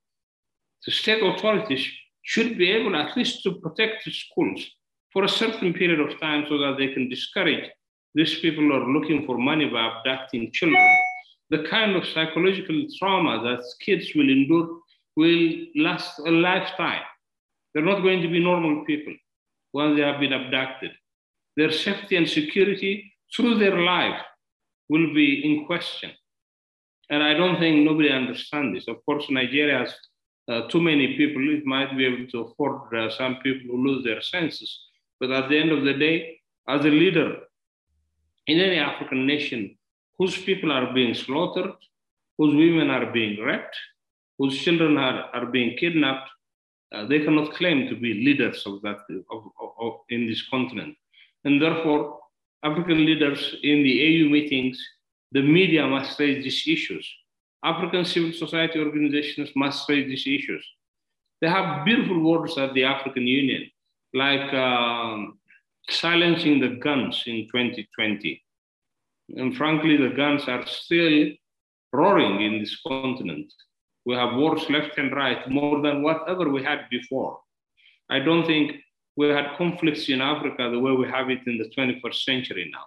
the 0.87 0.93
state 0.93 1.22
authorities 1.22 1.87
should 2.22 2.57
be 2.59 2.70
able 2.70 2.97
at 2.97 3.16
least 3.16 3.43
to 3.43 3.55
protect 3.57 4.05
the 4.05 4.11
schools 4.11 4.66
for 5.12 5.24
a 5.24 5.28
certain 5.28 5.72
period 5.72 6.01
of 6.01 6.18
time 6.20 6.45
so 6.49 6.59
that 6.59 6.76
they 6.78 6.89
can 6.89 7.09
discourage 7.09 7.70
these 8.14 8.39
people 8.41 8.64
who 8.64 8.72
are 8.72 8.93
looking 8.93 9.26
for 9.26 9.39
money 9.39 9.68
by 9.68 9.87
abducting 9.87 10.51
children. 10.53 10.97
The 11.51 11.64
kind 11.68 11.95
of 11.97 12.07
psychological 12.07 12.87
trauma 12.99 13.43
that 13.43 13.62
kids 13.80 14.11
will 14.14 14.28
endure 14.28 14.80
will 15.16 15.66
last 15.76 16.18
a 16.20 16.30
lifetime. 16.30 17.03
They're 17.72 17.85
not 17.85 18.03
going 18.03 18.22
to 18.22 18.28
be 18.28 18.43
normal 18.43 18.85
people 18.85 19.14
once 19.72 19.97
they 19.97 20.03
have 20.03 20.20
been 20.20 20.32
abducted. 20.32 20.93
Their 21.57 21.70
safety 21.70 22.16
and 22.16 22.28
security 22.28 23.12
through 23.35 23.59
their 23.59 23.80
life 23.80 24.20
will 24.89 25.12
be 25.14 25.45
in 25.45 25.66
question. 25.66 26.11
And 27.11 27.22
I 27.22 27.35
don't 27.35 27.59
think 27.59 27.85
nobody 27.85 28.11
understands 28.11 28.74
this. 28.74 28.89
Of 28.89 29.05
course, 29.05 29.26
Nigeria 29.30 29.78
has 29.78 29.95
uh, 30.49 30.68
too 30.68 30.80
many 30.80 31.16
people, 31.16 31.42
it 31.57 31.64
might 31.64 31.97
be 31.97 32.05
able 32.05 32.26
to 32.30 32.40
afford 32.40 32.95
uh, 32.95 33.11
some 33.11 33.36
people 33.36 33.66
who 33.70 33.86
lose 33.86 34.05
their 34.05 34.20
senses. 34.20 34.78
But 35.20 35.30
at 35.30 35.49
the 35.49 35.59
end 35.59 35.72
of 35.72 35.84
the 35.84 35.95
day, 35.95 36.40
as 36.68 36.84
a 36.84 36.88
leader 36.88 37.36
in 38.47 38.61
any 38.61 38.78
African 38.78 39.26
nation 39.26 39.76
whose 40.18 40.36
people 40.36 40.70
are 40.70 40.92
being 40.92 41.14
slaughtered, 41.14 41.72
whose 42.38 42.55
women 42.55 42.90
are 42.90 43.11
being 43.12 43.40
raped, 43.40 43.76
whose 44.38 44.59
children 44.59 44.99
are, 44.99 45.30
are 45.32 45.47
being 45.47 45.76
kidnapped, 45.78 46.28
uh, 46.92 47.07
they 47.07 47.20
cannot 47.20 47.55
claim 47.55 47.88
to 47.88 47.97
be 47.97 48.14
leaders 48.14 48.62
of 48.66 48.82
that 48.82 48.99
of, 49.30 49.42
of, 49.61 49.70
of, 49.80 49.92
in 50.11 50.26
this 50.26 50.47
continent. 50.49 50.97
And 51.45 51.61
therefore, 51.61 52.20
African 52.62 53.05
leaders 53.05 53.57
in 53.62 53.82
the 53.82 54.01
AU 54.03 54.28
meetings, 54.28 54.82
the 55.32 55.42
media 55.42 55.86
must 55.86 56.18
raise 56.18 56.45
these 56.45 56.64
issues. 56.66 57.07
African 57.64 58.04
civil 58.04 58.32
society 58.32 58.78
organizations 58.78 59.50
must 59.56 59.88
raise 59.88 60.06
these 60.06 60.26
issues. 60.26 60.64
They 61.40 61.48
have 61.48 61.84
beautiful 61.84 62.20
words 62.20 62.58
at 62.58 62.74
the 62.74 62.84
African 62.84 63.26
Union, 63.26 63.70
like 64.12 64.52
um, 64.52 65.38
silencing 65.88 66.60
the 66.60 66.76
guns 66.76 67.22
in 67.26 67.46
2020. 67.46 68.42
And 69.36 69.56
frankly, 69.56 69.96
the 69.96 70.14
guns 70.14 70.46
are 70.46 70.66
still 70.66 71.30
roaring 71.92 72.42
in 72.42 72.60
this 72.60 72.78
continent. 72.86 73.50
We 74.04 74.14
have 74.14 74.34
wars 74.34 74.68
left 74.68 74.98
and 74.98 75.14
right 75.14 75.48
more 75.48 75.80
than 75.80 76.02
whatever 76.02 76.50
we 76.50 76.62
had 76.62 76.80
before. 76.90 77.38
I 78.10 78.18
don't 78.18 78.46
think 78.46 78.76
we 79.16 79.28
had 79.28 79.56
conflicts 79.56 80.08
in 80.10 80.20
Africa 80.20 80.68
the 80.70 80.78
way 80.78 80.92
we 80.92 81.06
have 81.08 81.30
it 81.30 81.40
in 81.46 81.56
the 81.56 81.70
21st 81.76 82.24
century 82.24 82.70
now. 82.70 82.84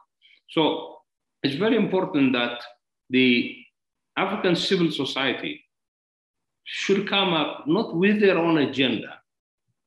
So 0.49 0.97
it's 1.41 1.55
very 1.55 1.75
important 1.75 2.34
that 2.34 2.61
the 3.09 3.55
African 4.18 4.55
civil 4.55 4.91
society 4.91 5.63
should 6.63 7.07
come 7.07 7.34
up 7.34 7.68
not 7.68 7.95
with 7.95 8.20
their 8.20 8.38
own 8.38 8.57
agenda, 8.57 9.22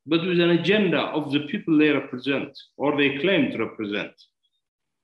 but 0.06 0.24
with 0.24 0.40
an 0.40 0.50
agenda 0.50 0.98
of 0.98 1.30
the 1.32 1.40
people 1.40 1.76
they 1.76 1.90
represent 1.90 2.58
or 2.76 2.96
they 2.96 3.18
claim 3.18 3.50
to 3.50 3.58
represent. 3.58 4.12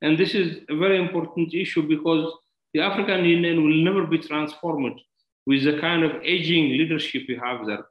And 0.00 0.16
this 0.16 0.34
is 0.34 0.58
a 0.70 0.76
very 0.76 0.98
important 0.98 1.52
issue 1.52 1.86
because 1.86 2.32
the 2.72 2.80
African 2.80 3.24
Union 3.24 3.62
will 3.62 3.84
never 3.84 4.06
be 4.06 4.18
transformed 4.18 5.00
with 5.46 5.64
the 5.64 5.78
kind 5.80 6.02
of 6.04 6.22
aging 6.22 6.70
leadership 6.70 7.22
you 7.28 7.40
have 7.42 7.66
there 7.66 7.86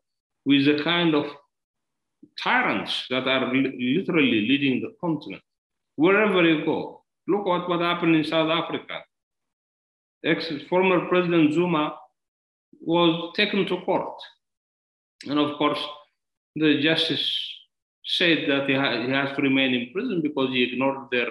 with 0.46 0.66
the 0.66 0.84
kind 0.84 1.16
of 1.16 1.26
tyrants 2.42 3.06
that 3.10 3.28
are 3.28 3.54
literally 3.54 4.42
leading 4.48 4.82
the 4.82 4.94
continent. 5.02 5.42
Wherever 5.96 6.44
you 6.44 6.66
go, 6.66 7.04
look 7.28 7.48
at 7.48 7.68
what 7.70 7.82
happened 7.82 8.16
in 8.16 8.24
South 8.24 8.50
Africa. 8.50 9.04
Ex 10.26 10.52
former 10.70 11.08
President 11.08 11.54
Zuma 11.54 11.96
was 12.82 13.34
taken 13.36 13.66
to 13.68 13.82
court. 13.82 14.18
And 15.28 15.40
of 15.40 15.58
course, 15.58 15.80
the 16.56 16.82
justice 16.82 17.26
said 18.04 18.50
that 18.50 18.68
he, 18.68 18.76
ha 18.76 19.02
he 19.02 19.12
has 19.12 19.36
to 19.36 19.42
remain 19.42 19.74
in 19.74 19.92
prison 19.94 20.22
because 20.22 20.50
he 20.50 20.64
ignored 20.64 21.10
their 21.12 21.28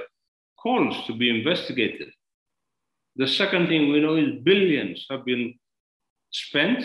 calls 0.63 1.07
to 1.07 1.17
be 1.17 1.29
investigated. 1.29 2.09
The 3.17 3.29
second 3.29 3.69
thing 3.69 3.91
we 3.91 4.01
know 4.01 4.17
is 4.17 4.43
billions 4.43 5.07
have 5.11 5.25
been 5.25 5.55
spent. 6.31 6.85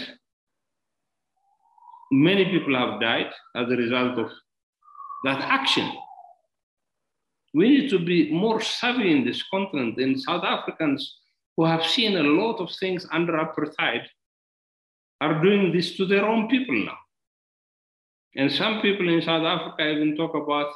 Many 2.11 2.45
people 2.45 2.75
have 2.75 2.99
died 3.01 3.31
as 3.55 3.67
a 3.69 3.75
result 3.75 4.17
of 4.19 4.31
that 5.25 5.41
action. 5.41 5.91
We 7.53 7.69
need 7.69 7.89
to 7.89 7.99
be 7.99 8.31
more 8.31 8.61
savvy 8.61 9.11
in 9.11 9.25
this 9.25 9.43
continent. 9.43 9.97
And 9.97 10.21
South 10.21 10.43
Africans 10.43 11.18
who 11.59 11.65
have 11.65 11.85
seen 11.85 12.15
a 12.15 12.23
lot 12.23 12.61
of 12.61 12.71
things 12.79 13.05
under 13.11 13.33
apartheid 13.33 14.03
are 15.19 15.43
doing 15.43 15.73
this 15.73 15.97
to 15.97 16.05
their 16.05 16.25
own 16.25 16.47
people 16.47 16.85
now. 16.85 16.97
And 18.37 18.49
some 18.49 18.79
people 18.81 19.09
in 19.09 19.21
South 19.21 19.43
Africa 19.43 19.89
even 19.89 20.15
talk 20.15 20.33
about 20.35 20.71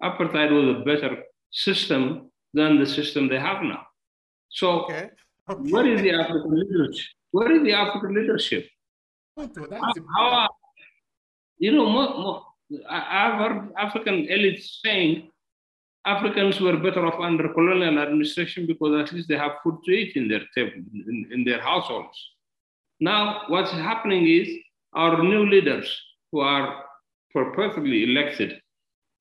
apartheid 0.00 0.52
was 0.52 0.76
a 0.76 0.84
better 0.84 1.24
system 1.50 2.30
than 2.54 2.78
the 2.78 2.86
system 2.86 3.28
they 3.28 3.40
have 3.40 3.64
now. 3.64 3.82
So, 4.50 4.84
okay. 4.84 5.10
Okay. 5.50 5.70
where 5.72 5.88
is 5.88 6.00
the 6.00 6.12
African 6.12 6.54
leadership? 6.60 7.10
Where 7.32 7.50
is 7.50 7.62
the 7.64 7.72
African 7.72 8.14
leadership? 8.14 8.68
How, 9.36 9.48
how 10.16 10.48
you 11.58 11.72
know, 11.72 11.88
more, 11.90 12.08
more, 12.14 12.46
I've 12.88 13.36
heard 13.40 13.72
African 13.76 14.28
elites 14.28 14.78
saying 14.80 15.29
Africans 16.06 16.60
were 16.60 16.78
better 16.78 17.04
off 17.06 17.20
under 17.20 17.52
colonial 17.52 17.98
administration 17.98 18.66
because 18.66 19.00
at 19.00 19.12
least 19.12 19.28
they 19.28 19.36
have 19.36 19.52
food 19.62 19.78
to 19.84 19.90
eat 19.92 20.16
in 20.16 20.28
their 20.28 20.42
table, 20.54 20.82
in, 20.94 21.28
in 21.30 21.44
their 21.44 21.60
households. 21.60 22.16
Now, 23.00 23.42
what's 23.48 23.70
happening 23.70 24.26
is 24.26 24.48
our 24.94 25.22
new 25.22 25.48
leaders 25.48 26.00
who 26.32 26.40
are 26.40 26.84
purportedly 27.34 28.08
elected 28.08 28.60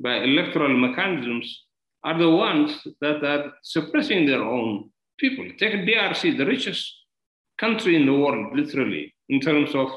by 0.02 0.18
electoral 0.18 0.76
mechanisms 0.78 1.66
are 2.04 2.18
the 2.18 2.30
ones 2.30 2.88
that 3.02 3.24
are 3.24 3.54
suppressing 3.62 4.26
their 4.26 4.42
own 4.42 4.90
people. 5.18 5.46
Take 5.58 5.74
DRC, 5.86 6.38
the 6.38 6.46
richest 6.46 6.94
country 7.58 7.96
in 7.98 8.06
the 8.06 8.14
world, 8.14 8.56
literally, 8.56 9.14
in 9.28 9.42
terms 9.42 9.76
of 9.76 9.90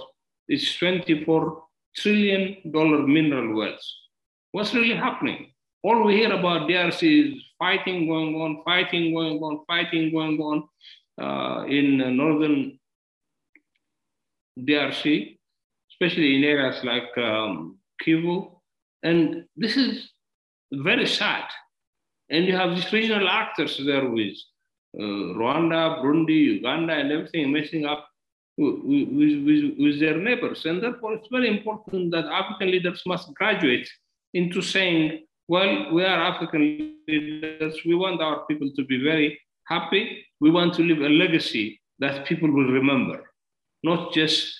its 0.49 0.77
$24 0.79 1.61
trillion 1.97 2.57
mineral 2.65 3.57
wealth. 3.57 3.81
What's 4.51 4.75
really 4.75 4.97
happening? 4.97 5.52
All 5.85 6.05
we 6.05 6.17
hear 6.17 6.33
about 6.33 6.69
DRC 6.69 7.35
is 7.35 7.43
fighting 7.59 8.07
going 8.07 8.35
on, 8.37 8.63
fighting 8.65 9.13
going 9.13 9.39
on, 9.39 9.65
fighting 9.67 10.13
going 10.13 10.39
on 10.41 10.69
uh, 11.21 11.67
in 11.67 12.17
northern 12.17 12.79
DRC, 14.59 15.39
especially 15.91 16.37
in 16.37 16.45
areas 16.45 16.85
like 16.85 17.17
um, 17.19 17.79
Kivu. 18.05 18.53
And 19.03 19.45
this 19.57 19.77
is 19.77 20.09
very 20.73 21.07
sad. 21.07 21.45
And 22.31 22.45
you 22.47 22.57
have 22.57 22.77
these 22.77 22.93
regional 22.93 23.29
actors 23.29 23.81
there 23.85 24.09
with 24.09 24.37
uh, 24.99 25.35
Rwanda, 25.35 26.03
Burundi, 26.03 26.61
Uganda, 26.61 26.95
and 26.95 27.11
everything 27.11 27.53
messing 27.53 27.87
up 27.87 28.09
with, 28.57 28.77
with, 28.85 29.75
with, 29.79 30.01
their 30.01 30.17
neighbors. 30.17 30.65
And 30.65 30.83
therefore, 30.83 31.15
it's 31.15 31.29
very 31.31 31.49
important 31.49 32.13
that 32.13 32.27
African 32.27 32.71
leaders 32.71 33.03
must 33.05 33.35
graduate 33.35 33.89
into 34.35 34.63
saying, 34.63 35.25
well, 35.49 35.93
we 35.93 36.05
are 36.05 36.23
African 36.23 36.97
leaders. 37.09 37.81
We 37.85 37.95
want 37.95 38.21
our 38.21 38.47
people 38.47 38.71
to 38.77 38.85
be 38.85 39.03
very 39.03 39.41
happy. 39.67 40.25
We 40.41 40.51
want 40.51 40.75
to 40.75 40.83
leave 40.83 41.01
a 41.01 41.09
legacy 41.09 41.81
that 41.99 42.27
people 42.27 42.51
will 42.51 42.71
remember, 42.73 43.31
not 43.83 44.13
just 44.13 44.55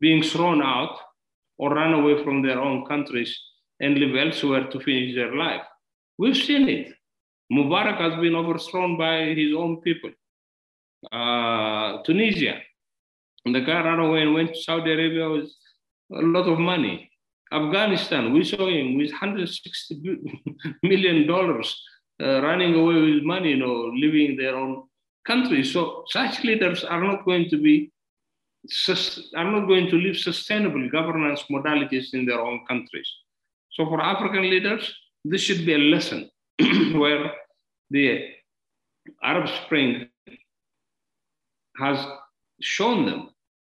being 0.00 0.22
thrown 0.22 0.62
out 0.62 0.98
or 1.58 1.74
run 1.74 1.94
away 1.94 2.22
from 2.24 2.42
their 2.42 2.60
own 2.60 2.84
countries 2.86 3.38
and 3.80 3.98
live 3.98 4.14
elsewhere 4.16 4.68
to 4.70 4.80
finish 4.80 5.14
their 5.14 5.34
life. 5.34 5.62
We've 6.18 6.36
seen 6.36 6.68
it. 6.68 6.94
Mubarak 7.52 7.98
has 7.98 8.20
been 8.20 8.34
overthrown 8.34 8.96
by 8.96 9.34
his 9.34 9.54
own 9.54 9.80
people. 9.80 10.10
Uh, 11.12 12.02
Tunisia, 12.02 12.60
the 13.44 13.60
guy 13.60 13.82
ran 13.84 13.98
away 14.00 14.22
and 14.22 14.34
went 14.34 14.54
to 14.54 14.60
Saudi 14.60 14.92
Arabia 14.92 15.28
with 15.28 15.50
a 16.12 16.22
lot 16.22 16.48
of 16.48 16.58
money. 16.58 17.10
Afghanistan, 17.52 18.32
we 18.32 18.44
saw 18.44 18.68
him 18.68 18.96
with 18.96 19.10
160 19.10 20.18
million 20.82 21.26
dollars 21.26 21.82
uh, 22.22 22.40
running 22.42 22.74
away 22.74 23.00
with 23.00 23.22
money, 23.22 23.50
you 23.50 23.56
know, 23.56 23.92
living 23.94 24.30
in 24.30 24.36
their 24.36 24.56
own 24.56 24.84
country. 25.26 25.64
So 25.64 26.04
such 26.08 26.42
leaders 26.44 26.84
are 26.84 27.02
not 27.02 27.24
going 27.24 27.48
to 27.50 27.56
be 27.56 27.90
are 29.36 29.50
not 29.50 29.66
going 29.66 29.90
to 29.90 29.96
live 29.96 30.16
sustainable 30.16 30.88
governance 30.88 31.44
modalities 31.50 32.14
in 32.14 32.24
their 32.24 32.40
own 32.40 32.64
countries. 32.66 33.10
So 33.72 33.84
for 33.86 34.00
African 34.00 34.48
leaders, 34.48 34.94
this 35.24 35.42
should 35.42 35.66
be 35.66 35.74
a 35.74 35.78
lesson 35.78 36.30
where 36.94 37.32
the 37.90 38.30
Arab 39.22 39.48
Spring 39.48 40.08
has 41.76 41.98
shown 42.60 43.04
them 43.04 43.30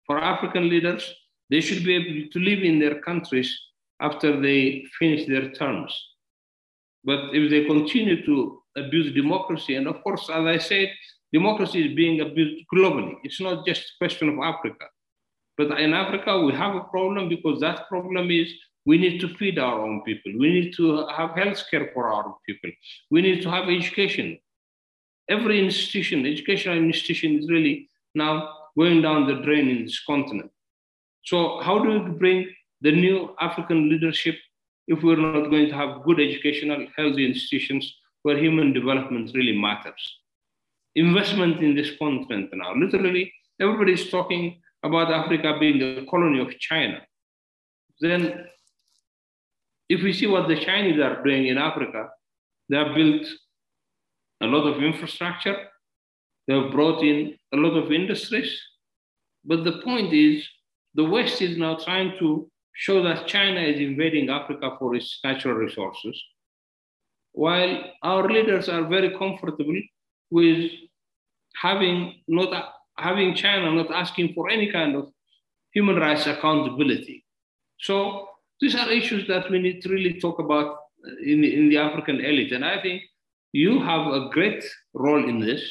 for 0.06 0.18
African 0.18 0.70
leaders, 0.70 1.14
they 1.50 1.62
should 1.62 1.84
be 1.84 1.96
able 1.96 2.30
to 2.32 2.40
live 2.40 2.64
in 2.64 2.80
their 2.80 3.02
countries 3.02 3.58
after 4.02 4.40
they 4.40 4.86
finish 5.00 5.28
their 5.28 5.52
terms. 5.52 5.92
But 7.04 7.34
if 7.34 7.50
they 7.50 7.66
continue 7.66 8.26
to 8.26 8.62
abuse 8.78 9.14
democracy, 9.14 9.76
and 9.76 9.88
of 9.88 10.04
course, 10.04 10.30
as 10.30 10.46
I 10.46 10.58
said, 10.58 10.90
democracy 11.34 11.88
is 11.88 11.96
being 11.96 12.22
abused 12.22 12.66
globally. 12.74 13.16
It's 13.24 13.42
not 13.42 13.66
just 13.66 13.82
a 13.82 13.98
question 13.98 14.30
of 14.30 14.40
Africa. 14.40 14.86
But 15.58 15.80
in 15.80 15.94
Africa, 15.94 16.40
we 16.42 16.54
have 16.54 16.76
a 16.76 16.86
problem 16.86 17.30
because 17.30 17.60
that 17.60 17.88
problem 17.90 18.32
is 18.32 18.54
we 18.86 18.98
need 18.98 19.20
to 19.22 19.28
feed 19.36 19.60
our 19.60 19.82
own 19.82 20.02
people. 20.04 20.32
We 20.38 20.50
need 20.50 20.74
to 20.78 21.08
have 21.08 21.32
health 21.32 21.64
care 21.70 21.92
for 21.94 22.12
our 22.12 22.36
people. 22.46 22.72
We 23.12 23.22
need 23.22 23.42
to 23.44 23.52
have 23.52 23.68
education. 23.68 24.40
Every 25.30 25.64
institution, 25.64 26.26
educational 26.26 26.78
institution 26.78 27.38
is 27.40 27.50
really 27.50 27.90
now 28.16 28.54
going 28.78 29.02
down 29.02 29.28
the 29.28 29.42
drain 29.46 29.70
in 29.70 29.84
this 29.84 30.02
continent. 30.06 30.52
So 31.30 31.60
how 31.62 31.76
do 31.84 31.90
we 31.90 32.00
bring 32.24 32.40
the 32.82 32.92
new 32.92 33.36
African 33.40 33.90
leadership 33.90 34.36
if 34.88 35.04
we're 35.04 35.24
not 35.28 35.50
going 35.50 35.68
to 35.70 35.76
have 35.76 36.04
good 36.04 36.20
educational, 36.20 36.88
healthy 36.98 37.26
institutions 37.26 37.84
where 38.24 38.38
human 38.38 38.74
development 38.74 39.32
really 39.36 39.58
matters? 39.58 40.04
investment 40.96 41.64
in 41.64 41.76
this 41.76 41.92
continent 41.98 42.50
now. 42.54 42.74
Literally, 42.76 43.32
everybody 43.60 43.94
is 43.94 44.10
talking 44.10 44.62
about 44.84 45.12
Africa 45.12 45.58
being 45.60 45.82
a 45.82 46.06
colony 46.06 46.40
of 46.40 46.58
China. 46.60 47.02
Then, 48.02 48.46
if 49.88 50.02
we 50.04 50.14
see 50.14 50.28
what 50.28 50.48
the 50.48 50.60
Chinese 50.60 51.00
are 51.00 51.24
doing 51.24 51.48
in 51.48 51.58
Africa, 51.58 52.10
they 52.70 52.78
have 52.78 52.96
built 52.96 53.26
a 54.42 54.48
lot 54.48 54.66
of 54.68 54.82
infrastructure, 54.82 55.58
they 56.48 56.56
have 56.60 56.72
brought 56.72 57.04
in 57.04 57.36
a 57.54 57.58
lot 57.58 57.76
of 57.76 57.92
industries. 57.92 58.60
But 59.44 59.64
the 59.64 59.82
point 59.84 60.14
is, 60.14 60.48
the 60.96 61.04
West 61.04 61.42
is 61.42 61.58
now 61.58 61.76
trying 61.76 62.18
to 62.20 62.50
show 62.74 63.04
that 63.04 63.28
China 63.28 63.60
is 63.60 63.80
invading 63.80 64.30
Africa 64.30 64.76
for 64.80 64.96
its 64.96 65.20
natural 65.24 65.56
resources, 65.56 66.22
while 67.34 67.84
our 68.04 68.28
leaders 68.28 68.70
are 68.70 68.88
very 68.88 69.18
comfortable 69.18 69.80
with 70.32 70.72
having 71.56 72.22
not 72.28 72.74
having 72.98 73.36
China 73.36 73.72
not 73.72 73.92
asking 73.94 74.34
for 74.34 74.50
any 74.50 74.72
kind 74.72 74.96
of 74.96 75.10
human 75.74 75.96
rights 75.96 76.26
accountability. 76.28 77.26
So 77.80 78.28
these 78.60 78.76
are 78.76 78.90
issues 78.92 79.28
that 79.28 79.50
we 79.50 79.60
need 79.60 79.82
to 79.82 79.90
really 79.90 80.20
talk 80.20 80.40
about 80.40 80.78
in 81.24 81.44
in 81.44 81.70
the 81.70 81.78
African 81.78 82.20
elite. 82.20 82.52
And 82.52 82.66
I 82.66 82.82
think 82.82 83.04
you 83.52 83.80
have 83.82 84.08
a 84.08 84.30
great 84.30 84.64
role 84.94 85.24
in 85.28 85.40
this, 85.40 85.64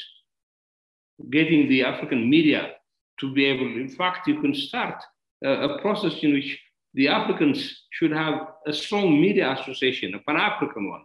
getting 1.30 1.68
the 1.68 1.84
African 1.84 2.28
media 2.28 2.74
to 3.20 3.32
be 3.32 3.44
able, 3.46 3.66
in 3.66 3.88
fact, 3.88 4.28
you 4.28 4.40
can 4.40 4.54
start 4.54 5.02
a, 5.44 5.50
a 5.50 5.80
process 5.80 6.14
in 6.22 6.32
which 6.32 6.58
the 6.94 7.08
Africans 7.08 7.86
should 7.90 8.12
have 8.12 8.48
a 8.66 8.72
strong 8.72 9.20
media 9.20 9.52
association, 9.52 10.14
a 10.14 10.18
Pan-African 10.20 10.90
one. 10.90 11.04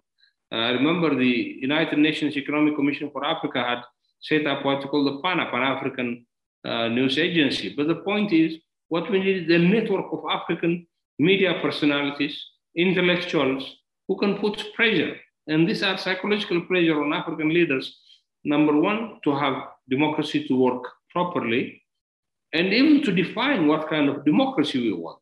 Uh, 0.52 0.56
I 0.56 0.70
remember 0.72 1.16
the 1.16 1.58
United 1.62 2.00
Nations 2.00 2.38
Economic 2.38 2.76
Commission 2.76 3.10
for 3.12 3.26
Africa 3.26 3.64
had 3.64 3.82
set 4.22 4.48
up 4.48 4.64
what's 4.64 4.86
called 4.86 5.08
the 5.08 5.22
PANA, 5.22 5.50
Pan-African 5.52 6.26
uh, 6.66 6.88
News 6.88 7.18
Agency. 7.18 7.74
But 7.76 7.88
the 7.88 7.96
point 7.96 8.32
is, 8.32 8.56
what 8.88 9.10
we 9.12 9.20
need 9.20 9.50
is 9.50 9.56
a 9.56 9.60
network 9.60 10.06
of 10.12 10.24
African 10.30 10.88
media 11.20 11.60
personalities, 11.62 12.42
intellectuals 12.76 13.78
who 14.08 14.18
can 14.18 14.38
put 14.38 14.74
pressure. 14.74 15.16
And 15.48 15.68
these 15.68 15.84
are 15.84 15.98
psychological 15.98 16.62
pressure 16.62 17.04
on 17.04 17.14
African 17.14 17.50
leaders. 17.50 18.00
Number 18.46 18.76
one, 18.78 19.20
to 19.24 19.36
have 19.36 19.56
democracy 19.90 20.48
to 20.48 20.56
work 20.56 20.84
properly, 21.12 21.83
and 22.54 22.72
even 22.72 23.02
to 23.04 23.12
define 23.12 23.68
what 23.68 23.90
kind 23.90 24.08
of 24.10 24.24
democracy 24.24 24.80
we 24.80 24.94
want. 24.94 25.22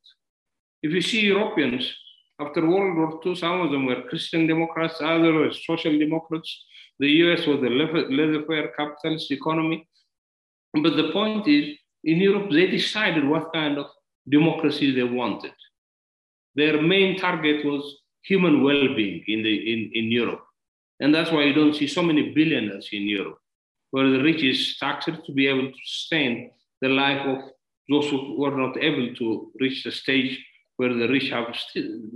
If 0.84 0.92
you 0.92 1.02
see 1.02 1.22
Europeans, 1.22 1.94
after 2.40 2.68
World 2.68 2.98
War 2.98 3.20
II, 3.26 3.36
some 3.36 3.62
of 3.62 3.72
them 3.72 3.86
were 3.86 4.02
Christian 4.10 4.48
Democrats, 4.48 5.00
others 5.00 5.34
were 5.34 5.52
Social 5.54 5.98
Democrats. 5.98 6.66
The 7.00 7.10
US 7.24 7.46
was 7.48 7.60
a 7.60 7.70
laissez-faire 7.70 8.74
capitalist 8.78 9.32
economy. 9.32 9.88
But 10.74 10.96
the 10.96 11.12
point 11.12 11.48
is, 11.48 11.78
in 12.04 12.18
Europe, 12.18 12.50
they 12.52 12.68
decided 12.68 13.28
what 13.28 13.54
kind 13.54 13.78
of 13.78 13.88
democracy 14.28 14.94
they 14.94 15.04
wanted. 15.04 15.54
Their 16.56 16.82
main 16.82 17.18
target 17.18 17.64
was 17.64 17.84
human 18.24 18.64
well-being 18.64 19.24
in, 19.28 19.44
the, 19.44 19.74
in, 19.74 19.92
in 19.94 20.12
Europe. 20.12 20.44
And 21.00 21.14
that's 21.14 21.32
why 21.32 21.44
you 21.44 21.54
don't 21.54 21.76
see 21.76 21.88
so 21.88 22.04
many 22.04 22.34
billionaires 22.34 22.90
in 22.92 23.04
Europe, 23.04 23.40
where 23.92 24.10
the 24.10 24.22
rich 24.22 24.44
is 24.44 24.78
taxed 24.80 25.26
to 25.26 25.32
be 25.32 25.48
able 25.48 25.72
to 25.72 25.78
sustain 25.86 26.52
the 26.82 26.90
life 26.90 27.26
of 27.26 27.40
those 27.90 28.10
who 28.10 28.40
were 28.40 28.56
not 28.56 28.78
able 28.78 29.14
to 29.16 29.52
reach 29.60 29.84
the 29.84 29.92
stage 29.92 30.44
where 30.78 30.94
the 30.94 31.08
rich 31.08 31.30
have 31.30 31.54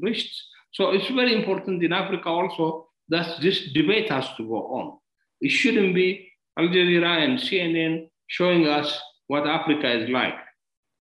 reached. 0.01 0.41
So 0.74 0.91
it's 0.91 1.07
very 1.07 1.34
important 1.34 1.84
in 1.84 1.93
Africa 1.93 2.30
also 2.30 2.89
that 3.09 3.41
this 3.41 3.72
debate 3.74 4.09
has 4.09 4.28
to 4.38 4.47
go 4.47 4.68
on. 4.68 4.97
It 5.41 5.49
shouldn't 5.49 5.93
be 5.93 6.32
Al 6.57 6.68
Jazeera 6.68 7.24
and 7.24 7.38
CNN 7.38 8.09
showing 8.28 8.68
us 8.68 8.99
what 9.28 9.47
Africa 9.47 9.91
is 9.91 10.09
like, 10.09 10.36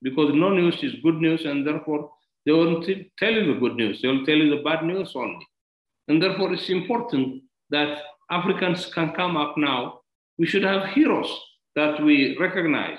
because 0.03 0.33
no 0.35 0.51
news 0.51 0.83
is 0.83 0.95
good 1.03 1.17
news, 1.17 1.45
and 1.45 1.67
therefore 1.67 2.11
they 2.47 2.53
won't 2.53 2.87
tell 3.19 3.33
you 3.33 3.53
the 3.53 3.61
good 3.61 3.77
news, 3.77 4.01
they 4.01 4.09
will 4.09 4.25
tell 4.25 4.37
you 4.37 4.51
the 4.51 4.63
bad 4.63 4.85
news 4.85 5.13
only. 5.15 5.47
And 6.09 6.23
therefore, 6.23 6.53
it's 6.53 6.69
important 6.71 7.43
that 7.71 8.03
Africans 8.31 8.87
can 8.93 9.13
come 9.13 9.37
up 9.37 9.57
now. 9.57 10.01
We 10.39 10.47
should 10.47 10.65
have 10.65 10.91
heroes 10.91 11.31
that 11.77 12.03
we 12.03 12.37
recognize 12.39 12.99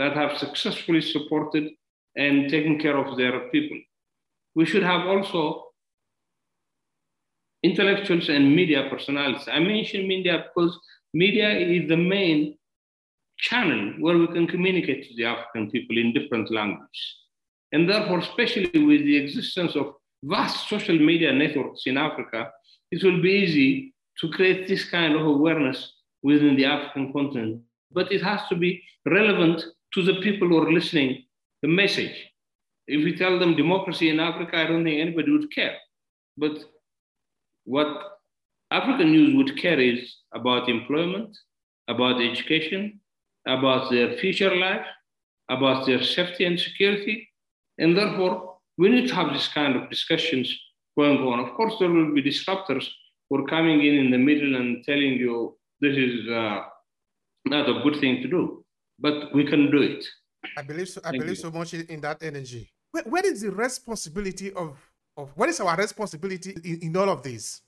that 0.00 0.16
have 0.16 0.38
successfully 0.38 1.02
supported 1.02 1.64
and 2.16 2.50
taken 2.50 2.78
care 2.78 2.96
of 2.96 3.18
their 3.18 3.38
people. 3.50 3.78
We 4.54 4.64
should 4.64 4.82
have 4.82 5.06
also 5.06 5.66
intellectuals 7.62 8.30
and 8.30 8.56
media 8.56 8.88
personalities. 8.88 9.46
I 9.46 9.58
mention 9.58 10.08
media 10.08 10.46
because 10.46 10.72
media 11.12 11.50
is 11.50 11.86
the 11.90 11.98
main 11.98 12.56
channel 13.36 13.92
where 14.00 14.16
we 14.16 14.26
can 14.28 14.46
communicate 14.46 15.06
to 15.08 15.14
the 15.16 15.26
African 15.26 15.70
people 15.70 15.98
in 15.98 16.14
different 16.14 16.50
languages. 16.50 17.02
And 17.72 17.86
therefore, 17.86 18.20
especially 18.20 18.84
with 18.90 19.02
the 19.04 19.18
existence 19.18 19.76
of 19.76 19.86
vast 20.24 20.66
social 20.70 20.98
media 20.98 21.30
networks 21.30 21.82
in 21.84 21.98
Africa, 21.98 22.50
it 22.90 23.04
will 23.04 23.20
be 23.20 23.32
easy 23.44 23.94
to 24.20 24.30
create 24.30 24.66
this 24.66 24.88
kind 24.88 25.14
of 25.14 25.26
awareness 25.26 25.92
within 26.22 26.56
the 26.56 26.64
African 26.64 27.12
continent. 27.12 27.60
But 27.92 28.10
it 28.10 28.22
has 28.22 28.40
to 28.48 28.56
be 28.56 28.82
relevant 29.04 29.62
to 29.94 30.02
the 30.02 30.20
people 30.20 30.48
who 30.48 30.58
are 30.58 30.72
listening 30.72 31.24
the 31.62 31.68
message. 31.68 32.30
If 32.86 33.04
we 33.04 33.16
tell 33.16 33.38
them 33.38 33.54
democracy 33.54 34.08
in 34.08 34.18
Africa, 34.18 34.56
I 34.56 34.66
don't 34.66 34.84
think 34.84 35.00
anybody 35.00 35.30
would 35.30 35.54
care. 35.54 35.76
But 36.36 36.58
what 37.64 38.18
African 38.70 39.10
news 39.12 39.34
would 39.36 39.60
care 39.60 39.78
is 39.78 40.16
about 40.32 40.68
employment, 40.68 41.36
about 41.88 42.20
education, 42.20 43.00
about 43.46 43.90
their 43.90 44.16
future 44.16 44.54
life, 44.56 44.86
about 45.50 45.86
their 45.86 46.02
safety 46.02 46.44
and 46.44 46.58
security. 46.58 47.28
And 47.78 47.96
therefore, 47.96 48.56
we 48.78 48.88
need 48.88 49.08
to 49.08 49.14
have 49.14 49.32
this 49.32 49.48
kind 49.48 49.76
of 49.76 49.90
discussions 49.90 50.56
going 50.96 51.18
on. 51.18 51.40
Of 51.40 51.54
course, 51.54 51.74
there 51.78 51.90
will 51.90 52.14
be 52.14 52.22
disruptors 52.22 52.86
who 53.28 53.38
are 53.38 53.46
coming 53.46 53.84
in 53.84 53.94
in 53.94 54.10
the 54.10 54.18
middle 54.18 54.56
and 54.56 54.84
telling 54.84 55.14
you 55.14 55.56
this 55.80 55.96
is 55.96 56.28
uh, 56.28 56.62
not 57.46 57.68
a 57.68 57.82
good 57.82 58.00
thing 58.00 58.22
to 58.22 58.28
do, 58.28 58.59
but 59.00 59.34
we 59.34 59.44
can 59.46 59.70
do 59.70 59.82
it. 59.82 60.04
I 60.56 60.62
believe 60.62 60.88
so. 60.88 61.00
I 61.04 61.10
Thank 61.10 61.22
believe 61.22 61.36
you. 61.36 61.42
so 61.42 61.50
much 61.50 61.74
in 61.74 62.00
that 62.00 62.22
energy. 62.22 62.70
Where, 62.92 63.04
where 63.04 63.26
is 63.26 63.42
the 63.42 63.50
responsibility 63.50 64.52
of, 64.52 64.78
of 65.16 65.30
what 65.34 65.48
is 65.48 65.60
our 65.60 65.76
responsibility 65.76 66.56
in, 66.64 66.80
in 66.82 66.96
all 66.96 67.08
of 67.08 67.22
this? 67.22 67.62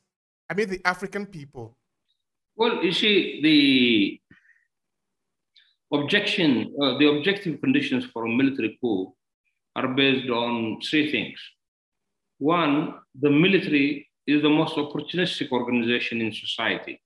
I 0.49 0.55
mean, 0.55 0.69
the 0.69 0.81
African 0.85 1.27
people. 1.27 1.77
Well, 2.57 2.85
you 2.85 2.93
see, 2.93 3.41
the 3.43 4.21
objection, 5.99 6.75
uh, 6.83 6.99
the 6.99 7.09
objective 7.17 7.61
conditions 7.61 8.05
for 8.13 8.27
a 8.27 8.29
military 8.29 8.79
coup 8.81 9.15
are 9.77 9.89
based 9.89 10.29
on 10.31 10.81
three 10.81 11.11
things. 11.11 11.39
One, 12.39 12.95
the 13.19 13.31
military 13.31 14.09
is 14.27 14.43
the 14.43 14.51
most 14.51 14.75
opportunistic 14.77 15.51
organization 15.51 16.21
in 16.21 16.33
society. 16.33 17.01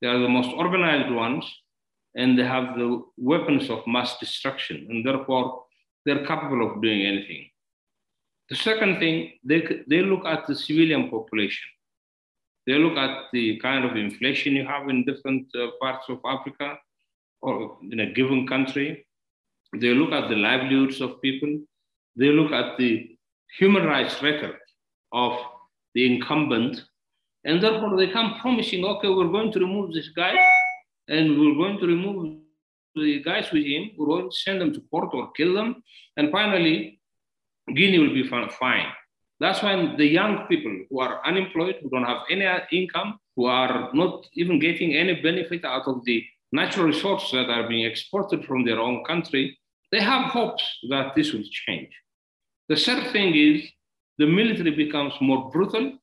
They 0.00 0.08
are 0.08 0.18
the 0.18 0.28
most 0.28 0.50
organized 0.56 1.14
ones, 1.14 1.44
and 2.16 2.38
they 2.38 2.44
have 2.44 2.76
the 2.76 3.02
weapons 3.16 3.70
of 3.70 3.86
mass 3.86 4.18
destruction, 4.18 4.86
and 4.88 5.04
therefore 5.04 5.64
they're 6.04 6.26
capable 6.26 6.66
of 6.66 6.82
doing 6.82 7.02
anything. 7.02 7.48
The 8.50 8.56
second 8.56 8.98
thing, 8.98 9.32
they, 9.42 9.82
they 9.88 10.02
look 10.02 10.24
at 10.26 10.46
the 10.46 10.54
civilian 10.54 11.10
population. 11.10 11.68
They 12.66 12.74
look 12.74 12.96
at 12.96 13.24
the 13.32 13.58
kind 13.58 13.84
of 13.84 13.96
inflation 13.96 14.54
you 14.54 14.66
have 14.66 14.88
in 14.88 15.04
different 15.04 15.46
uh, 15.54 15.68
parts 15.80 16.06
of 16.08 16.20
Africa 16.26 16.76
or 17.42 17.78
in 17.90 18.00
a 18.00 18.12
given 18.12 18.46
country. 18.46 19.06
They 19.80 19.92
look 19.94 20.12
at 20.12 20.28
the 20.28 20.36
livelihoods 20.36 21.00
of 21.00 21.20
people. 21.20 21.58
They 22.16 22.28
look 22.28 22.52
at 22.52 22.78
the 22.78 23.16
human 23.58 23.84
rights 23.84 24.22
record 24.22 24.56
of 25.12 25.38
the 25.94 26.14
incumbent. 26.14 26.84
And 27.44 27.62
therefore, 27.62 27.96
they 27.96 28.08
come 28.08 28.38
promising, 28.40 28.84
okay, 28.84 29.08
we're 29.08 29.28
going 29.28 29.52
to 29.52 29.58
remove 29.58 29.92
this 29.92 30.08
guy 30.08 30.34
and 31.08 31.38
we're 31.38 31.54
going 31.54 31.78
to 31.78 31.86
remove 31.86 32.38
the 32.94 33.22
guys 33.22 33.50
with 33.52 33.64
him. 33.64 33.90
We're 33.96 34.06
going 34.06 34.30
to 34.30 34.36
send 34.36 34.60
them 34.60 34.72
to 34.72 34.80
court 34.90 35.10
or 35.12 35.32
kill 35.32 35.54
them. 35.54 35.82
And 36.16 36.30
finally, 36.30 37.00
Guinea 37.74 37.98
will 37.98 38.14
be 38.14 38.28
fine. 38.28 38.88
That's 39.40 39.62
when 39.62 39.96
the 39.96 40.06
young 40.06 40.46
people 40.46 40.84
who 40.88 41.00
are 41.00 41.24
unemployed, 41.26 41.76
who 41.82 41.90
don't 41.90 42.04
have 42.04 42.22
any 42.30 42.46
income, 42.72 43.18
who 43.36 43.46
are 43.46 43.90
not 43.92 44.26
even 44.34 44.58
getting 44.58 44.94
any 44.94 45.20
benefit 45.20 45.64
out 45.64 45.88
of 45.88 46.04
the 46.04 46.24
natural 46.52 46.86
resources 46.86 47.32
that 47.32 47.50
are 47.50 47.68
being 47.68 47.84
exported 47.84 48.44
from 48.44 48.64
their 48.64 48.78
own 48.78 49.04
country, 49.04 49.58
they 49.90 50.00
have 50.00 50.30
hopes 50.30 50.64
that 50.88 51.14
this 51.14 51.32
will 51.32 51.42
change. 51.50 51.90
The 52.68 52.76
third 52.76 53.12
thing 53.12 53.34
is 53.34 53.68
the 54.18 54.26
military 54.26 54.70
becomes 54.70 55.14
more 55.20 55.50
brutal. 55.50 55.98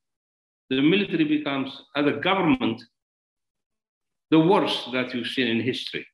The 0.69 0.81
military 0.81 1.23
becomes, 1.23 1.69
as 1.95 2.05
a 2.05 2.13
government, 2.13 2.83
the 4.31 4.39
worst 4.39 4.91
that 4.93 5.13
you've 5.13 5.27
seen 5.27 5.47
in 5.47 5.61
history. 5.61 6.05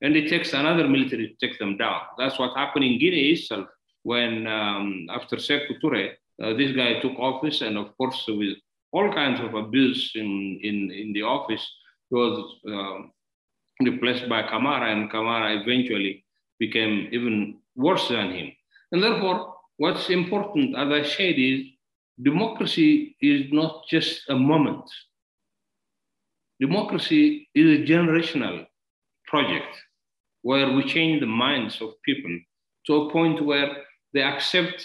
And 0.00 0.16
it 0.16 0.28
takes 0.30 0.52
another 0.52 0.86
military 0.88 1.28
to 1.28 1.46
take 1.46 1.58
them 1.58 1.76
down. 1.76 2.00
That's 2.16 2.38
what 2.38 2.56
happened 2.56 2.84
in 2.84 2.98
Guinea 2.98 3.32
itself 3.32 3.66
when, 4.04 4.46
um, 4.46 5.06
after 5.10 5.36
Sekou 5.36 5.80
Touré, 5.82 6.12
uh, 6.42 6.54
this 6.54 6.72
guy 6.74 7.00
took 7.00 7.18
office, 7.18 7.62
and 7.62 7.76
of 7.76 7.96
course, 7.96 8.24
with 8.28 8.56
all 8.92 9.12
kinds 9.12 9.40
of 9.40 9.54
abuse 9.54 10.12
in, 10.14 10.60
in, 10.62 10.90
in 10.90 11.12
the 11.12 11.22
office, 11.22 11.66
he 12.08 12.14
was 12.14 12.54
um, 12.68 13.12
replaced 13.82 14.28
by 14.28 14.42
Camara, 14.42 14.92
and 14.92 15.10
Camara 15.10 15.60
eventually 15.60 16.24
became 16.58 17.08
even 17.12 17.58
worse 17.74 18.08
than 18.08 18.30
him. 18.30 18.52
And 18.92 19.02
therefore, 19.02 19.54
what's 19.76 20.10
important, 20.10 20.76
as 20.76 20.88
I 20.90 21.02
said, 21.02 21.34
is 21.36 21.66
democracy 22.22 23.16
is 23.20 23.52
not 23.52 23.84
just 23.88 24.22
a 24.28 24.36
moment. 24.36 24.84
Democracy 26.60 27.48
is 27.54 27.78
a 27.78 27.84
generational 27.84 28.66
project 29.26 29.74
where 30.42 30.72
we 30.72 30.82
change 30.84 31.20
the 31.20 31.26
minds 31.26 31.80
of 31.80 31.90
people 32.04 32.36
to 32.86 32.94
a 32.94 33.12
point 33.12 33.44
where 33.44 33.84
they 34.12 34.22
accept 34.22 34.84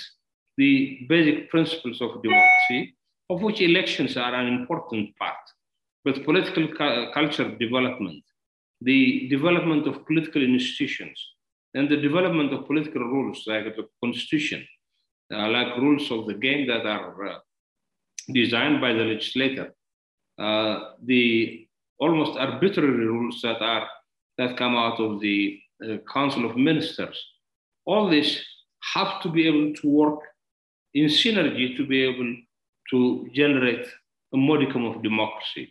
the 0.57 1.05
basic 1.09 1.49
principles 1.49 2.01
of 2.01 2.21
democracy, 2.21 2.95
of 3.29 3.41
which 3.41 3.61
elections 3.61 4.17
are 4.17 4.35
an 4.35 4.47
important 4.47 5.15
part. 5.17 5.37
But 6.05 6.25
political 6.25 6.67
cu- 6.67 7.11
culture 7.13 7.55
development, 7.57 8.23
the 8.81 9.27
development 9.29 9.87
of 9.87 10.05
political 10.05 10.43
institutions, 10.43 11.17
and 11.73 11.89
the 11.89 11.97
development 11.97 12.53
of 12.53 12.67
political 12.67 13.01
rules 13.01 13.43
like 13.47 13.75
the 13.75 13.87
constitution, 14.03 14.67
uh, 15.33 15.47
like 15.49 15.77
rules 15.77 16.11
of 16.11 16.27
the 16.27 16.35
game 16.35 16.67
that 16.67 16.85
are 16.85 17.27
uh, 17.27 17.39
designed 18.31 18.79
by 18.79 18.93
the 18.93 19.03
legislator, 19.03 19.73
uh, 20.37 20.91
the 21.03 21.62
almost 22.03 22.33
arbitrary 22.37 23.05
rules 23.13 23.39
that 23.45 23.59
are 23.61 23.87
that 24.37 24.57
come 24.61 24.75
out 24.75 24.99
of 24.99 25.11
the 25.25 25.37
uh, 25.83 25.97
Council 26.15 26.43
of 26.49 26.57
Ministers. 26.69 27.17
All 27.85 28.09
this 28.09 28.29
have 28.95 29.21
to 29.23 29.29
be 29.29 29.47
able 29.47 29.73
to 29.79 29.87
work 30.01 30.19
in 30.93 31.05
synergy 31.05 31.77
to 31.77 31.83
be 31.93 31.99
able 32.09 32.31
to 32.91 32.99
generate 33.33 33.85
a 34.33 34.37
modicum 34.37 34.83
of 34.85 35.03
democracy. 35.03 35.65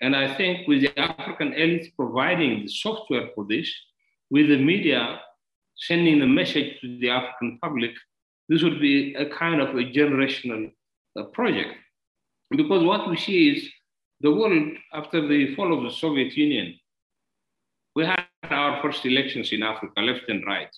And 0.00 0.16
I 0.16 0.26
think 0.38 0.66
with 0.68 0.80
the 0.82 0.92
African 0.98 1.52
elite 1.52 1.92
providing 1.96 2.52
the 2.62 2.68
software 2.68 3.26
for 3.34 3.44
this, 3.48 3.68
with 4.30 4.48
the 4.48 4.60
media 4.72 5.20
sending 5.88 6.18
the 6.18 6.32
message 6.40 6.80
to 6.80 6.98
the 7.00 7.10
African 7.10 7.58
public, 7.62 7.92
this 8.48 8.62
would 8.62 8.80
be 8.80 9.14
a 9.14 9.26
kind 9.42 9.60
of 9.60 9.70
a 9.70 9.84
generational 9.98 10.72
uh, 11.18 11.24
project. 11.36 11.74
Because 12.50 12.82
what 12.84 13.08
we 13.10 13.16
see 13.16 13.40
is 13.52 13.60
the 14.20 14.32
world, 14.32 14.72
after 14.92 15.26
the 15.26 15.54
fall 15.54 15.76
of 15.76 15.84
the 15.84 15.90
Soviet 15.96 16.36
Union, 16.36 16.74
we 17.94 18.04
had 18.04 18.24
our 18.50 18.82
first 18.82 19.04
elections 19.06 19.52
in 19.52 19.62
Africa, 19.62 20.00
left 20.00 20.28
and 20.28 20.44
right. 20.46 20.74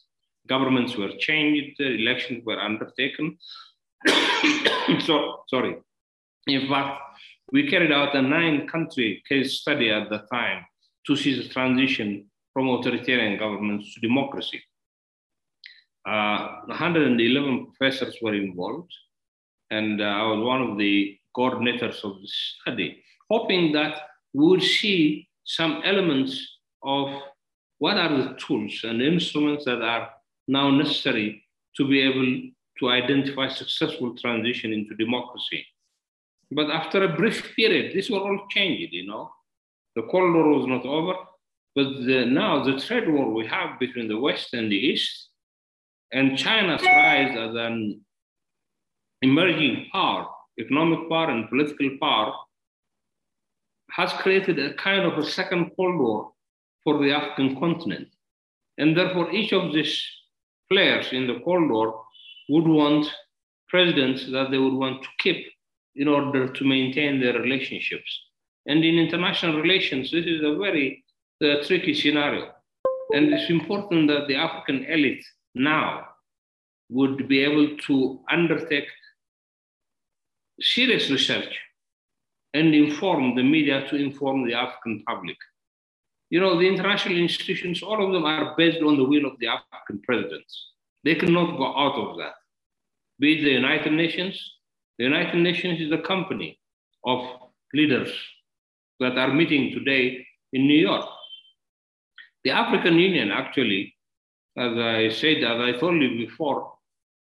governments 0.47 0.97
were 0.97 1.13
changed, 1.19 1.81
elections 1.81 2.45
were 2.45 2.59
undertaken. 2.59 3.37
so, 5.01 5.43
sorry. 5.49 5.77
In 6.47 6.69
fact, 6.69 7.01
we 7.53 7.69
carried 7.69 7.93
out 7.93 8.15
a 8.15 8.23
nine 8.23 8.67
country 8.69 9.23
case 9.29 9.61
study 9.61 9.91
at 9.91 10.09
the 10.09 10.19
time 10.33 10.65
to 11.07 11.17
see 11.17 11.35
the 11.41 11.49
transition 11.49 12.27
from 12.53 12.69
authoritarian 12.69 13.39
governments 13.39 13.95
to 13.95 14.01
democracy. 14.01 14.63
Uh, 16.07 16.63
111 16.67 17.67
professors 17.67 18.17
were 18.23 18.35
involved, 18.35 18.93
and 19.71 20.01
uh, 20.01 20.05
I 20.05 20.23
was 20.23 20.45
one 20.45 20.63
of 20.63 20.79
the 20.79 21.19
coordinators 21.37 22.03
of 22.05 22.21
the 22.21 22.29
study, 22.29 23.03
hoping 23.31 23.73
that 23.73 23.95
we 24.35 24.47
would 24.47 24.63
see 24.63 25.29
some 25.45 25.83
elements 25.85 26.59
of 26.83 27.09
what 27.79 27.97
are 27.97 28.17
the 28.17 28.37
tools 28.39 28.81
and 28.85 29.01
instruments 29.01 29.65
that 29.65 29.81
are 29.83 30.11
now 30.49 30.71
necessary 30.71 31.43
to 31.77 31.89
be 31.89 32.01
able 32.01 32.51
to 32.79 32.89
identify 32.89 33.49
successful 33.49 34.17
transition 34.17 34.73
into 34.73 34.95
democracy. 34.97 35.65
But 36.51 36.71
after 36.71 37.05
a 37.05 37.17
brief 37.17 37.55
period, 37.55 37.95
this 37.95 38.11
will 38.11 38.21
all 38.21 38.47
change, 38.51 38.91
you 38.93 39.07
know. 39.07 39.31
The 39.97 40.03
Cold 40.03 40.35
War 40.35 40.49
was 40.49 40.67
not 40.67 40.85
over, 40.85 41.15
but 41.75 42.05
the, 42.07 42.27
now 42.27 42.65
the 42.65 42.79
trade 42.81 43.09
war 43.09 43.33
we 43.33 43.47
have 43.47 43.79
between 43.79 44.09
the 44.09 44.19
West 44.19 44.55
and 44.55 44.71
the 44.71 44.77
East, 44.77 45.29
and 46.13 46.37
China's 46.37 46.83
rise 46.83 47.37
as 47.37 47.55
an 47.55 48.01
emerging 49.23 49.87
power, 49.93 50.27
economic 50.59 51.09
power 51.09 51.31
and 51.31 51.49
political 51.49 51.91
power, 52.01 52.33
has 53.97 54.13
created 54.15 54.59
a 54.59 54.75
kind 54.75 55.05
of 55.05 55.19
a 55.19 55.25
second 55.25 55.71
Cold 55.77 55.99
War 55.99 56.33
for 56.85 56.99
the 56.99 57.13
African 57.13 57.59
continent. 57.59 58.09
And 58.79 58.97
therefore, 58.97 59.31
each 59.33 59.53
of 59.53 59.73
these 59.73 60.03
players 60.71 61.13
in 61.13 61.27
the 61.27 61.41
Cold 61.45 61.71
War 61.71 62.03
would 62.49 62.67
want 62.67 63.07
presidents 63.69 64.27
that 64.31 64.51
they 64.51 64.59
would 64.59 64.75
want 64.75 65.03
to 65.03 65.09
keep 65.19 65.47
in 65.97 66.09
order 66.09 66.49
to 66.53 66.65
maintain 66.65 67.21
their 67.21 67.35
relationships. 67.35 68.21
And 68.67 68.85
in 68.85 68.99
international 68.99 69.61
relations, 69.61 70.11
this 70.11 70.27
is 70.27 70.43
a 70.43 70.57
very 70.57 71.05
uh, 71.43 71.65
tricky 71.67 71.95
scenario. 71.95 72.51
And 73.13 73.33
it's 73.33 73.51
important 73.51 74.09
that 74.09 74.29
the 74.29 74.37
African 74.37 74.85
elite 74.85 75.25
now 75.55 76.07
would 76.91 77.29
be 77.29 77.41
able 77.41 77.77
to 77.87 78.21
undertake 78.31 78.89
serious 80.61 81.11
research 81.11 81.59
and 82.55 82.75
inform 82.75 83.35
the 83.37 83.43
media 83.43 83.87
to 83.89 83.97
inform 83.97 84.47
the 84.47 84.55
African 84.55 85.03
public. 85.07 85.37
You 86.31 86.41
know, 86.41 86.59
the 86.59 86.67
international 86.67 87.17
institutions, 87.17 87.83
all 87.83 88.05
of 88.05 88.13
them 88.13 88.25
are 88.25 88.55
based 88.57 88.83
on 88.83 88.97
the 88.97 89.05
will 89.05 89.27
of 89.27 89.39
the 89.41 89.49
African 89.49 90.01
presidents. 90.03 90.73
They 91.05 91.15
cannot 91.15 91.57
go 91.57 91.67
out 91.77 91.95
of 91.95 92.19
that. 92.19 92.35
Be 93.19 93.39
it 93.39 93.45
the 93.45 93.51
United 93.51 93.93
Nations, 93.93 94.55
the 94.99 95.05
United 95.05 95.37
Nations 95.37 95.81
is 95.81 95.93
a 95.93 95.99
company 95.99 96.59
of 97.05 97.21
leaders 97.75 98.13
that 99.01 99.17
are 99.19 99.33
meeting 99.33 99.73
today 99.73 100.27
in 100.53 100.67
New 100.67 100.79
York. 100.79 101.07
The 102.45 102.51
African 102.51 102.99
Union, 102.99 103.31
actually, 103.31 103.95
as 104.57 104.77
I 104.77 105.09
said, 105.11 105.39
as 105.39 105.61
I 105.61 105.79
told 105.79 106.01
you 106.03 106.27
before, 106.27 106.73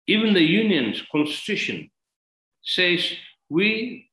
even 0.07 0.33
the 0.33 0.41
union's 0.41 1.01
constitution 1.11 1.89
says 2.63 3.13
we, 3.49 4.09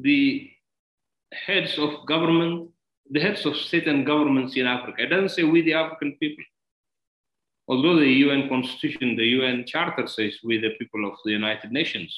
the 0.00 0.50
heads 1.32 1.78
of 1.78 2.06
government, 2.06 2.70
the 3.10 3.20
heads 3.20 3.46
of 3.46 3.56
state 3.56 3.86
and 3.86 4.06
governments 4.06 4.56
in 4.56 4.66
Africa. 4.66 5.02
It 5.02 5.10
doesn't 5.10 5.30
say 5.30 5.44
we, 5.44 5.62
the 5.62 5.74
African 5.74 6.16
people. 6.20 6.44
Although 7.68 7.96
the 7.96 8.12
UN 8.26 8.48
Constitution, 8.48 9.16
the 9.16 9.26
UN 9.38 9.64
Charter 9.66 10.06
says 10.06 10.38
we, 10.44 10.58
the 10.58 10.70
people 10.78 11.06
of 11.06 11.14
the 11.24 11.32
United 11.32 11.72
Nations. 11.72 12.12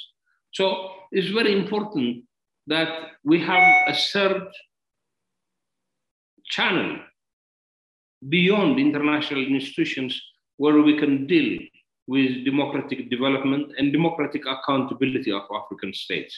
So 0.52 0.90
it's 1.10 1.28
very 1.28 1.52
important 1.52 2.24
that 2.66 3.12
we 3.24 3.40
have 3.40 3.62
a 3.88 3.94
third 4.12 4.48
channel 6.44 6.98
beyond 8.28 8.78
international 8.78 9.44
institutions 9.44 10.20
where 10.56 10.80
we 10.82 10.98
can 10.98 11.26
deal 11.26 11.58
with 12.06 12.44
democratic 12.44 13.10
development 13.10 13.72
and 13.78 13.92
democratic 13.92 14.42
accountability 14.46 15.30
of 15.30 15.42
African 15.54 15.92
states. 15.94 16.34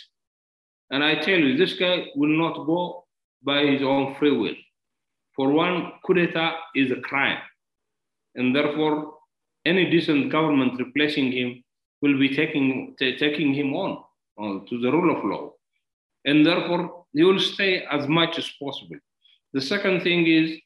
And 0.91 1.05
I 1.05 1.15
tell 1.17 1.39
you, 1.39 1.57
this 1.57 1.75
guy 1.75 2.07
will 2.17 2.37
not 2.37 2.67
go 2.67 3.05
by 3.43 3.65
his 3.65 3.83
own 3.83 4.15
free 4.17 4.37
will. 4.37 4.57
For 5.37 5.51
one, 5.51 5.93
coup 6.05 6.15
d'etat 6.15 6.57
is 6.75 6.91
a 6.91 7.01
crime. 7.01 7.39
And 8.35 8.55
therefore, 8.55 9.15
any 9.65 9.91
decent 9.91 10.31
government 10.31 10.79
replacing 10.79 11.33
him 11.33 11.63
will 12.03 12.19
be 12.19 12.35
taking, 12.35 12.97
taking 12.99 13.55
him 13.55 13.75
on 13.75 14.03
uh, 14.39 14.67
to 14.69 14.81
the 14.81 14.91
rule 14.91 15.17
of 15.17 15.25
law. 15.25 15.53
And 16.25 16.45
therefore, 16.45 17.05
he 17.13 17.25
will 17.25 17.39
stay 17.39 17.85
as 17.85 18.09
much 18.09 18.39
as 18.39 18.51
possible. 18.61 18.97
The 19.53 19.61
second 19.61 20.03
thing 20.03 20.27
is, 20.27 20.59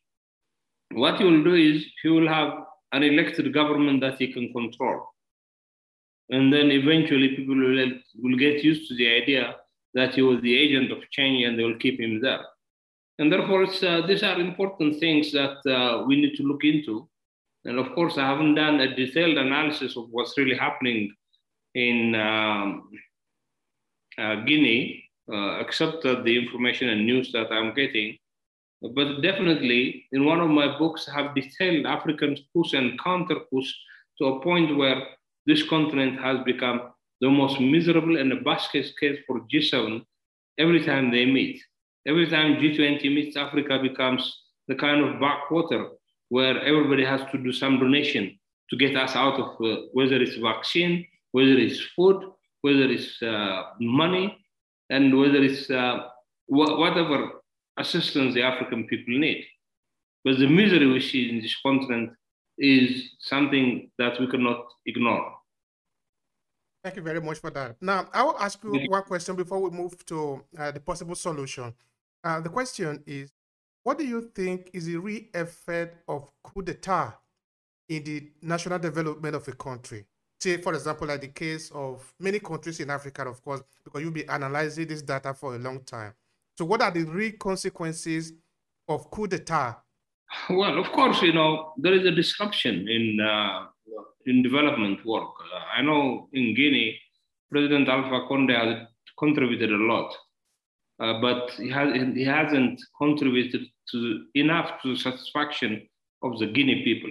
what 0.93 1.19
he 1.19 1.25
will 1.25 1.43
do 1.43 1.55
is 1.55 1.85
he 2.03 2.09
will 2.09 2.29
have 2.29 2.53
an 2.93 3.03
elected 3.03 3.53
government 3.53 4.01
that 4.01 4.19
he 4.19 4.33
can 4.33 4.53
control. 4.53 5.07
And 6.31 6.53
then 6.53 6.71
eventually 6.71 7.37
people 7.37 7.57
will, 7.57 7.93
will 8.23 8.39
get 8.39 8.63
used 8.65 8.89
to 8.89 8.97
the 8.97 9.09
idea 9.23 9.57
that 9.95 10.15
he 10.15 10.23
was 10.23 10.41
the 10.43 10.57
agent 10.57 10.91
of 10.93 11.09
change 11.11 11.45
and 11.45 11.59
they 11.59 11.65
will 11.65 11.79
keep 11.79 12.01
him 12.01 12.21
there. 12.21 12.45
And 13.19 13.33
therefore, 13.33 13.65
uh, 13.65 14.07
these 14.07 14.23
are 14.23 14.41
important 14.41 14.99
things 14.99 15.33
that 15.33 15.59
uh, 15.67 16.05
we 16.05 16.21
need 16.21 16.35
to 16.37 16.43
look 16.43 16.65
into. 16.65 17.09
And 17.65 17.79
of 17.79 17.95
course, 17.95 18.19
I 18.19 18.27
haven't 18.27 18.57
done 18.57 18.81
a 18.81 18.95
detailed 18.95 19.39
analysis 19.39 19.97
of 19.97 20.09
what's 20.11 20.37
really 20.37 20.57
happening 20.57 21.15
in 21.75 22.15
um, 22.15 22.91
uh, 24.19 24.37
Guinea, 24.47 25.05
uh, 25.33 25.61
except 25.61 26.03
the 26.03 26.37
information 26.37 26.89
and 26.91 27.07
news 27.07 27.33
that 27.33 27.51
I'm 27.51 27.75
getting. 27.75 28.19
But 28.83 29.23
definitely, 29.23 30.05
in 30.13 30.27
one 30.27 30.41
of 30.41 30.51
my 30.51 30.77
books, 30.79 31.09
I 31.09 31.23
have 31.23 31.35
detailed 31.35 31.87
African 31.87 32.37
push 32.55 32.75
and 32.75 33.01
counter 33.03 33.41
push 33.51 33.73
to 34.19 34.27
a 34.27 34.41
point 34.43 34.77
where 34.77 35.03
this 35.47 35.63
continent 35.69 36.21
has 36.21 36.45
become 36.45 36.94
the 37.21 37.31
most 37.31 37.61
miserable 37.61 38.17
and 38.19 38.31
the 38.31 38.37
basket 38.37 38.87
case 39.01 39.19
for 39.27 39.41
G7 39.53 40.05
every 40.59 40.85
time 40.85 41.11
they 41.11 41.25
meet. 41.27 41.63
Every 42.07 42.29
time 42.29 42.57
G20 42.57 43.03
meets, 43.15 43.37
Africa 43.37 43.79
becomes 43.81 44.43
the 44.69 44.75
kind 44.75 45.05
of 45.05 45.21
backwater 45.21 45.89
where 46.29 46.61
everybody 46.63 47.05
has 47.05 47.21
to 47.33 47.39
do 47.39 47.53
some 47.53 47.79
donation 47.79 48.39
to 48.71 48.77
get 48.77 48.97
us 48.97 49.15
out 49.15 49.35
of 49.35 49.49
uh, 49.65 49.83
whether 49.93 50.17
it's 50.17 50.37
vaccine, 50.37 51.07
whether 51.33 51.53
it's 51.53 51.81
food, 51.95 52.23
whether 52.63 52.85
it's 52.85 53.23
uh, 53.23 53.65
money, 53.81 54.37
and 54.91 55.19
whether 55.19 55.43
it's 55.43 55.71
uh, 55.71 56.09
wh- 56.47 56.79
whatever 56.79 57.43
assistance 57.79 58.35
the 58.35 58.43
African 58.43 58.87
people 58.87 59.19
need. 59.19 59.45
But 60.25 60.39
the 60.39 60.49
misery 60.49 60.87
we 60.87 61.01
see 61.01 61.29
in 61.31 61.41
this 61.43 61.57
continent 61.63 62.13
is 62.59 63.11
something 63.21 63.91
that 63.99 64.19
we 64.21 64.27
cannot 64.27 64.65
ignore. 64.87 65.34
Thank 66.85 66.97
you 66.97 67.03
very 67.03 67.21
much 67.21 67.39
for 67.39 67.49
that. 67.49 67.77
Now, 67.81 68.11
I 68.13 68.23
will 68.23 68.39
ask 68.39 68.63
you 68.63 68.91
one 68.91 69.03
question 69.05 69.35
before 69.37 69.59
we 69.59 69.71
move 69.71 70.05
to 70.05 70.45
uh, 70.59 70.71
the 70.71 70.81
possible 70.81 71.15
solution. 71.15 71.73
Uh, 72.23 72.41
the 72.41 72.51
question 72.51 73.03
is, 73.07 73.33
what 73.85 73.97
do 73.97 74.05
you 74.07 74.31
think 74.35 74.69
is 74.75 74.85
the 74.85 74.99
real 74.99 75.23
effect 75.33 76.03
of 76.07 76.31
coup 76.43 76.61
d'etat 76.61 77.19
in 77.89 78.05
the 78.05 78.31
national 78.43 78.79
development 78.79 79.35
of 79.35 79.49
a 79.49 79.53
country? 79.53 80.05
Say, 80.39 80.59
for 80.59 80.75
example, 80.75 81.09
like 81.09 81.23
the 81.23 81.29
case 81.29 81.71
of 81.75 82.13
many 82.21 82.39
countries 82.39 82.81
in 82.81 82.91
Africa, 82.91 83.27
of 83.27 83.43
course, 83.43 83.63
because 83.83 84.03
you'll 84.03 84.11
be 84.11 84.29
analyzing 84.29 84.87
this 84.87 85.01
data 85.01 85.33
for 85.33 85.55
a 85.55 85.59
long 85.59 85.81
time. 85.85 86.13
So, 86.59 86.67
what 86.67 86.83
are 86.83 86.91
the 86.91 87.05
real 87.05 87.33
consequences 87.41 88.35
of 88.89 89.11
coup 89.11 89.27
d'etat? 89.27 89.83
Well, 90.51 90.79
of 90.79 90.93
course, 90.93 91.23
you 91.23 91.33
know 91.33 91.73
there 91.79 91.95
is 91.95 92.05
a 92.05 92.11
disruption 92.11 92.87
in 92.89 93.21
uh, 93.21 93.69
in 94.27 94.43
development 94.43 95.05
work. 95.05 95.31
I 95.77 95.83
know 95.83 96.29
in 96.33 96.55
Guinea, 96.55 96.99
President 97.51 97.89
Alpha 97.89 98.27
Conde 98.29 98.51
has 98.51 98.87
contributed 99.19 99.71
a 99.71 99.77
lot, 99.77 100.13
uh, 101.01 101.21
but 101.21 101.51
he, 101.53 101.71
has, 101.71 101.95
he 102.15 102.25
hasn't 102.25 102.81
contributed 102.99 103.63
to 103.91 104.25
enough 104.35 104.83
to 104.83 104.95
the 104.95 105.01
satisfaction 105.01 105.89
of 106.23 106.39
the 106.39 106.47
Guinea 106.47 106.83
people. 106.85 107.11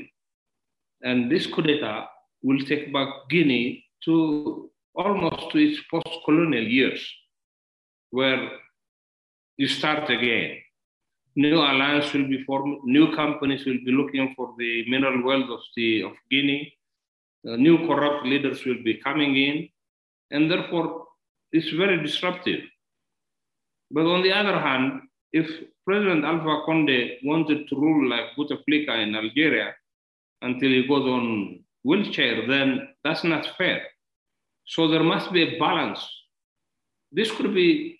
And 1.03 1.31
this 1.31 1.45
coup 1.47 1.61
d'etat 1.61 2.07
will 2.41 2.59
take 2.65 2.91
back 2.91 3.09
Guinea 3.29 3.85
to 4.05 4.69
almost 4.95 5.51
to 5.51 5.57
its 5.57 5.81
post-colonial 5.89 6.63
years, 6.63 7.01
where 8.09 8.49
you 9.57 9.67
start 9.67 10.09
again. 10.09 10.57
New 11.35 11.57
alliance 11.57 12.13
will 12.13 12.27
be 12.27 12.43
formed. 12.43 12.79
New 12.83 13.15
companies 13.15 13.65
will 13.65 13.79
be 13.85 13.91
looking 13.91 14.33
for 14.35 14.53
the 14.57 14.89
mineral 14.89 15.23
wealth 15.23 15.49
of 15.49 15.61
the 15.75 16.03
of 16.03 16.13
Guinea. 16.29 16.73
Uh, 17.47 17.55
new 17.55 17.77
corrupt 17.87 18.25
leaders 18.25 18.63
will 18.65 18.81
be 18.83 18.95
coming 18.95 19.35
in, 19.35 19.67
and 20.31 20.49
therefore 20.49 21.07
it's 21.51 21.69
very 21.71 22.01
disruptive. 22.01 22.61
But 23.91 24.05
on 24.05 24.21
the 24.23 24.31
other 24.31 24.59
hand, 24.59 25.01
if 25.31 25.47
President 25.85 26.23
Alpha 26.23 26.61
Conde 26.65 27.17
wanted 27.23 27.67
to 27.67 27.75
rule 27.75 28.09
like 28.09 28.35
Bouteflika 28.37 29.01
in 29.03 29.15
Algeria, 29.15 29.73
until 30.43 30.69
he 30.69 30.87
goes 30.87 31.05
on 31.07 31.63
wheelchair, 31.83 32.47
then 32.47 32.87
that's 33.03 33.23
not 33.23 33.47
fair. 33.57 33.81
So 34.65 34.87
there 34.87 35.03
must 35.03 35.31
be 35.33 35.41
a 35.43 35.59
balance. 35.59 36.01
This 37.11 37.31
could 37.31 37.53
be 37.53 37.99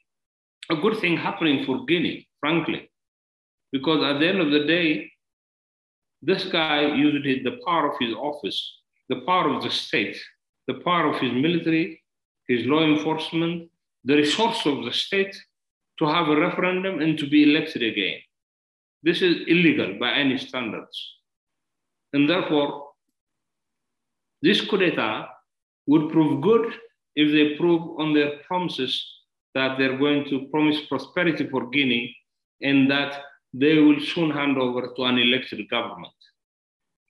a 0.70 0.76
good 0.76 0.98
thing 1.00 1.18
happening 1.18 1.66
for 1.66 1.86
Guinea, 1.86 2.28
frankly, 2.40 2.90
because 3.74 4.04
at 4.04 4.20
the 4.20 4.28
end 4.28 4.40
of 4.40 4.52
the 4.52 4.66
day, 4.66 5.12
this 6.22 6.46
guy 6.46 6.82
used 6.96 7.26
the 7.26 7.60
power 7.66 7.92
of 7.92 7.98
his 8.00 8.14
office, 8.14 8.60
the 9.10 9.22
power 9.22 9.50
of 9.50 9.64
the 9.64 9.72
state, 9.72 10.18
the 10.68 10.76
power 10.76 11.08
of 11.12 11.20
his 11.20 11.34
military, 11.34 12.02
his 12.48 12.66
law 12.68 12.84
enforcement, 12.84 13.70
the 14.06 14.16
resource 14.16 14.66
of 14.66 14.86
the 14.86 14.94
state 14.94 15.36
to 15.98 16.06
have 16.06 16.30
a 16.30 16.40
referendum 16.40 17.02
and 17.02 17.18
to 17.18 17.28
be 17.28 17.44
elected 17.50 17.82
again. 17.84 18.20
This 19.02 19.22
is 19.22 19.42
illegal 19.48 19.98
by 20.00 20.12
any 20.12 20.38
standards. 20.38 20.98
And 22.14 22.30
therefore, 22.30 22.92
this 24.42 24.62
coup 24.62 24.78
d'etat 24.78 25.30
would 25.88 26.12
prove 26.12 26.42
good 26.42 26.74
if 27.16 27.32
they 27.32 27.58
prove 27.58 28.00
on 28.00 28.14
their 28.14 28.38
promises 28.48 28.94
that 29.56 29.78
they're 29.78 29.98
going 29.98 30.26
to 30.30 30.48
promise 30.52 30.80
prosperity 30.88 31.50
for 31.50 31.70
Guinea 31.70 32.16
and 32.62 32.90
that 32.90 33.24
they 33.54 33.78
will 33.78 34.00
soon 34.00 34.32
hand 34.32 34.58
over 34.58 34.94
to 34.96 35.04
an 35.04 35.18
elected 35.18 35.70
government. 35.70 36.14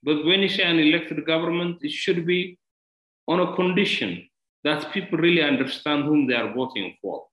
But 0.02 0.24
when 0.26 0.42
you 0.42 0.48
say 0.48 0.64
an 0.64 0.78
elected 0.78 1.24
government, 1.24 1.78
it 1.82 1.90
should 1.90 2.26
be 2.26 2.58
on 3.26 3.40
a 3.40 3.54
condition 3.56 4.28
that 4.62 4.92
people 4.92 5.18
really 5.18 5.42
understand 5.42 6.04
whom 6.04 6.26
they 6.26 6.34
are 6.34 6.52
voting 6.52 6.96
for. 7.00 7.24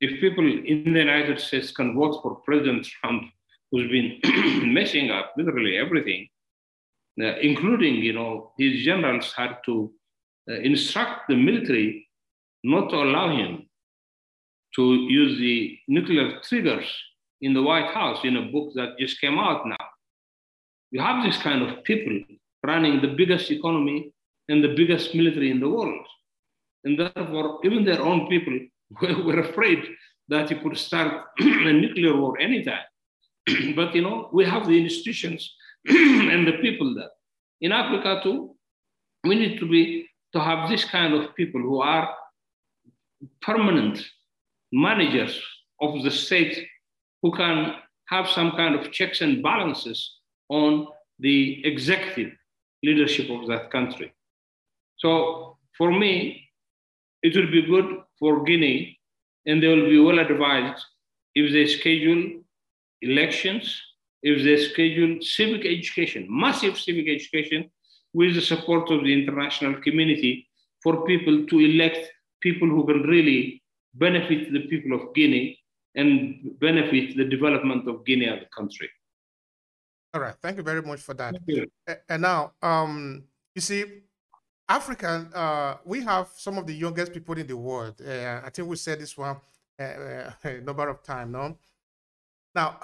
If 0.00 0.20
people 0.20 0.44
in 0.44 0.92
the 0.92 1.00
United 1.00 1.40
States 1.40 1.70
can 1.70 1.94
vote 1.94 2.20
for 2.22 2.36
President 2.44 2.84
Trump, 2.84 3.24
who's 3.70 3.90
been 3.90 4.20
messing 4.74 5.10
up 5.10 5.34
literally 5.36 5.76
everything, 5.76 6.28
uh, 7.20 7.36
including, 7.40 7.96
you 7.96 8.12
know, 8.12 8.52
his 8.58 8.84
generals 8.84 9.32
had 9.36 9.58
to 9.66 9.92
uh, 10.48 10.54
instruct 10.54 11.28
the 11.28 11.36
military 11.36 12.08
not 12.64 12.90
to 12.90 12.96
allow 12.96 13.36
him 13.36 13.68
to 14.76 14.94
use 15.08 15.38
the 15.38 15.78
nuclear 15.88 16.40
triggers 16.40 16.86
in 17.40 17.54
the 17.54 17.62
White 17.62 17.92
House 17.92 18.24
in 18.24 18.36
a 18.36 18.50
book 18.50 18.72
that 18.74 18.98
just 18.98 19.20
came 19.20 19.38
out 19.38 19.66
now. 19.66 19.86
You 20.90 21.00
have 21.00 21.24
this 21.24 21.40
kind 21.40 21.62
of 21.62 21.84
people 21.84 22.18
running 22.64 23.00
the 23.00 23.14
biggest 23.16 23.50
economy 23.50 24.12
and 24.48 24.64
the 24.64 24.74
biggest 24.74 25.14
military 25.14 25.50
in 25.50 25.60
the 25.60 25.68
world. 25.68 26.06
And 26.84 26.98
therefore, 26.98 27.60
even 27.64 27.84
their 27.84 28.00
own 28.00 28.28
people 28.28 28.58
were 29.24 29.40
afraid 29.40 29.84
that 30.28 30.48
he 30.48 30.56
could 30.56 30.76
start 30.76 31.24
a 31.38 31.72
nuclear 31.72 32.16
war 32.16 32.38
anytime. 32.40 32.84
but 33.76 33.94
you 33.94 34.02
know, 34.02 34.28
we 34.32 34.44
have 34.44 34.66
the 34.66 34.80
institutions 34.82 35.54
and 35.86 36.46
the 36.46 36.58
people 36.60 36.94
there. 36.94 37.10
In 37.60 37.72
Africa 37.72 38.20
too, 38.22 38.54
we 39.24 39.34
need 39.34 39.58
to 39.58 39.68
be 39.68 40.06
to 40.32 40.40
have 40.40 40.68
this 40.68 40.84
kind 40.84 41.14
of 41.14 41.34
people 41.34 41.60
who 41.60 41.80
are 41.80 42.14
permanent 43.42 44.04
managers 44.72 45.40
of 45.80 46.02
the 46.02 46.10
state 46.10 46.66
who 47.22 47.32
can 47.32 47.74
have 48.06 48.28
some 48.28 48.52
kind 48.52 48.74
of 48.74 48.90
checks 48.92 49.20
and 49.20 49.42
balances 49.42 50.18
on 50.48 50.86
the 51.18 51.64
executive 51.66 52.32
leadership 52.82 53.28
of 53.30 53.46
that 53.48 53.70
country. 53.70 54.12
So 54.96 55.56
for 55.76 55.92
me, 55.92 56.48
it 57.22 57.36
will 57.36 57.50
be 57.50 57.62
good 57.62 58.02
for 58.18 58.44
Guinea 58.44 58.98
and 59.46 59.62
they 59.62 59.68
will 59.68 59.88
be 59.88 60.00
well 60.00 60.18
advised 60.18 60.84
if 61.34 61.52
they 61.52 61.66
schedule 61.66 62.40
elections, 63.02 63.80
if 64.22 64.42
they 64.44 64.56
schedule 64.70 65.20
civic 65.20 65.64
education, 65.64 66.26
massive 66.28 66.78
civic 66.78 67.08
education 67.08 67.70
with 68.14 68.34
the 68.34 68.40
support 68.40 68.90
of 68.90 69.04
the 69.04 69.12
international 69.12 69.74
community 69.82 70.48
for 70.82 71.04
people 71.04 71.46
to 71.46 71.58
elect 71.58 72.10
people 72.40 72.68
who 72.68 72.86
can 72.86 73.02
really 73.02 73.62
benefit 73.94 74.52
the 74.52 74.60
people 74.68 74.92
of 74.98 75.14
Guinea 75.14 75.57
and 75.98 76.58
benefit 76.60 77.16
the 77.16 77.24
development 77.24 77.88
of 77.88 78.06
Guinea 78.06 78.28
as 78.28 78.40
a 78.42 78.48
country. 78.56 78.88
All 80.14 80.20
right, 80.20 80.36
thank 80.40 80.56
you 80.56 80.62
very 80.62 80.80
much 80.80 81.00
for 81.00 81.14
that. 81.14 81.34
And 82.08 82.22
now, 82.22 82.52
um, 82.62 83.24
you 83.54 83.60
see, 83.60 83.84
African, 84.68 85.30
uh, 85.34 85.76
we 85.84 86.00
have 86.02 86.28
some 86.36 86.56
of 86.56 86.66
the 86.66 86.74
youngest 86.74 87.12
people 87.12 87.36
in 87.36 87.46
the 87.46 87.56
world. 87.56 88.00
Uh, 88.00 88.40
I 88.44 88.50
think 88.50 88.68
we 88.68 88.76
said 88.76 89.00
this 89.00 89.18
one 89.18 89.36
uh, 89.78 89.82
uh 89.82 90.32
a 90.44 90.60
number 90.60 90.88
of 90.88 91.02
times. 91.02 91.32
No, 91.32 91.58
now 92.54 92.78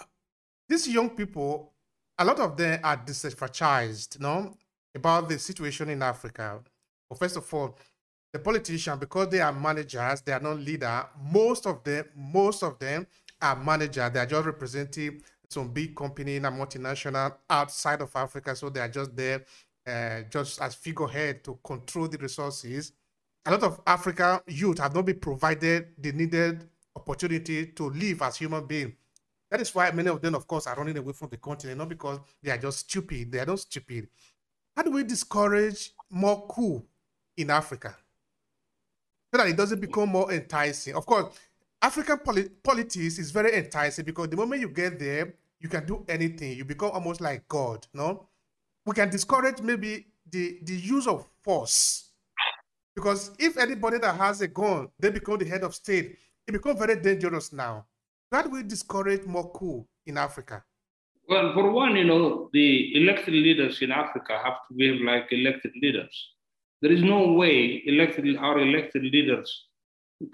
these 0.69 0.89
young 0.89 1.11
people, 1.11 1.73
a 2.19 2.25
lot 2.25 2.41
of 2.41 2.57
them 2.57 2.81
are 2.83 2.97
disenfranchised. 2.97 4.21
No, 4.21 4.57
about 4.95 5.29
the 5.29 5.39
situation 5.39 5.89
in 5.91 6.03
Africa. 6.03 6.61
Well, 7.09 7.19
first 7.19 7.37
of 7.37 7.55
all, 7.55 7.79
the 8.35 8.41
politicians, 8.41 8.99
because 8.99 9.29
they 9.29 9.41
are 9.41 9.53
managers, 9.53 10.21
they 10.23 10.33
are 10.33 10.41
not 10.41 10.59
leader. 10.59 11.07
Most 11.31 11.67
of 11.67 11.85
them, 11.85 12.05
most 12.17 12.65
of 12.65 12.77
them 12.81 13.07
are 13.41 13.55
managers. 13.55 14.11
They 14.11 14.19
are 14.19 14.27
just 14.27 14.45
representing 14.45 15.23
some 15.49 15.69
big 15.69 15.95
company 15.95 16.35
in 16.35 16.45
a 16.45 16.51
multinational 16.51 17.33
outside 17.49 18.01
of 18.01 18.11
Africa, 18.17 18.57
so 18.57 18.71
they 18.71 18.81
are 18.81 18.89
just 18.89 19.15
there, 19.15 19.45
uh, 19.87 20.23
just 20.29 20.61
as 20.61 20.75
figurehead 20.75 21.45
to 21.45 21.61
control 21.63 22.09
the 22.09 22.19
resources. 22.19 22.93
A 23.47 23.53
lot 23.53 23.63
of 23.63 23.81
African 23.87 24.41
youth 24.49 24.79
have 24.79 24.97
not 24.97 25.07
been 25.07 25.21
provided 25.21 25.91
the 25.97 26.11
needed 26.11 26.69
opportunity 26.97 27.67
to 27.67 27.91
live 27.91 28.21
as 28.23 28.37
human 28.37 28.67
beings. 28.67 28.95
That 29.49 29.61
is 29.61 29.73
why 29.73 29.93
many 29.93 30.09
of 30.09 30.21
them, 30.21 30.35
of 30.35 30.49
course, 30.49 30.67
are 30.67 30.75
running 30.75 30.99
away 30.99 31.13
from 31.13 31.29
the 31.29 31.37
continent, 31.37 31.79
not 31.79 31.89
because 31.89 32.19
they 32.43 32.51
are 32.51 32.59
just 32.59 32.81
stupid. 32.81 33.31
They 33.31 33.39
are 33.39 33.47
not 33.47 33.61
stupid. 33.61 34.09
How 34.75 34.83
do 34.83 34.91
we 34.91 35.05
discourage 35.05 35.93
more 36.11 36.49
coup 36.49 36.85
in 37.37 37.51
Africa? 37.51 37.97
So 39.35 39.39
that 39.39 39.49
it 39.49 39.57
doesn't 39.57 39.81
become 39.81 40.11
more 40.11 40.33
enticing. 40.33 40.95
Of 40.95 41.07
course, 41.07 41.37
African 41.83 42.19
polit- 42.19 42.63
politics 42.63 43.19
is 43.19 43.33
very 43.33 43.53
enticing 43.57 44.05
because 44.05 44.29
the 44.29 44.37
moment 44.37 44.61
you 44.61 44.69
get 44.69 44.97
there, 44.97 45.35
you 45.59 45.69
can 45.69 45.85
do 45.85 46.05
anything. 46.09 46.57
You 46.57 46.65
become 46.65 46.93
almost 46.93 47.21
like 47.21 47.49
God, 47.49 47.85
no? 47.93 48.29
We 48.87 48.95
can 48.95 49.11
discourage 49.11 49.61
maybe 49.61 50.07
the, 50.31 50.61
the 50.63 50.77
use 50.77 51.09
of 51.09 51.27
force. 51.43 52.11
Because 52.95 53.33
if 53.41 53.57
anybody 53.57 53.99
that 53.99 54.15
has 54.15 54.41
a 54.41 54.47
gun, 54.47 54.89
they 55.01 55.11
become 55.11 55.39
the 55.39 55.47
head 55.47 55.65
of 55.65 55.75
state, 55.75 56.17
it 56.47 56.53
becomes 56.53 56.79
very 56.79 56.95
dangerous 56.95 57.53
now. 57.53 57.87
That 58.31 58.49
will 58.49 58.63
discourage 58.63 59.27
more 59.27 59.51
coup 59.51 59.85
in 60.07 60.17
Africa. 60.17 60.63
Well, 61.29 61.53
for 61.55 61.73
one, 61.73 61.97
you 61.97 62.05
know, 62.05 62.51
the 62.53 62.97
elected 62.97 63.35
leaders 63.35 63.83
in 63.83 63.91
Africa 63.91 64.39
have 64.45 64.59
to 64.69 64.75
behave 64.77 65.01
like 65.01 65.27
elected 65.33 65.73
leaders. 65.83 66.35
There 66.85 66.93
is 66.93 67.03
no 67.03 67.33
way 67.33 67.83
elected 67.87 68.37
our 68.37 68.59
elected 68.59 69.05
leaders 69.05 69.69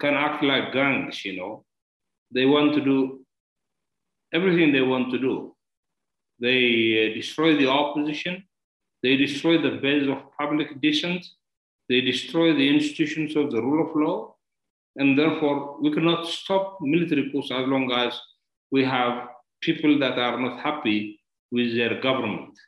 can 0.01 0.15
act 0.15 0.43
like 0.43 0.73
gangs, 0.73 1.23
you 1.23 1.37
know. 1.37 1.63
They 2.29 2.45
want 2.45 2.73
to 2.73 2.81
do 2.81 3.25
everything 4.33 4.73
they 4.73 4.81
want 4.81 5.13
to 5.13 5.17
do. 5.17 5.55
They 6.41 6.59
uh, 7.09 7.15
destroy 7.15 7.55
the 7.55 7.67
opposition, 7.67 8.43
they 9.01 9.15
destroy 9.15 9.61
the 9.61 9.77
base 9.77 10.09
of 10.09 10.17
public 10.37 10.81
dissent, 10.81 11.25
they 11.87 12.01
destroy 12.01 12.53
the 12.53 12.67
institutions 12.67 13.37
of 13.37 13.49
the 13.49 13.61
rule 13.61 13.87
of 13.87 13.95
law, 13.95 14.35
and 14.97 15.17
therefore 15.17 15.79
we 15.79 15.89
cannot 15.93 16.27
stop 16.27 16.79
military 16.81 17.31
coups 17.31 17.49
as 17.49 17.65
long 17.65 17.89
as 17.93 18.19
we 18.71 18.83
have 18.83 19.29
people 19.61 19.97
that 19.99 20.19
are 20.19 20.37
not 20.37 20.59
happy 20.59 21.17
with 21.49 21.73
their 21.77 22.01
government. 22.01 22.59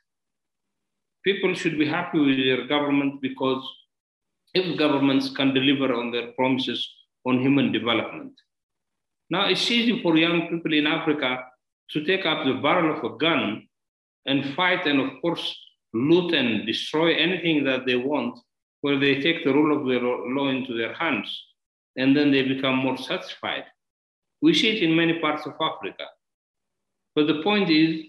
People 1.24 1.54
should 1.54 1.78
be 1.78 1.88
happy 1.88 2.18
with 2.18 2.36
their 2.36 2.66
government 2.66 3.20
because 3.22 3.64
if 4.52 4.78
governments 4.78 5.30
can 5.34 5.54
deliver 5.54 5.92
on 5.94 6.10
their 6.10 6.32
promises 6.32 6.88
on 7.26 7.40
human 7.40 7.72
development. 7.72 8.32
Now 9.30 9.48
it's 9.48 9.70
easy 9.70 10.02
for 10.02 10.16
young 10.16 10.48
people 10.48 10.74
in 10.74 10.86
Africa 10.86 11.44
to 11.90 12.04
take 12.04 12.26
up 12.26 12.44
the 12.44 12.60
barrel 12.62 12.96
of 12.96 13.04
a 13.04 13.16
gun 13.16 13.66
and 14.26 14.54
fight 14.54 14.86
and 14.86 15.00
of 15.00 15.10
course 15.20 15.56
loot 15.92 16.34
and 16.34 16.66
destroy 16.66 17.14
anything 17.14 17.64
that 17.64 17.86
they 17.86 17.96
want 17.96 18.38
where 18.82 18.98
they 18.98 19.20
take 19.20 19.44
the 19.44 19.52
rule 19.52 19.76
of 19.76 19.86
the 19.86 19.98
law 19.98 20.48
into 20.48 20.76
their 20.76 20.92
hands 20.92 21.28
and 21.96 22.16
then 22.16 22.30
they 22.30 22.42
become 22.42 22.76
more 22.76 22.98
satisfied. 22.98 23.64
We 24.42 24.52
see 24.52 24.76
it 24.76 24.82
in 24.82 24.94
many 24.94 25.20
parts 25.20 25.46
of 25.46 25.54
Africa. 25.60 26.04
But 27.14 27.28
the 27.28 27.42
point 27.42 27.70
is, 27.70 28.04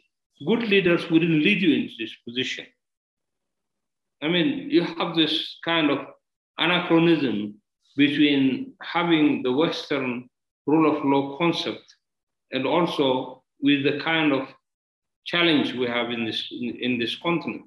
good 0.46 0.64
leaders 0.64 1.10
wouldn't 1.10 1.44
lead 1.44 1.62
you 1.62 1.74
into 1.74 1.94
this 1.98 2.14
position. 2.28 2.66
I 4.22 4.28
mean, 4.28 4.70
you 4.70 4.84
have 4.84 5.16
this 5.16 5.58
kind 5.64 5.90
of 5.92 6.00
anachronism 6.58 7.56
between 7.96 8.74
having 8.82 9.44
the 9.44 9.52
Western 9.52 10.30
rule 10.66 10.98
of 10.98 11.04
law 11.06 11.38
concept 11.38 11.86
and 12.52 12.66
also 12.66 13.44
with 13.62 13.84
the 13.84 14.00
kind 14.00 14.32
of 14.34 14.48
challenge 15.26 15.74
we 15.74 15.88
have 15.88 16.12
in 16.12 16.26
this, 16.26 16.48
in, 16.52 16.76
in 16.82 17.00
this 17.00 17.16
continent. 17.18 17.66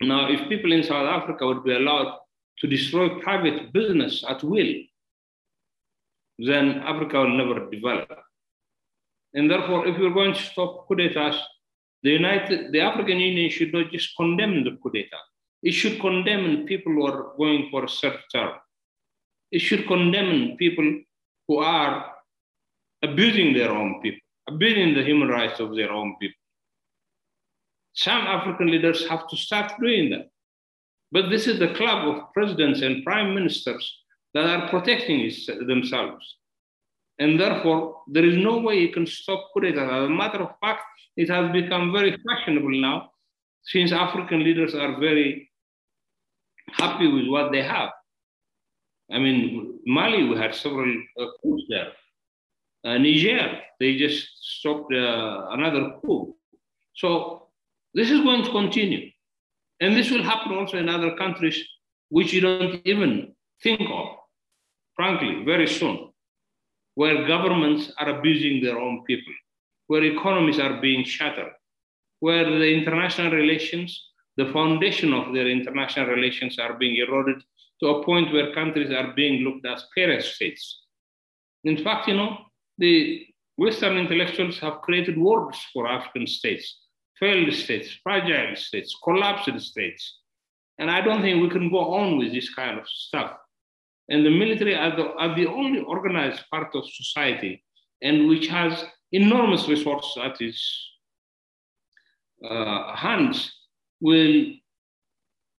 Now, 0.00 0.28
if 0.30 0.48
people 0.48 0.72
in 0.72 0.82
South 0.82 1.06
Africa 1.06 1.46
would 1.46 1.64
be 1.64 1.74
allowed 1.74 2.18
to 2.58 2.66
destroy 2.66 3.20
private 3.20 3.72
business 3.72 4.24
at 4.28 4.42
will, 4.42 4.74
then 6.38 6.80
Africa 6.80 7.20
will 7.20 7.36
never 7.36 7.70
develop. 7.70 8.10
And 9.34 9.50
therefore, 9.50 9.86
if 9.86 9.98
you're 9.98 10.12
going 10.12 10.34
to 10.34 10.42
stop 10.42 10.86
coup 10.88 10.96
d'etats, 10.96 11.38
The 12.02 12.10
United, 12.10 12.72
the 12.72 12.80
African 12.80 13.18
Union 13.18 13.50
should 13.50 13.72
not 13.72 13.90
just 13.92 14.16
condemn 14.16 14.64
the 14.64 14.76
coup 14.82 14.90
d'etat. 14.90 15.24
It 15.62 15.72
should 15.72 16.00
condemn 16.00 16.66
people 16.66 16.92
who 16.92 17.06
are 17.06 17.32
going 17.36 17.68
for 17.70 17.84
a 17.84 17.88
third 17.88 18.18
term. 18.32 18.54
It 19.52 19.60
should 19.60 19.86
condemn 19.86 20.56
people 20.56 21.00
who 21.46 21.58
are 21.58 22.12
abusing 23.02 23.52
their 23.52 23.70
own 23.70 24.00
people, 24.02 24.20
abusing 24.48 24.94
the 24.94 25.04
human 25.04 25.28
rights 25.28 25.60
of 25.60 25.76
their 25.76 25.92
own 25.92 26.16
people. 26.20 26.38
Some 27.94 28.22
African 28.22 28.70
leaders 28.70 29.06
have 29.08 29.28
to 29.28 29.36
start 29.36 29.72
doing 29.80 30.10
that. 30.10 30.30
But 31.12 31.28
this 31.28 31.46
is 31.46 31.58
the 31.58 31.74
club 31.74 32.08
of 32.08 32.32
presidents 32.32 32.80
and 32.80 33.04
prime 33.04 33.34
ministers 33.34 33.84
that 34.34 34.46
are 34.46 34.68
protecting 34.68 35.30
themselves. 35.66 36.38
And 37.18 37.38
therefore, 37.38 38.02
there 38.08 38.24
is 38.24 38.36
no 38.36 38.58
way 38.58 38.78
you 38.78 38.92
can 38.92 39.06
stop 39.06 39.50
coup. 39.52 39.64
As 39.64 39.76
a 39.76 40.08
matter 40.08 40.42
of 40.42 40.50
fact, 40.60 40.82
it 41.16 41.28
has 41.28 41.52
become 41.52 41.92
very 41.92 42.16
fashionable 42.26 42.80
now 42.80 43.10
since 43.64 43.92
African 43.92 44.42
leaders 44.42 44.74
are 44.74 44.98
very 44.98 45.50
happy 46.72 47.06
with 47.06 47.26
what 47.28 47.52
they 47.52 47.62
have. 47.62 47.90
I 49.10 49.18
mean, 49.18 49.78
Mali, 49.86 50.28
we 50.28 50.36
had 50.36 50.54
several 50.54 50.90
uh, 51.20 51.26
coups 51.42 51.64
there. 51.68 51.92
Uh, 52.84 52.98
Niger, 52.98 53.60
they 53.78 53.96
just 53.96 54.28
stopped 54.40 54.92
uh, 54.92 55.46
another 55.50 55.92
coup. 56.00 56.34
So 56.94 57.48
this 57.94 58.10
is 58.10 58.20
going 58.20 58.44
to 58.44 58.50
continue. 58.50 59.10
And 59.80 59.96
this 59.96 60.10
will 60.10 60.22
happen 60.22 60.52
also 60.52 60.78
in 60.78 60.88
other 60.88 61.14
countries 61.16 61.62
which 62.08 62.32
you 62.32 62.40
don't 62.40 62.80
even 62.84 63.34
think 63.62 63.80
of, 63.80 64.06
frankly, 64.94 65.44
very 65.44 65.66
soon, 65.66 66.11
where 66.94 67.26
governments 67.26 67.92
are 67.98 68.18
abusing 68.18 68.62
their 68.62 68.78
own 68.78 69.04
people, 69.04 69.32
where 69.86 70.04
economies 70.04 70.58
are 70.58 70.80
being 70.80 71.04
shattered, 71.04 71.52
where 72.20 72.44
the 72.44 72.72
international 72.72 73.32
relations, 73.32 74.10
the 74.36 74.50
foundation 74.52 75.12
of 75.12 75.32
their 75.34 75.48
international 75.48 76.06
relations 76.06 76.58
are 76.58 76.74
being 76.74 76.96
eroded 76.96 77.42
to 77.80 77.88
a 77.88 78.04
point 78.04 78.32
where 78.32 78.54
countries 78.54 78.90
are 78.90 79.12
being 79.14 79.42
looked 79.42 79.66
as 79.66 79.84
parent 79.96 80.22
states. 80.22 80.82
In 81.64 81.82
fact, 81.82 82.08
you 82.08 82.16
know, 82.16 82.38
the 82.78 83.26
Western 83.56 83.96
intellectuals 83.96 84.58
have 84.58 84.80
created 84.82 85.18
words 85.18 85.58
for 85.72 85.86
African 85.86 86.26
states 86.26 86.82
failed 87.22 87.52
states, 87.54 87.88
fragile 88.02 88.56
states, 88.56 88.96
collapsed 89.04 89.60
states. 89.60 90.18
And 90.78 90.90
I 90.90 91.00
don't 91.00 91.22
think 91.22 91.40
we 91.40 91.50
can 91.50 91.70
go 91.70 91.94
on 91.94 92.18
with 92.18 92.32
this 92.32 92.52
kind 92.52 92.80
of 92.80 92.88
stuff. 92.88 93.36
And 94.08 94.26
the 94.26 94.30
military 94.30 94.74
are 94.74 94.94
the, 94.96 95.12
are 95.14 95.34
the 95.34 95.46
only 95.46 95.80
organized 95.80 96.42
part 96.50 96.74
of 96.74 96.84
society 96.90 97.64
and 98.02 98.28
which 98.28 98.48
has 98.48 98.84
enormous 99.12 99.68
resources 99.68 100.18
at 100.22 100.40
its 100.40 100.90
uh, 102.48 102.96
hands 102.96 103.52
will 104.00 104.46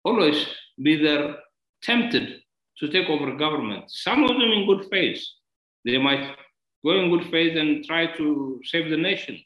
always 0.05 0.47
be 0.83 0.97
there 0.97 1.37
tempted 1.83 2.41
to 2.79 2.89
take 2.89 3.09
over 3.09 3.37
government. 3.37 3.85
Some 3.89 4.25
of 4.25 4.31
them 4.31 4.51
in 4.51 4.67
good 4.67 4.89
faith. 4.91 5.23
They 5.85 5.99
might 5.99 6.37
go 6.85 6.93
in 7.01 7.11
good 7.11 7.31
faith 7.31 7.57
and 7.57 7.85
try 7.85 8.07
to 8.17 8.61
save 8.65 8.91
the 8.91 8.97
nation. 8.97 9.39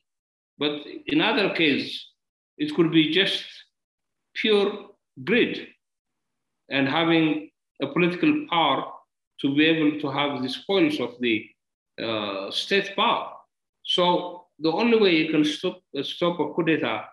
But 0.59 0.73
in 1.07 1.21
other 1.21 1.55
cases, 1.55 2.13
it 2.57 2.75
could 2.75 2.91
be 2.91 3.13
just 3.13 3.45
pure 4.35 4.91
greed 5.25 5.69
and 6.71 6.89
having 6.89 7.46
a 7.83 7.87
political 7.87 8.47
power 8.51 8.85
to 9.41 9.55
be 9.55 9.65
able 9.65 10.01
to 10.01 10.11
have 10.11 10.43
the 10.43 10.49
spoils 10.49 10.99
of 11.01 11.15
the 11.21 11.45
uh, 12.03 12.51
state 12.51 12.95
power. 12.97 13.33
So 13.85 14.47
the 14.59 14.73
only 14.73 14.99
way 14.99 15.17
you 15.17 15.31
can 15.31 15.45
stop, 15.45 15.81
uh, 15.99 16.03
stop 16.03 16.41
a 16.41 16.53
coup 16.55 16.65
d'etat 16.65 17.05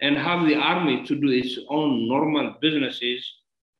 and 0.00 0.16
have 0.16 0.46
the 0.46 0.56
army 0.56 1.04
to 1.06 1.14
do 1.14 1.28
its 1.28 1.58
own 1.68 2.08
normal 2.08 2.54
businesses, 2.60 3.24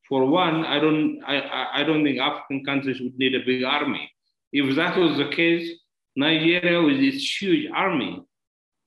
for 0.07 0.25
one, 0.25 0.65
I 0.65 0.79
don't, 0.79 1.21
I, 1.27 1.81
I 1.81 1.83
don't 1.83 2.03
think 2.03 2.19
African 2.19 2.63
countries 2.63 3.01
would 3.01 3.17
need 3.17 3.35
a 3.35 3.45
big 3.45 3.63
army. 3.63 4.09
If 4.53 4.75
that 4.75 4.97
was 4.97 5.17
the 5.17 5.29
case, 5.29 5.69
Nigeria 6.15 6.81
with 6.81 6.97
its 6.97 7.41
huge 7.41 7.69
army 7.75 8.25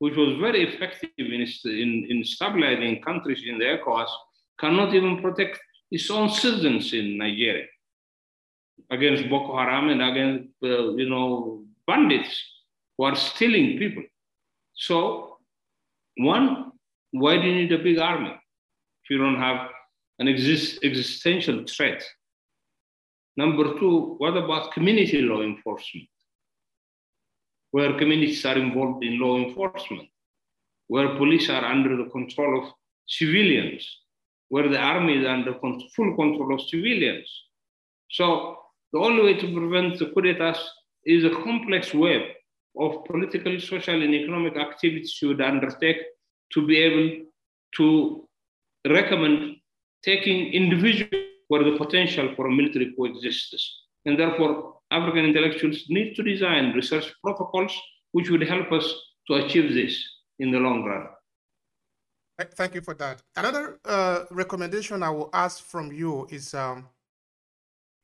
which 0.00 0.16
was 0.16 0.36
very 0.40 0.62
effective 0.64 1.10
in, 1.18 1.46
in, 1.64 2.06
in 2.08 2.24
stabilizing 2.24 3.02
countries 3.02 3.42
in 3.46 3.58
the 3.58 3.66
ECOWAS, 3.66 4.08
cannot 4.58 4.94
even 4.94 5.20
protect 5.20 5.60
its 5.90 6.10
own 6.10 6.28
citizens 6.30 6.92
in 6.92 7.18
Nigeria 7.18 7.66
against 8.90 9.28
Boko 9.28 9.56
Haram 9.56 9.88
and 9.90 10.02
against, 10.02 10.48
uh, 10.62 10.94
you 10.94 11.08
know, 11.08 11.64
bandits 11.86 12.42
who 12.96 13.04
are 13.04 13.16
stealing 13.16 13.78
people. 13.78 14.02
So, 14.74 15.38
one, 16.16 16.72
why 17.10 17.36
do 17.40 17.48
you 17.48 17.54
need 17.54 17.72
a 17.72 17.78
big 17.78 17.98
army 17.98 18.30
if 18.30 19.10
you 19.10 19.18
don't 19.18 19.38
have 19.38 19.68
an 20.18 20.28
exist, 20.28 20.78
existential 20.82 21.64
threat? 21.66 22.04
Number 23.36 23.78
two, 23.78 24.14
what 24.18 24.36
about 24.36 24.72
community 24.72 25.22
law 25.22 25.42
enforcement? 25.42 26.08
where 27.70 27.96
communities 27.98 28.44
are 28.44 28.58
involved 28.58 29.04
in 29.04 29.18
law 29.20 29.36
enforcement, 29.36 30.08
where 30.88 31.16
police 31.16 31.48
are 31.48 31.64
under 31.64 31.96
the 31.96 32.10
control 32.10 32.62
of 32.64 32.72
civilians, 33.06 33.98
where 34.50 34.68
the 34.68 34.78
army 34.78 35.14
is 35.20 35.26
under 35.26 35.54
full 35.60 36.10
control 36.16 36.54
of 36.54 36.60
civilians. 36.68 37.28
So 38.10 38.56
the 38.92 38.98
only 38.98 39.22
way 39.22 39.34
to 39.40 39.54
prevent 39.54 39.98
the 39.98 40.06
coup 40.12 40.22
d'etat 40.22 40.58
is 41.04 41.24
a 41.24 41.30
complex 41.30 41.94
web 41.94 42.22
of 42.78 43.04
political, 43.04 43.58
social, 43.60 44.02
and 44.02 44.14
economic 44.14 44.56
activities 44.56 45.18
you 45.22 45.28
would 45.28 45.40
undertake 45.40 45.98
to 46.52 46.66
be 46.66 46.76
able 46.78 47.26
to 47.76 48.28
recommend 48.88 49.56
taking 50.02 50.52
individuals 50.52 51.26
where 51.48 51.64
the 51.64 51.76
potential 51.76 52.32
for 52.36 52.50
military 52.50 52.92
coexists. 52.96 53.86
And 54.06 54.18
therefore, 54.18 54.76
African 54.90 55.24
intellectuals 55.26 55.84
need 55.88 56.14
to 56.16 56.22
design 56.22 56.72
research 56.72 57.12
protocols 57.22 57.72
which 58.12 58.30
would 58.30 58.42
help 58.42 58.72
us 58.72 58.86
to 59.28 59.34
achieve 59.34 59.74
this 59.74 59.96
in 60.40 60.50
the 60.50 60.58
long 60.58 60.84
run. 60.84 61.06
Thank 62.44 62.74
you 62.74 62.80
for 62.80 62.94
that. 62.94 63.22
Another 63.36 63.80
uh, 63.84 64.24
recommendation 64.30 65.02
I 65.02 65.10
will 65.10 65.30
ask 65.32 65.62
from 65.64 65.92
you 65.92 66.26
is 66.30 66.54
um, 66.54 66.88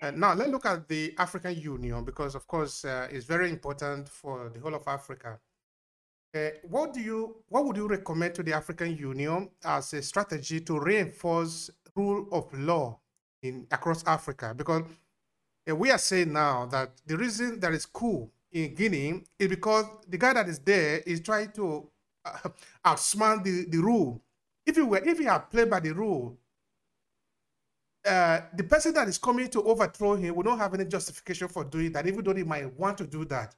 uh, 0.02 0.10
now 0.10 0.34
let's 0.34 0.50
look 0.50 0.66
at 0.66 0.88
the 0.88 1.14
African 1.18 1.58
Union 1.58 2.04
because, 2.04 2.34
of 2.34 2.46
course, 2.46 2.84
uh, 2.84 3.08
it's 3.10 3.24
very 3.24 3.50
important 3.50 4.08
for 4.08 4.50
the 4.50 4.60
whole 4.60 4.74
of 4.74 4.86
Africa. 4.86 5.38
Uh, 6.34 6.48
what 6.68 6.92
do 6.92 7.00
you, 7.00 7.36
what 7.48 7.64
would 7.64 7.76
you 7.76 7.88
recommend 7.88 8.34
to 8.34 8.42
the 8.42 8.52
African 8.52 8.96
Union 8.96 9.48
as 9.64 9.94
a 9.94 10.02
strategy 10.02 10.60
to 10.60 10.78
reinforce 10.78 11.70
rule 11.94 12.28
of 12.30 12.52
law 12.58 12.98
in 13.42 13.66
across 13.70 14.06
Africa? 14.06 14.52
Because 14.54 14.82
and 15.66 15.78
we 15.78 15.90
are 15.90 15.98
saying 15.98 16.32
now 16.32 16.66
that 16.66 16.90
the 17.06 17.16
reason 17.16 17.58
that 17.60 17.72
is 17.72 17.86
cool 17.86 18.30
in 18.52 18.74
Guinea 18.74 19.22
is 19.38 19.48
because 19.48 19.86
the 20.08 20.16
guy 20.16 20.32
that 20.32 20.48
is 20.48 20.60
there 20.60 20.98
is 20.98 21.20
trying 21.20 21.50
to 21.52 21.88
uh, 22.24 22.48
outsmart 22.84 23.42
the, 23.42 23.66
the 23.68 23.78
rule. 23.78 24.22
If 24.66 24.76
you 24.76 24.86
were, 24.86 24.98
if 24.98 25.18
he 25.18 25.24
had 25.24 25.50
played 25.50 25.70
by 25.70 25.80
the 25.80 25.92
rule, 25.92 26.36
uh, 28.04 28.40
the 28.54 28.64
person 28.64 28.92
that 28.94 29.08
is 29.08 29.18
coming 29.18 29.48
to 29.48 29.62
overthrow 29.62 30.16
him 30.16 30.34
will 30.34 30.44
not 30.44 30.58
have 30.58 30.74
any 30.74 30.84
justification 30.84 31.48
for 31.48 31.64
doing 31.64 31.92
that, 31.92 32.06
even 32.06 32.24
though 32.24 32.34
he 32.34 32.44
might 32.44 32.72
want 32.78 32.98
to 32.98 33.06
do 33.06 33.24
that. 33.24 33.54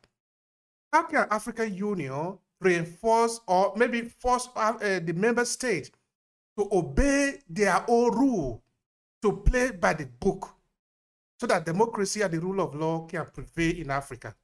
How 0.93 1.03
can 1.05 1.27
African 1.31 1.75
Union 1.75 2.39
reinforce 2.61 3.41
or 3.47 3.73
maybe 3.77 4.03
force 4.03 4.49
uh, 4.55 5.01
the 5.03 5.13
member 5.15 5.45
state 5.45 5.91
to 6.59 6.69
obey 6.73 7.41
their 7.49 7.85
own 7.89 8.17
rule, 8.17 8.63
to 9.23 9.33
play 9.33 9.71
by 9.71 9.95
the 9.95 10.07
book? 10.07 10.59
so 11.39 11.47
that 11.47 11.65
democracy 11.65 12.21
and 12.23 12.33
the 12.33 12.41
rule 12.41 12.61
of 12.61 12.75
law 12.75 13.07
can 13.07 13.25
prevail 13.33 13.77
in 13.77 13.91
Africa? 13.91 14.35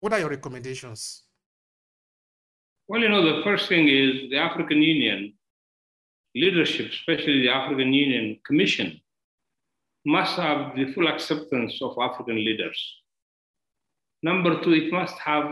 What 0.00 0.12
are 0.12 0.20
your 0.20 0.30
recommendations? 0.30 1.24
Well, 2.86 3.00
you 3.00 3.08
know, 3.08 3.22
the 3.24 3.42
first 3.42 3.68
thing 3.68 3.88
is 3.88 4.30
the 4.30 4.38
African 4.38 4.80
Union 4.80 5.34
leadership, 6.36 6.90
especially 6.92 7.40
the 7.42 7.48
African 7.48 7.92
Union 7.92 8.38
Commission, 8.46 9.00
must 10.04 10.36
have 10.36 10.76
the 10.76 10.92
full 10.92 11.08
acceptance 11.08 11.80
of 11.80 11.96
African 12.00 12.36
leaders. 12.36 12.78
Number 14.22 14.62
two, 14.62 14.74
it 14.74 14.92
must 14.92 15.16
have 15.18 15.46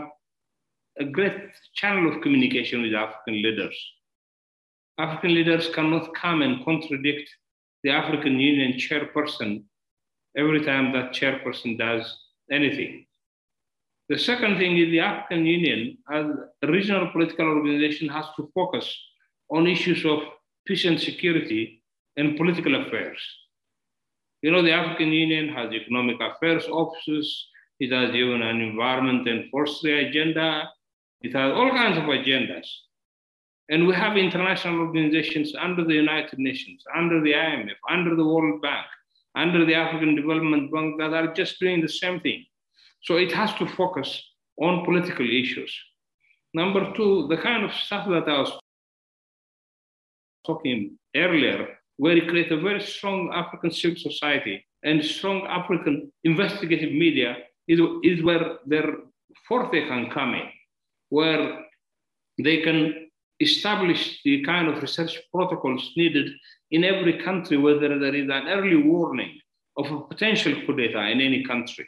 a 0.99 1.05
great 1.05 1.37
channel 1.73 2.13
of 2.13 2.21
communication 2.21 2.83
with 2.83 2.93
African 2.93 3.41
leaders. 3.41 3.75
African 4.97 5.33
leaders 5.33 5.69
cannot 5.73 6.13
come 6.13 6.41
and 6.41 6.63
contradict 6.63 7.29
the 7.83 7.89
African 7.89 8.39
Union 8.39 8.77
chairperson 8.77 9.63
every 10.37 10.63
time 10.63 10.93
that 10.93 11.13
chairperson 11.13 11.77
does 11.77 12.05
anything. 12.51 13.05
The 14.07 14.19
second 14.19 14.57
thing 14.57 14.77
is 14.77 14.91
the 14.91 14.99
African 14.99 15.45
Union, 15.45 15.97
as 16.11 16.27
a 16.61 16.67
regional 16.67 17.09
political 17.11 17.45
organization, 17.45 18.07
has 18.09 18.25
to 18.37 18.49
focus 18.53 18.95
on 19.49 19.67
issues 19.67 20.05
of 20.05 20.19
peace 20.65 20.85
and 20.85 20.99
security 20.99 21.83
and 22.17 22.37
political 22.37 22.81
affairs. 22.81 23.19
You 24.41 24.51
know, 24.51 24.61
the 24.61 24.71
African 24.71 25.11
Union 25.11 25.49
has 25.49 25.73
economic 25.73 26.17
affairs 26.21 26.65
offices, 26.67 27.47
it 27.79 27.91
has 27.91 28.15
even 28.15 28.41
an 28.41 28.61
environment 28.61 29.27
and 29.27 29.49
forestry 29.49 30.07
agenda, 30.07 30.69
it 31.21 31.33
has 31.33 31.51
all 31.53 31.69
kinds 31.71 31.97
of 31.97 32.03
agendas. 32.03 32.67
And 33.69 33.87
we 33.87 33.95
have 33.95 34.15
international 34.15 34.79
organizations 34.79 35.53
under 35.59 35.83
the 35.83 35.95
United 35.95 36.37
Nations, 36.37 36.83
under 36.95 37.21
the 37.21 37.33
IMF, 37.33 37.77
under 37.89 38.15
the 38.15 38.25
World 38.25 38.61
Bank, 38.61 38.85
under 39.35 39.65
the 39.65 39.73
African 39.73 40.15
Development 40.15 40.71
Bank 40.71 40.99
that 40.99 41.13
are 41.13 41.33
just 41.33 41.59
doing 41.59 41.81
the 41.81 41.89
same 41.89 42.19
thing. 42.19 42.45
So 43.01 43.17
it 43.17 43.31
has 43.31 43.53
to 43.55 43.67
focus 43.67 44.21
on 44.61 44.85
political 44.85 45.27
issues. 45.27 45.75
Number 46.53 46.93
two, 46.93 47.27
the 47.27 47.37
kind 47.37 47.65
of 47.65 47.73
stuff 47.73 48.07
that 48.07 48.29
I 48.29 48.39
was 48.39 48.51
talking 50.45 50.97
earlier, 51.15 51.67
where 51.97 52.15
you 52.15 52.27
create 52.29 52.51
a 52.51 52.59
very 52.59 52.81
strong 52.81 53.31
African 53.33 53.71
civil 53.71 53.97
society 53.97 54.65
and 54.83 55.03
strong 55.03 55.45
African 55.47 56.11
investigative 56.23 56.91
media 56.91 57.37
is, 57.67 57.79
is 58.03 58.23
where 58.23 58.57
their 58.65 58.95
forte 59.47 59.87
can 59.87 60.09
come 60.11 60.33
in, 60.35 60.49
where 61.09 61.65
they 62.43 62.61
can 62.61 63.09
establish 63.39 64.21
the 64.23 64.43
kind 64.43 64.67
of 64.67 64.81
research 64.81 65.19
protocols 65.33 65.91
needed 65.97 66.27
in 66.71 66.83
every 66.83 67.21
country 67.23 67.57
whether 67.57 67.99
there 67.99 68.15
is 68.15 68.29
an 68.29 68.47
early 68.47 68.77
warning 68.77 69.39
of 69.77 69.91
a 69.91 70.01
potential 70.01 70.53
coup 70.65 70.75
d'etat 70.75 71.09
in 71.09 71.19
any 71.19 71.43
country. 71.43 71.87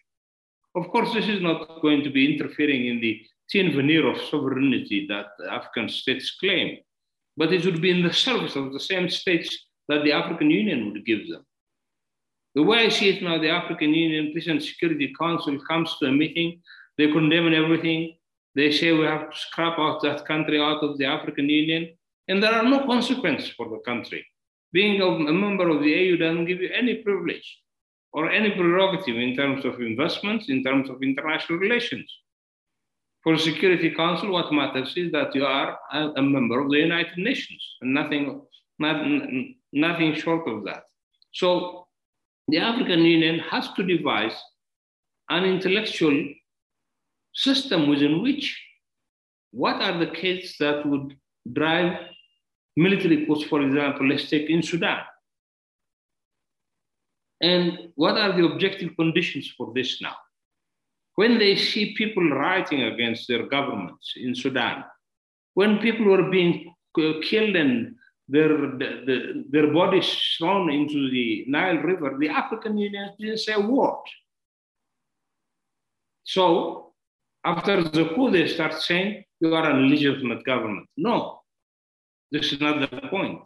Of 0.75 0.89
course, 0.89 1.13
this 1.13 1.27
is 1.27 1.41
not 1.41 1.81
going 1.81 2.03
to 2.03 2.09
be 2.09 2.33
interfering 2.33 2.87
in 2.87 2.99
the 2.99 3.21
thin 3.51 3.73
veneer 3.73 4.07
of 4.07 4.21
sovereignty 4.29 5.07
that 5.07 5.27
African 5.49 5.87
states 5.89 6.35
claim, 6.39 6.77
but 7.37 7.53
it 7.53 7.63
would 7.63 7.81
be 7.81 7.91
in 7.91 8.03
the 8.03 8.13
service 8.13 8.55
of 8.55 8.73
the 8.73 8.79
same 8.79 9.07
states 9.07 9.65
that 9.87 10.03
the 10.03 10.11
African 10.11 10.49
Union 10.49 10.91
would 10.91 11.05
give 11.05 11.29
them. 11.29 11.45
The 12.55 12.63
way 12.63 12.85
I 12.85 12.89
see 12.89 13.09
it 13.09 13.23
now, 13.23 13.37
the 13.39 13.49
African 13.49 13.93
Union 13.93 14.33
Peace 14.33 14.47
and 14.47 14.61
Security 14.61 15.13
Council 15.17 15.59
comes 15.69 15.95
to 15.99 16.07
a 16.07 16.11
meeting, 16.11 16.61
they 16.97 17.11
condemn 17.11 17.53
everything, 17.53 18.17
they 18.55 18.71
say 18.71 18.91
we 18.91 19.05
have 19.05 19.29
to 19.29 19.37
scrap 19.37 19.77
out 19.77 20.01
that 20.01 20.25
country 20.25 20.59
out 20.59 20.83
of 20.83 20.97
the 20.97 21.05
African 21.05 21.47
Union, 21.47 21.95
and 22.27 22.41
there 22.41 22.53
are 22.53 22.67
no 22.67 22.85
consequences 22.85 23.51
for 23.51 23.69
the 23.69 23.79
country. 23.85 24.25
Being 24.73 24.99
a 25.01 25.31
member 25.31 25.69
of 25.69 25.83
the 25.83 25.93
AU 25.93 26.17
doesn't 26.17 26.45
give 26.45 26.59
you 26.59 26.71
any 26.73 26.95
privilege 26.95 27.61
or 28.13 28.31
any 28.31 28.51
prerogative 28.51 29.15
in 29.15 29.35
terms 29.35 29.63
of 29.63 29.79
investments, 29.79 30.49
in 30.49 30.63
terms 30.63 30.89
of 30.89 31.03
international 31.03 31.59
relations. 31.59 32.11
For 33.27 33.37
Security 33.37 33.91
Council, 33.91 34.31
what 34.31 34.53
matters 34.53 34.93
is 34.95 35.11
that 35.11 35.35
you 35.35 35.43
are 35.45 35.77
a, 35.91 36.21
member 36.21 36.61
of 36.61 36.71
the 36.71 36.77
United 36.77 37.17
Nations 37.17 37.61
and 37.81 37.93
nothing, 37.93 38.41
not, 38.79 39.05
nothing 39.73 40.15
short 40.15 40.47
of 40.47 40.63
that. 40.63 40.83
So 41.33 41.87
the 42.47 42.59
African 42.59 43.01
Union 43.01 43.39
has 43.39 43.73
to 43.73 43.83
devise 43.83 44.41
an 45.29 45.43
intellectual 45.43 46.17
system 47.33 47.89
within 47.89 48.23
which 48.23 48.57
what 49.51 49.81
are 49.81 49.99
the 49.99 50.11
cases 50.11 50.55
that 50.61 50.85
would 50.85 51.13
drive 51.51 51.99
military 52.77 53.25
coups, 53.25 53.43
for 53.43 53.61
example, 53.61 54.07
let's 54.07 54.29
take 54.29 54.49
in 54.49 54.63
Sudan. 54.63 54.99
And 57.41 57.89
what 57.95 58.17
are 58.17 58.31
the 58.31 58.45
objective 58.45 58.95
conditions 58.95 59.53
for 59.57 59.73
this 59.75 60.01
now? 60.01 60.15
When 61.17 61.39
they 61.39 61.55
see 61.55 61.95
people 61.95 62.29
rioting 62.29 62.83
against 62.83 63.27
their 63.27 63.47
governments 63.47 64.13
in 64.17 64.35
Sudan, 64.35 64.83
when 65.55 65.79
people 65.79 66.05
were 66.05 66.29
being 66.29 66.71
uh, 66.99 67.13
killed 67.23 67.55
and 67.55 67.95
their, 68.27 68.49
the, 68.49 69.43
their 69.49 69.73
bodies 69.73 70.07
thrown 70.37 70.69
into 70.69 71.09
the 71.09 71.45
Nile 71.47 71.77
River, 71.77 72.17
the 72.19 72.29
African 72.29 72.77
Union 72.77 73.09
didn't 73.19 73.39
say 73.39 73.53
a 73.53 73.59
word. 73.59 74.03
So 76.23 76.93
after 77.43 77.81
the 77.81 78.09
coup, 78.13 78.29
they 78.29 78.47
start 78.47 78.73
saying 78.75 79.23
you 79.39 79.55
are 79.55 79.67
an 79.71 79.85
illegitimate 79.85 80.43
government. 80.45 80.87
No, 80.97 81.41
this 82.31 82.53
is 82.53 82.61
not 82.61 82.79
the 82.79 83.01
point. 83.07 83.41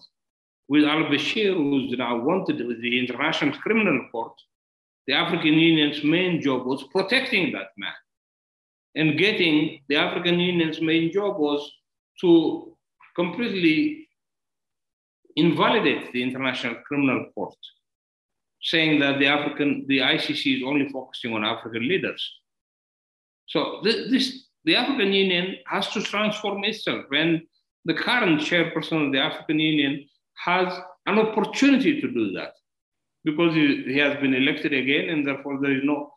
With 0.68 0.84
al 0.84 1.06
Bashir, 1.06 1.54
who's 1.54 1.98
now 1.98 2.20
wanted 2.20 2.68
with 2.68 2.82
the 2.82 3.00
International 3.00 3.58
Criminal 3.60 4.10
Court, 4.12 4.34
the 5.08 5.14
African 5.14 5.54
Union's 5.54 6.04
main 6.04 6.42
job 6.42 6.66
was 6.66 6.84
protecting 6.92 7.52
that 7.54 7.70
man. 7.78 7.94
And 8.96 9.18
getting 9.18 9.82
the 9.88 9.96
African 9.96 10.40
Union's 10.40 10.82
main 10.82 11.12
job 11.12 11.38
was 11.40 11.72
to 12.22 12.76
completely 13.16 14.08
invalidate 15.36 16.12
the 16.12 16.22
International 16.22 16.76
Criminal 16.86 17.26
Court, 17.34 17.56
saying 18.62 19.00
that 19.00 19.20
the 19.20 19.28
African, 19.28 19.86
the 19.88 20.00
ICC 20.00 20.58
is 20.58 20.64
only 20.66 20.90
focusing 20.90 21.34
on 21.34 21.44
African 21.44 21.88
leaders. 21.88 22.22
So 23.48 23.82
this, 23.84 24.46
the 24.66 24.76
African 24.76 25.14
Union 25.14 25.56
has 25.68 25.90
to 25.90 26.02
transform 26.02 26.64
itself. 26.64 27.06
And 27.12 27.42
the 27.86 27.94
current 27.94 28.42
chairperson 28.42 29.08
of 29.08 29.12
the 29.12 29.20
African 29.20 29.60
Union 29.60 30.06
has 30.36 30.68
an 31.08 31.18
opportunity 31.18 32.00
to 32.02 32.08
do 32.12 32.32
that 32.34 32.54
because 33.24 33.54
he, 33.54 33.84
he 33.86 33.98
has 33.98 34.20
been 34.20 34.34
elected 34.34 34.74
again 34.74 35.10
and 35.10 35.26
therefore 35.26 35.60
there 35.62 35.72
is 35.72 35.84
no 35.84 36.12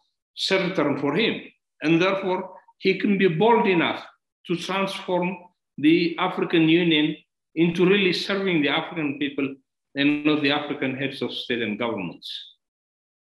term 0.48 0.98
for 1.00 1.14
him. 1.14 1.40
And 1.82 2.00
therefore 2.00 2.54
he 2.78 2.98
can 2.98 3.18
be 3.18 3.28
bold 3.28 3.66
enough 3.66 4.04
to 4.46 4.56
transform 4.56 5.36
the 5.78 6.16
African 6.18 6.68
Union 6.68 7.16
into 7.54 7.86
really 7.86 8.12
serving 8.12 8.62
the 8.62 8.68
African 8.68 9.18
people 9.18 9.54
and 9.94 10.24
not 10.24 10.42
the 10.42 10.50
African 10.50 10.96
heads 10.96 11.22
of 11.22 11.32
state 11.32 11.62
and 11.62 11.78
governments. 11.78 12.28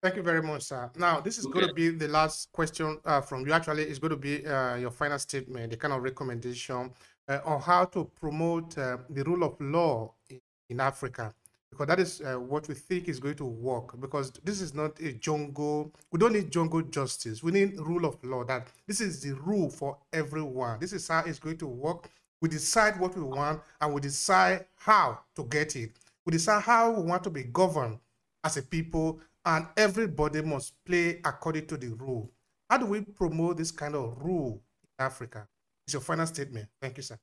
Thank 0.02 0.16
you 0.16 0.22
very 0.22 0.42
much, 0.42 0.62
sir. 0.62 0.90
Now, 0.96 1.20
this 1.20 1.36
is 1.36 1.44
okay. 1.46 1.52
going 1.52 1.68
to 1.68 1.74
be 1.74 1.90
the 1.90 2.08
last 2.08 2.50
question 2.52 2.98
uh, 3.04 3.20
from 3.20 3.46
you. 3.46 3.52
Actually, 3.52 3.82
it's 3.82 3.98
going 3.98 4.12
to 4.12 4.16
be 4.16 4.46
uh, 4.46 4.76
your 4.76 4.90
final 4.90 5.18
statement, 5.18 5.70
the 5.70 5.76
kind 5.76 5.92
of 5.92 6.02
recommendation 6.02 6.90
uh, 7.28 7.38
on 7.44 7.60
how 7.60 7.84
to 7.84 8.10
promote 8.18 8.78
uh, 8.78 8.96
the 9.10 9.22
rule 9.24 9.44
of 9.44 9.60
law 9.60 10.14
in, 10.30 10.40
in 10.70 10.80
Africa, 10.80 11.34
because 11.70 11.86
that 11.86 12.00
is 12.00 12.20
uh, 12.20 12.34
what 12.34 12.68
we 12.68 12.74
think 12.74 13.08
is 13.08 13.20
going 13.20 13.36
to 13.36 13.44
work. 13.44 14.00
Because 14.00 14.32
this 14.44 14.60
is 14.60 14.74
not 14.74 15.00
a 15.00 15.12
jungle. 15.12 15.92
We 16.10 16.18
don't 16.18 16.32
need 16.32 16.50
jungle 16.50 16.82
justice. 16.82 17.42
We 17.42 17.52
need 17.52 17.78
rule 17.78 18.04
of 18.04 18.22
law. 18.24 18.44
That 18.44 18.68
this 18.86 19.00
is 19.00 19.22
the 19.22 19.34
rule 19.34 19.70
for 19.70 19.96
everyone. 20.12 20.80
This 20.80 20.92
is 20.92 21.06
how 21.08 21.24
it's 21.24 21.38
going 21.38 21.58
to 21.58 21.66
work. 21.66 22.10
We 22.42 22.48
decide 22.48 22.98
what 22.98 23.16
we 23.16 23.22
want, 23.22 23.60
and 23.80 23.92
we 23.92 24.00
decide 24.00 24.64
how 24.76 25.20
to 25.36 25.44
get 25.44 25.76
it. 25.76 25.92
We 26.24 26.32
decide 26.32 26.62
how 26.62 26.90
we 26.90 27.02
want 27.02 27.24
to 27.24 27.30
be 27.30 27.44
governed 27.44 27.98
as 28.44 28.56
a 28.56 28.62
people 28.62 29.20
and 29.44 29.66
everybody 29.76 30.42
must 30.42 30.72
play 30.84 31.20
according 31.24 31.66
to 31.66 31.76
the 31.76 31.88
rule. 31.88 32.30
How 32.68 32.78
do 32.78 32.86
we 32.86 33.00
promote 33.00 33.56
this 33.56 33.70
kind 33.70 33.94
of 33.94 34.16
rule 34.20 34.62
in 34.98 35.04
Africa? 35.04 35.46
It's 35.86 35.94
your 35.94 36.02
final 36.02 36.26
statement. 36.26 36.68
Thank 36.80 36.98
you, 36.98 37.02
sir. 37.02 37.18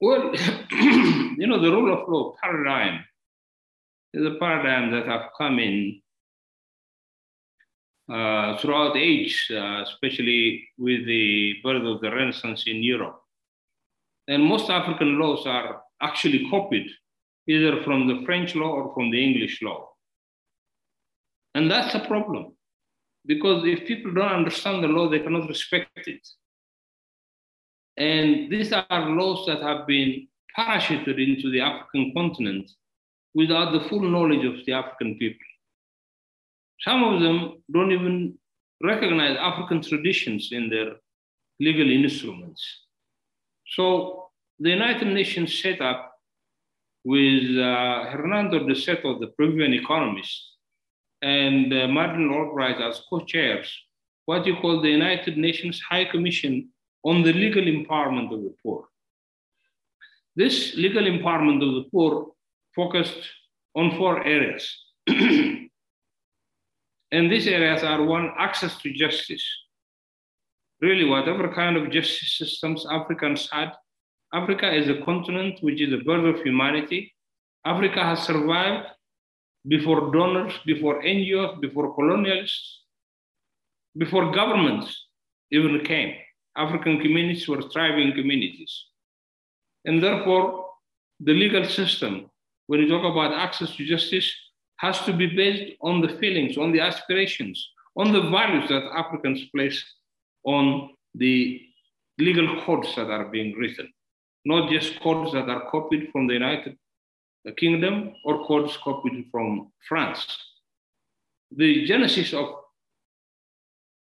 Well, 0.00 0.32
you 0.70 1.46
know, 1.46 1.60
the 1.60 1.70
rule 1.70 1.92
of 1.92 2.08
law 2.08 2.34
paradigm 2.42 3.04
is 4.16 4.24
a 4.26 4.38
paradigm 4.38 4.90
that 4.92 5.06
have 5.06 5.28
come 5.36 5.58
in 5.58 6.00
uh, 8.10 8.56
throughout 8.58 8.96
age, 8.96 9.48
uh, 9.50 9.82
especially 9.82 10.66
with 10.78 11.04
the 11.06 11.54
birth 11.62 11.82
of 11.82 12.00
the 12.00 12.10
Renaissance 12.10 12.64
in 12.66 12.82
Europe. 12.82 13.20
And 14.26 14.42
most 14.42 14.70
African 14.70 15.18
laws 15.18 15.46
are 15.46 15.82
actually 16.00 16.48
copied 16.50 16.88
either 17.46 17.82
from 17.82 18.08
the 18.08 18.24
French 18.24 18.54
law 18.54 18.70
or 18.70 18.94
from 18.94 19.10
the 19.10 19.22
English 19.22 19.60
law. 19.62 19.90
And 21.54 21.70
that's 21.70 21.94
a 21.94 22.06
problem. 22.06 22.56
Because 23.26 23.64
if 23.66 23.86
people 23.86 24.14
don't 24.14 24.32
understand 24.40 24.82
the 24.82 24.88
law, 24.88 25.10
they 25.10 25.20
cannot 25.20 25.48
respect 25.48 25.90
it. 26.06 26.26
And 27.98 28.50
these 28.50 28.72
are 28.72 29.10
laws 29.10 29.46
that 29.46 29.60
have 29.62 29.86
been 29.86 30.28
parachuted 30.56 31.18
into 31.22 31.50
the 31.50 31.60
African 31.60 32.12
continent 32.14 32.70
without 33.40 33.68
the 33.72 33.86
full 33.88 34.04
knowledge 34.14 34.44
of 34.50 34.56
the 34.64 34.72
African 34.72 35.10
people. 35.18 35.48
Some 36.80 37.04
of 37.04 37.20
them 37.20 37.62
don't 37.74 37.92
even 37.92 38.38
recognize 38.82 39.36
African 39.50 39.80
traditions 39.82 40.48
in 40.52 40.70
their 40.70 40.90
legal 41.60 41.88
instruments. 41.90 42.62
So 43.76 43.84
the 44.58 44.70
United 44.70 45.08
Nations 45.08 45.50
set 45.62 45.80
up 45.80 46.00
with 47.04 47.46
uh, 47.58 48.04
Hernando 48.12 48.66
de 48.66 48.74
Soto, 48.74 49.18
the 49.20 49.28
Peruvian 49.36 49.74
economist, 49.74 50.36
and 51.22 51.72
uh, 51.72 51.88
Madeleine 51.88 52.32
Albright 52.32 52.80
as 52.80 53.02
co-chairs 53.08 53.68
what 54.24 54.46
you 54.46 54.56
call 54.56 54.80
the 54.80 54.90
United 54.90 55.36
Nations 55.38 55.80
High 55.88 56.04
Commission 56.04 56.68
on 57.04 57.22
the 57.22 57.32
Legal 57.32 57.62
Empowerment 57.62 58.32
of 58.34 58.40
the 58.42 58.54
Poor. 58.62 58.88
This 60.34 60.74
legal 60.74 61.04
empowerment 61.04 61.62
of 61.66 61.74
the 61.76 61.88
poor 61.90 62.32
focused 62.76 63.18
on 63.74 63.96
four 63.96 64.22
areas. 64.24 64.64
and 65.06 65.70
these 67.10 67.46
areas 67.46 67.82
are 67.82 68.04
one, 68.04 68.30
access 68.38 68.76
to 68.82 68.92
justice. 68.92 69.44
Really, 70.80 71.04
whatever 71.04 71.52
kind 71.54 71.76
of 71.76 71.90
justice 71.90 72.36
systems 72.38 72.86
Africans 72.90 73.48
had, 73.50 73.72
Africa 74.34 74.72
is 74.72 74.88
a 74.88 75.02
continent 75.02 75.58
which 75.62 75.80
is 75.80 75.90
the 75.90 76.04
birth 76.04 76.36
of 76.36 76.42
humanity. 76.42 77.14
Africa 77.64 78.04
has 78.04 78.22
survived 78.22 78.86
before 79.66 80.12
donors, 80.12 80.52
before 80.66 81.02
NGOs, 81.02 81.60
before 81.60 81.96
colonialists, 81.96 82.82
before 83.96 84.32
governments 84.32 85.06
even 85.50 85.80
came. 85.84 86.14
African 86.56 87.00
communities 87.00 87.48
were 87.48 87.62
thriving 87.62 88.12
communities. 88.12 88.86
And 89.84 90.02
therefore, 90.02 90.66
the 91.20 91.32
legal 91.32 91.64
system, 91.64 92.30
when 92.66 92.80
you 92.80 92.88
talk 92.88 93.04
about 93.04 93.32
access 93.32 93.74
to 93.76 93.84
justice, 93.84 94.32
has 94.78 95.00
to 95.02 95.12
be 95.12 95.26
based 95.26 95.76
on 95.80 96.00
the 96.00 96.08
feelings, 96.20 96.58
on 96.58 96.72
the 96.72 96.80
aspirations, 96.80 97.70
on 97.96 98.12
the 98.12 98.20
values 98.30 98.68
that 98.68 98.82
Africans 98.94 99.44
place 99.54 99.82
on 100.44 100.90
the 101.14 101.60
legal 102.18 102.62
codes 102.62 102.94
that 102.96 103.08
are 103.10 103.26
being 103.26 103.54
written, 103.56 103.90
not 104.44 104.70
just 104.70 105.00
codes 105.00 105.32
that 105.32 105.48
are 105.48 105.70
copied 105.70 106.10
from 106.12 106.26
the 106.26 106.34
United 106.34 106.76
Kingdom 107.56 108.12
or 108.24 108.44
codes 108.46 108.76
copied 108.82 109.26
from 109.30 109.70
France. 109.88 110.26
The 111.56 111.86
genesis 111.86 112.32
of 112.34 112.46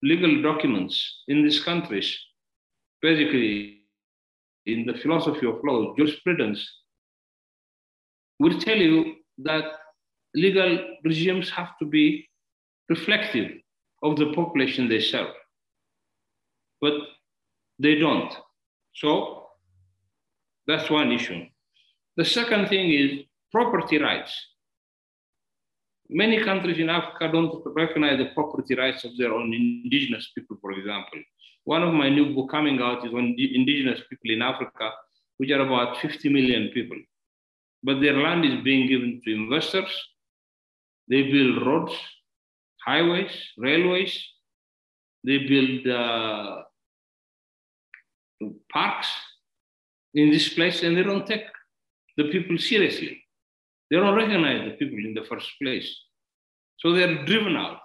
legal 0.03 0.43
documents 0.43 1.25
in 1.29 1.43
these 1.43 1.63
countries, 1.63 2.17
basically 3.03 3.83
in 4.67 4.87
the 4.87 4.95
philosophy 4.95 5.47
of 5.47 5.61
law, 5.65 5.95
jurisprudence, 5.97 6.71
will 8.39 8.59
tell 8.61 8.77
you 8.77 9.17
that 9.39 9.65
legal 10.35 10.79
regimes 11.05 11.51
have 11.51 11.79
to 11.79 11.87
be 11.87 12.29
reflective 12.89 13.51
of 14.03 14.17
the 14.17 14.33
population 14.35 14.89
they 14.89 15.01
serve. 15.01 15.33
But 16.81 16.95
they 17.79 17.97
don't. 17.97 18.33
So 18.95 19.47
that's 20.67 20.91
one 20.91 21.13
issue. 21.13 21.45
The 22.17 22.25
second 22.25 22.69
thing 22.69 22.91
is 22.91 23.25
property 23.53 23.99
rights. 23.99 24.33
Many 26.09 26.45
countries 26.45 26.79
in 26.79 26.89
Africa 26.89 27.31
don't 27.33 27.63
recognize 27.75 28.19
the 28.19 28.31
property 28.35 28.75
rights 28.75 29.05
of 29.05 29.17
their 29.17 29.33
own 29.33 29.53
indigenous 29.53 30.31
people, 30.35 30.57
for 30.61 30.73
example. 30.73 31.21
One 31.65 31.83
of 31.83 31.93
my 31.93 32.09
new 32.09 32.33
book 32.35 32.51
coming 32.51 32.81
out 32.81 33.05
is 33.05 33.13
on 33.13 33.35
indigenous 33.39 34.01
people 34.09 34.31
in 34.31 34.41
Africa, 34.41 34.91
which 35.39 35.51
are 35.51 35.61
about 35.61 35.97
50 35.99 36.29
million 36.29 36.71
people. 36.73 36.97
But 37.87 38.01
their 38.01 38.19
land 38.21 38.45
is 38.45 38.65
being 38.65 38.89
given 38.89 39.21
to 39.25 39.33
investors. 39.33 39.93
They 41.09 41.23
build 41.31 41.65
roads, 41.65 41.95
highways, 42.85 43.31
railways. 43.57 44.13
They 45.23 45.39
build 45.53 45.87
uh, 45.87 46.63
parks 48.73 49.07
in 50.15 50.31
this 50.31 50.49
place, 50.49 50.83
and 50.83 50.97
they 50.97 51.05
don't 51.05 51.29
take 51.29 51.47
the 52.17 52.25
people 52.33 52.59
seriously. 52.59 53.23
They 53.89 53.99
don't 53.99 54.17
recognize 54.17 54.65
the 54.65 54.77
people 54.81 54.99
in 54.99 55.15
the 55.15 55.25
first 55.31 55.49
place. 55.63 55.89
So 56.79 56.93
they're 56.93 57.25
driven 57.25 57.55
out. 57.57 57.79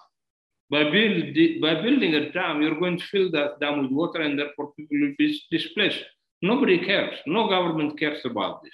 By, 0.72 0.86
build, 0.86 1.36
by 1.62 1.76
building 1.80 2.16
a 2.16 2.32
dam, 2.32 2.64
you're 2.64 2.80
going 2.80 2.98
to 2.98 3.06
fill 3.06 3.30
that 3.34 3.60
dam 3.60 3.84
with 3.84 3.92
water 3.92 4.22
and 4.22 4.40
therefore 4.40 4.74
people 4.74 4.98
will 5.00 5.14
be 5.16 5.40
displaced. 5.52 6.04
Nobody 6.42 6.80
cares. 6.80 7.20
No 7.28 7.48
government 7.48 8.00
cares 8.00 8.26
about 8.26 8.64
this. 8.64 8.74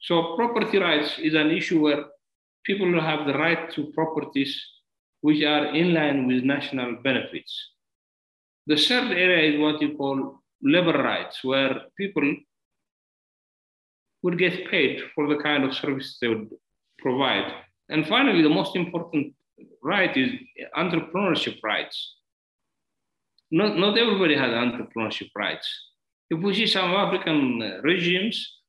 So 0.00 0.34
property 0.36 0.78
rights 0.78 1.18
is 1.18 1.34
an 1.34 1.50
issue 1.50 1.80
where 1.80 2.04
people 2.64 3.00
have 3.00 3.26
the 3.26 3.34
right 3.34 3.70
to 3.74 3.92
properties 3.92 4.60
which 5.20 5.42
are 5.42 5.74
in 5.74 5.92
line 5.92 6.26
with 6.26 6.44
national 6.44 6.96
benefits. 7.02 7.52
The 8.66 8.76
third 8.76 9.12
area 9.12 9.52
is 9.52 9.60
what 9.60 9.80
you 9.82 9.96
call 9.96 10.42
labor 10.62 11.02
rights, 11.02 11.44
where 11.44 11.82
people 11.96 12.34
would 14.22 14.38
get 14.38 14.70
paid 14.70 15.00
for 15.14 15.26
the 15.28 15.36
kind 15.42 15.64
of 15.64 15.74
service 15.74 16.18
they 16.20 16.28
would 16.28 16.50
provide. 16.98 17.52
And 17.88 18.06
finally, 18.06 18.42
the 18.42 18.48
most 18.48 18.76
important 18.76 19.34
right 19.82 20.14
is 20.16 20.30
entrepreneurship 20.76 21.58
rights. 21.62 22.16
Not, 23.50 23.76
not 23.76 23.98
everybody 23.98 24.36
has 24.36 24.50
entrepreneurship 24.50 25.30
rights. 25.34 25.68
If 26.30 26.40
we 26.40 26.54
see 26.54 26.66
some 26.66 26.90
African 26.92 27.80
regimes, 27.82 28.59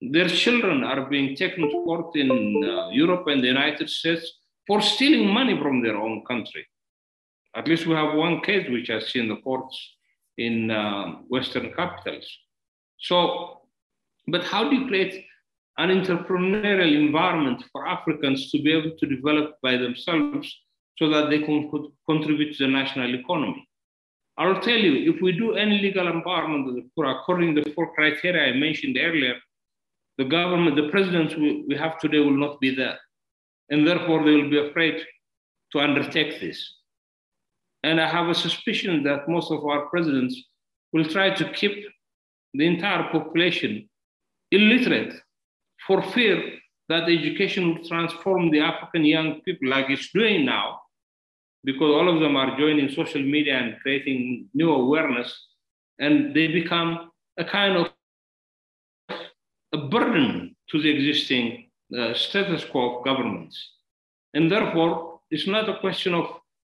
their 0.00 0.28
children 0.28 0.84
are 0.84 1.08
being 1.08 1.34
taken 1.36 1.68
to 1.68 1.84
court 1.84 2.14
in 2.16 2.30
uh, 2.30 2.88
Europe 2.90 3.26
and 3.26 3.42
the 3.42 3.48
United 3.48 3.90
States 3.90 4.24
for 4.66 4.80
stealing 4.80 5.28
money 5.28 5.58
from 5.60 5.82
their 5.82 5.96
own 5.96 6.24
country. 6.24 6.66
At 7.56 7.66
least 7.66 7.86
we 7.86 7.94
have 7.94 8.14
one 8.14 8.40
case 8.40 8.68
which 8.70 8.88
has 8.88 9.08
seen 9.08 9.28
the 9.28 9.36
courts 9.36 9.76
in 10.36 10.70
uh, 10.70 11.16
Western 11.28 11.72
capitals. 11.74 12.26
So 12.98 13.58
but 14.28 14.44
how 14.44 14.68
do 14.68 14.76
you 14.76 14.86
create 14.86 15.24
an 15.78 15.88
entrepreneurial 15.88 16.94
environment 16.94 17.64
for 17.72 17.86
Africans 17.86 18.50
to 18.50 18.62
be 18.62 18.72
able 18.72 18.96
to 18.98 19.06
develop 19.06 19.56
by 19.62 19.76
themselves 19.78 20.54
so 20.98 21.08
that 21.08 21.30
they 21.30 21.40
can 21.40 21.70
contribute 22.06 22.56
to 22.56 22.66
the 22.66 22.70
national 22.70 23.14
economy? 23.14 23.66
I'll 24.36 24.60
tell 24.60 24.76
you, 24.76 25.12
if 25.12 25.22
we 25.22 25.32
do 25.32 25.54
any 25.54 25.78
legal 25.78 26.06
empowerment 26.06 26.84
according 26.98 27.54
to 27.54 27.62
the 27.62 27.72
four 27.72 27.94
criteria 27.94 28.52
I 28.52 28.58
mentioned 28.58 28.98
earlier, 29.00 29.36
the 30.18 30.24
government, 30.24 30.76
the 30.76 30.88
presidents 30.90 31.34
we 31.36 31.76
have 31.76 31.98
today 31.98 32.18
will 32.18 32.36
not 32.36 32.60
be 32.60 32.74
there. 32.74 32.98
And 33.70 33.86
therefore, 33.86 34.24
they 34.24 34.32
will 34.32 34.50
be 34.50 34.68
afraid 34.68 35.00
to 35.72 35.80
undertake 35.80 36.40
this. 36.40 36.58
And 37.84 38.00
I 38.00 38.08
have 38.08 38.28
a 38.28 38.34
suspicion 38.34 39.04
that 39.04 39.28
most 39.28 39.52
of 39.52 39.64
our 39.64 39.86
presidents 39.86 40.34
will 40.92 41.04
try 41.04 41.30
to 41.30 41.52
keep 41.52 41.86
the 42.54 42.66
entire 42.66 43.04
population 43.12 43.88
illiterate 44.50 45.14
for 45.86 46.02
fear 46.02 46.54
that 46.88 47.08
education 47.08 47.68
will 47.68 47.84
transform 47.84 48.50
the 48.50 48.60
African 48.60 49.04
young 49.04 49.40
people 49.42 49.68
like 49.68 49.90
it's 49.90 50.10
doing 50.12 50.44
now, 50.46 50.80
because 51.62 51.92
all 51.94 52.08
of 52.12 52.20
them 52.20 52.34
are 52.34 52.58
joining 52.58 52.88
social 52.90 53.22
media 53.22 53.58
and 53.58 53.76
creating 53.82 54.48
new 54.54 54.72
awareness, 54.72 55.30
and 55.98 56.34
they 56.34 56.48
become 56.48 57.10
a 57.36 57.44
kind 57.44 57.76
of 57.76 57.92
a 59.72 59.78
burden 59.78 60.56
to 60.70 60.80
the 60.80 60.90
existing 60.90 61.70
uh, 61.98 62.14
status 62.14 62.64
quo 62.64 62.98
of 62.98 63.04
governments. 63.04 63.56
And 64.34 64.50
therefore, 64.50 65.20
it's 65.30 65.46
not 65.46 65.68
a 65.68 65.78
question 65.80 66.14
of 66.14 66.26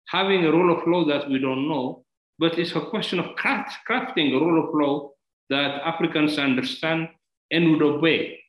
having 0.08 0.44
a 0.44 0.52
rule 0.52 0.76
of 0.76 0.86
law 0.86 1.04
that 1.06 1.28
we 1.28 1.38
don't 1.38 1.68
know, 1.68 2.04
but 2.38 2.58
it's 2.58 2.74
a 2.74 2.80
question 2.80 3.18
of 3.20 3.36
craft, 3.36 3.76
crafting 3.88 4.34
a 4.34 4.40
rule 4.40 4.62
of 4.62 4.74
law 4.74 5.10
that 5.50 5.82
Africans 5.82 6.38
understand 6.38 7.08
and 7.50 7.70
would 7.70 7.82
obey. 7.82 8.40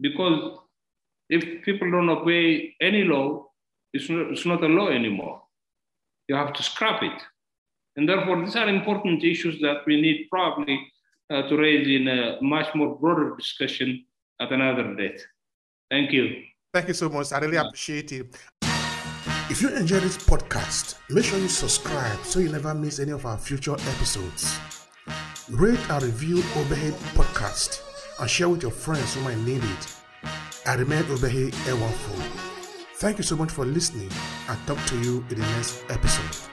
Because 0.00 0.58
if 1.28 1.64
people 1.64 1.90
don't 1.90 2.08
obey 2.08 2.74
any 2.80 3.04
law, 3.04 3.46
it's 3.92 4.08
not, 4.10 4.30
it's 4.30 4.46
not 4.46 4.62
a 4.62 4.68
law 4.68 4.88
anymore. 4.88 5.42
You 6.28 6.36
have 6.36 6.52
to 6.54 6.62
scrap 6.62 7.02
it. 7.02 7.22
And 7.96 8.08
therefore, 8.08 8.44
these 8.44 8.56
are 8.56 8.68
important 8.68 9.22
issues 9.22 9.60
that 9.60 9.86
we 9.86 10.00
need 10.00 10.26
probably 10.30 10.80
uh, 11.30 11.42
to 11.48 11.56
raise 11.56 11.86
in 11.88 12.08
a 12.08 12.38
much 12.42 12.74
more 12.74 12.96
broader 12.98 13.34
discussion 13.36 14.04
at 14.40 14.52
another 14.52 14.94
date. 14.94 15.20
Thank 15.90 16.12
you. 16.12 16.42
Thank 16.72 16.88
you 16.88 16.94
so 16.94 17.08
much. 17.08 17.32
I 17.32 17.38
really 17.38 17.56
appreciate 17.56 18.12
it. 18.12 18.36
If 19.50 19.60
you 19.60 19.68
enjoy 19.68 20.00
this 20.00 20.16
podcast, 20.16 20.96
make 21.10 21.24
sure 21.24 21.38
you 21.38 21.48
subscribe 21.48 22.24
so 22.24 22.40
you 22.40 22.50
never 22.50 22.74
miss 22.74 22.98
any 22.98 23.12
of 23.12 23.26
our 23.26 23.38
future 23.38 23.74
episodes. 23.74 24.58
Rate 25.50 25.78
and 25.90 26.02
review 26.02 26.38
Overhead 26.56 26.94
Podcast 27.14 27.82
and 28.18 28.28
share 28.28 28.48
with 28.48 28.62
your 28.62 28.70
friends 28.70 29.14
who 29.14 29.20
might 29.20 29.38
need 29.38 29.62
it. 29.62 29.96
I 30.66 30.74
remain 30.74 31.02
Obehe 31.04 31.50
Ewafo. 31.66 32.54
Thank 32.96 33.18
you 33.18 33.24
so 33.24 33.36
much 33.36 33.50
for 33.50 33.66
listening 33.66 34.10
and 34.48 34.58
talk 34.66 34.82
to 34.86 34.98
you 35.00 35.24
in 35.28 35.40
the 35.40 35.46
next 35.56 35.84
episode. 35.90 36.50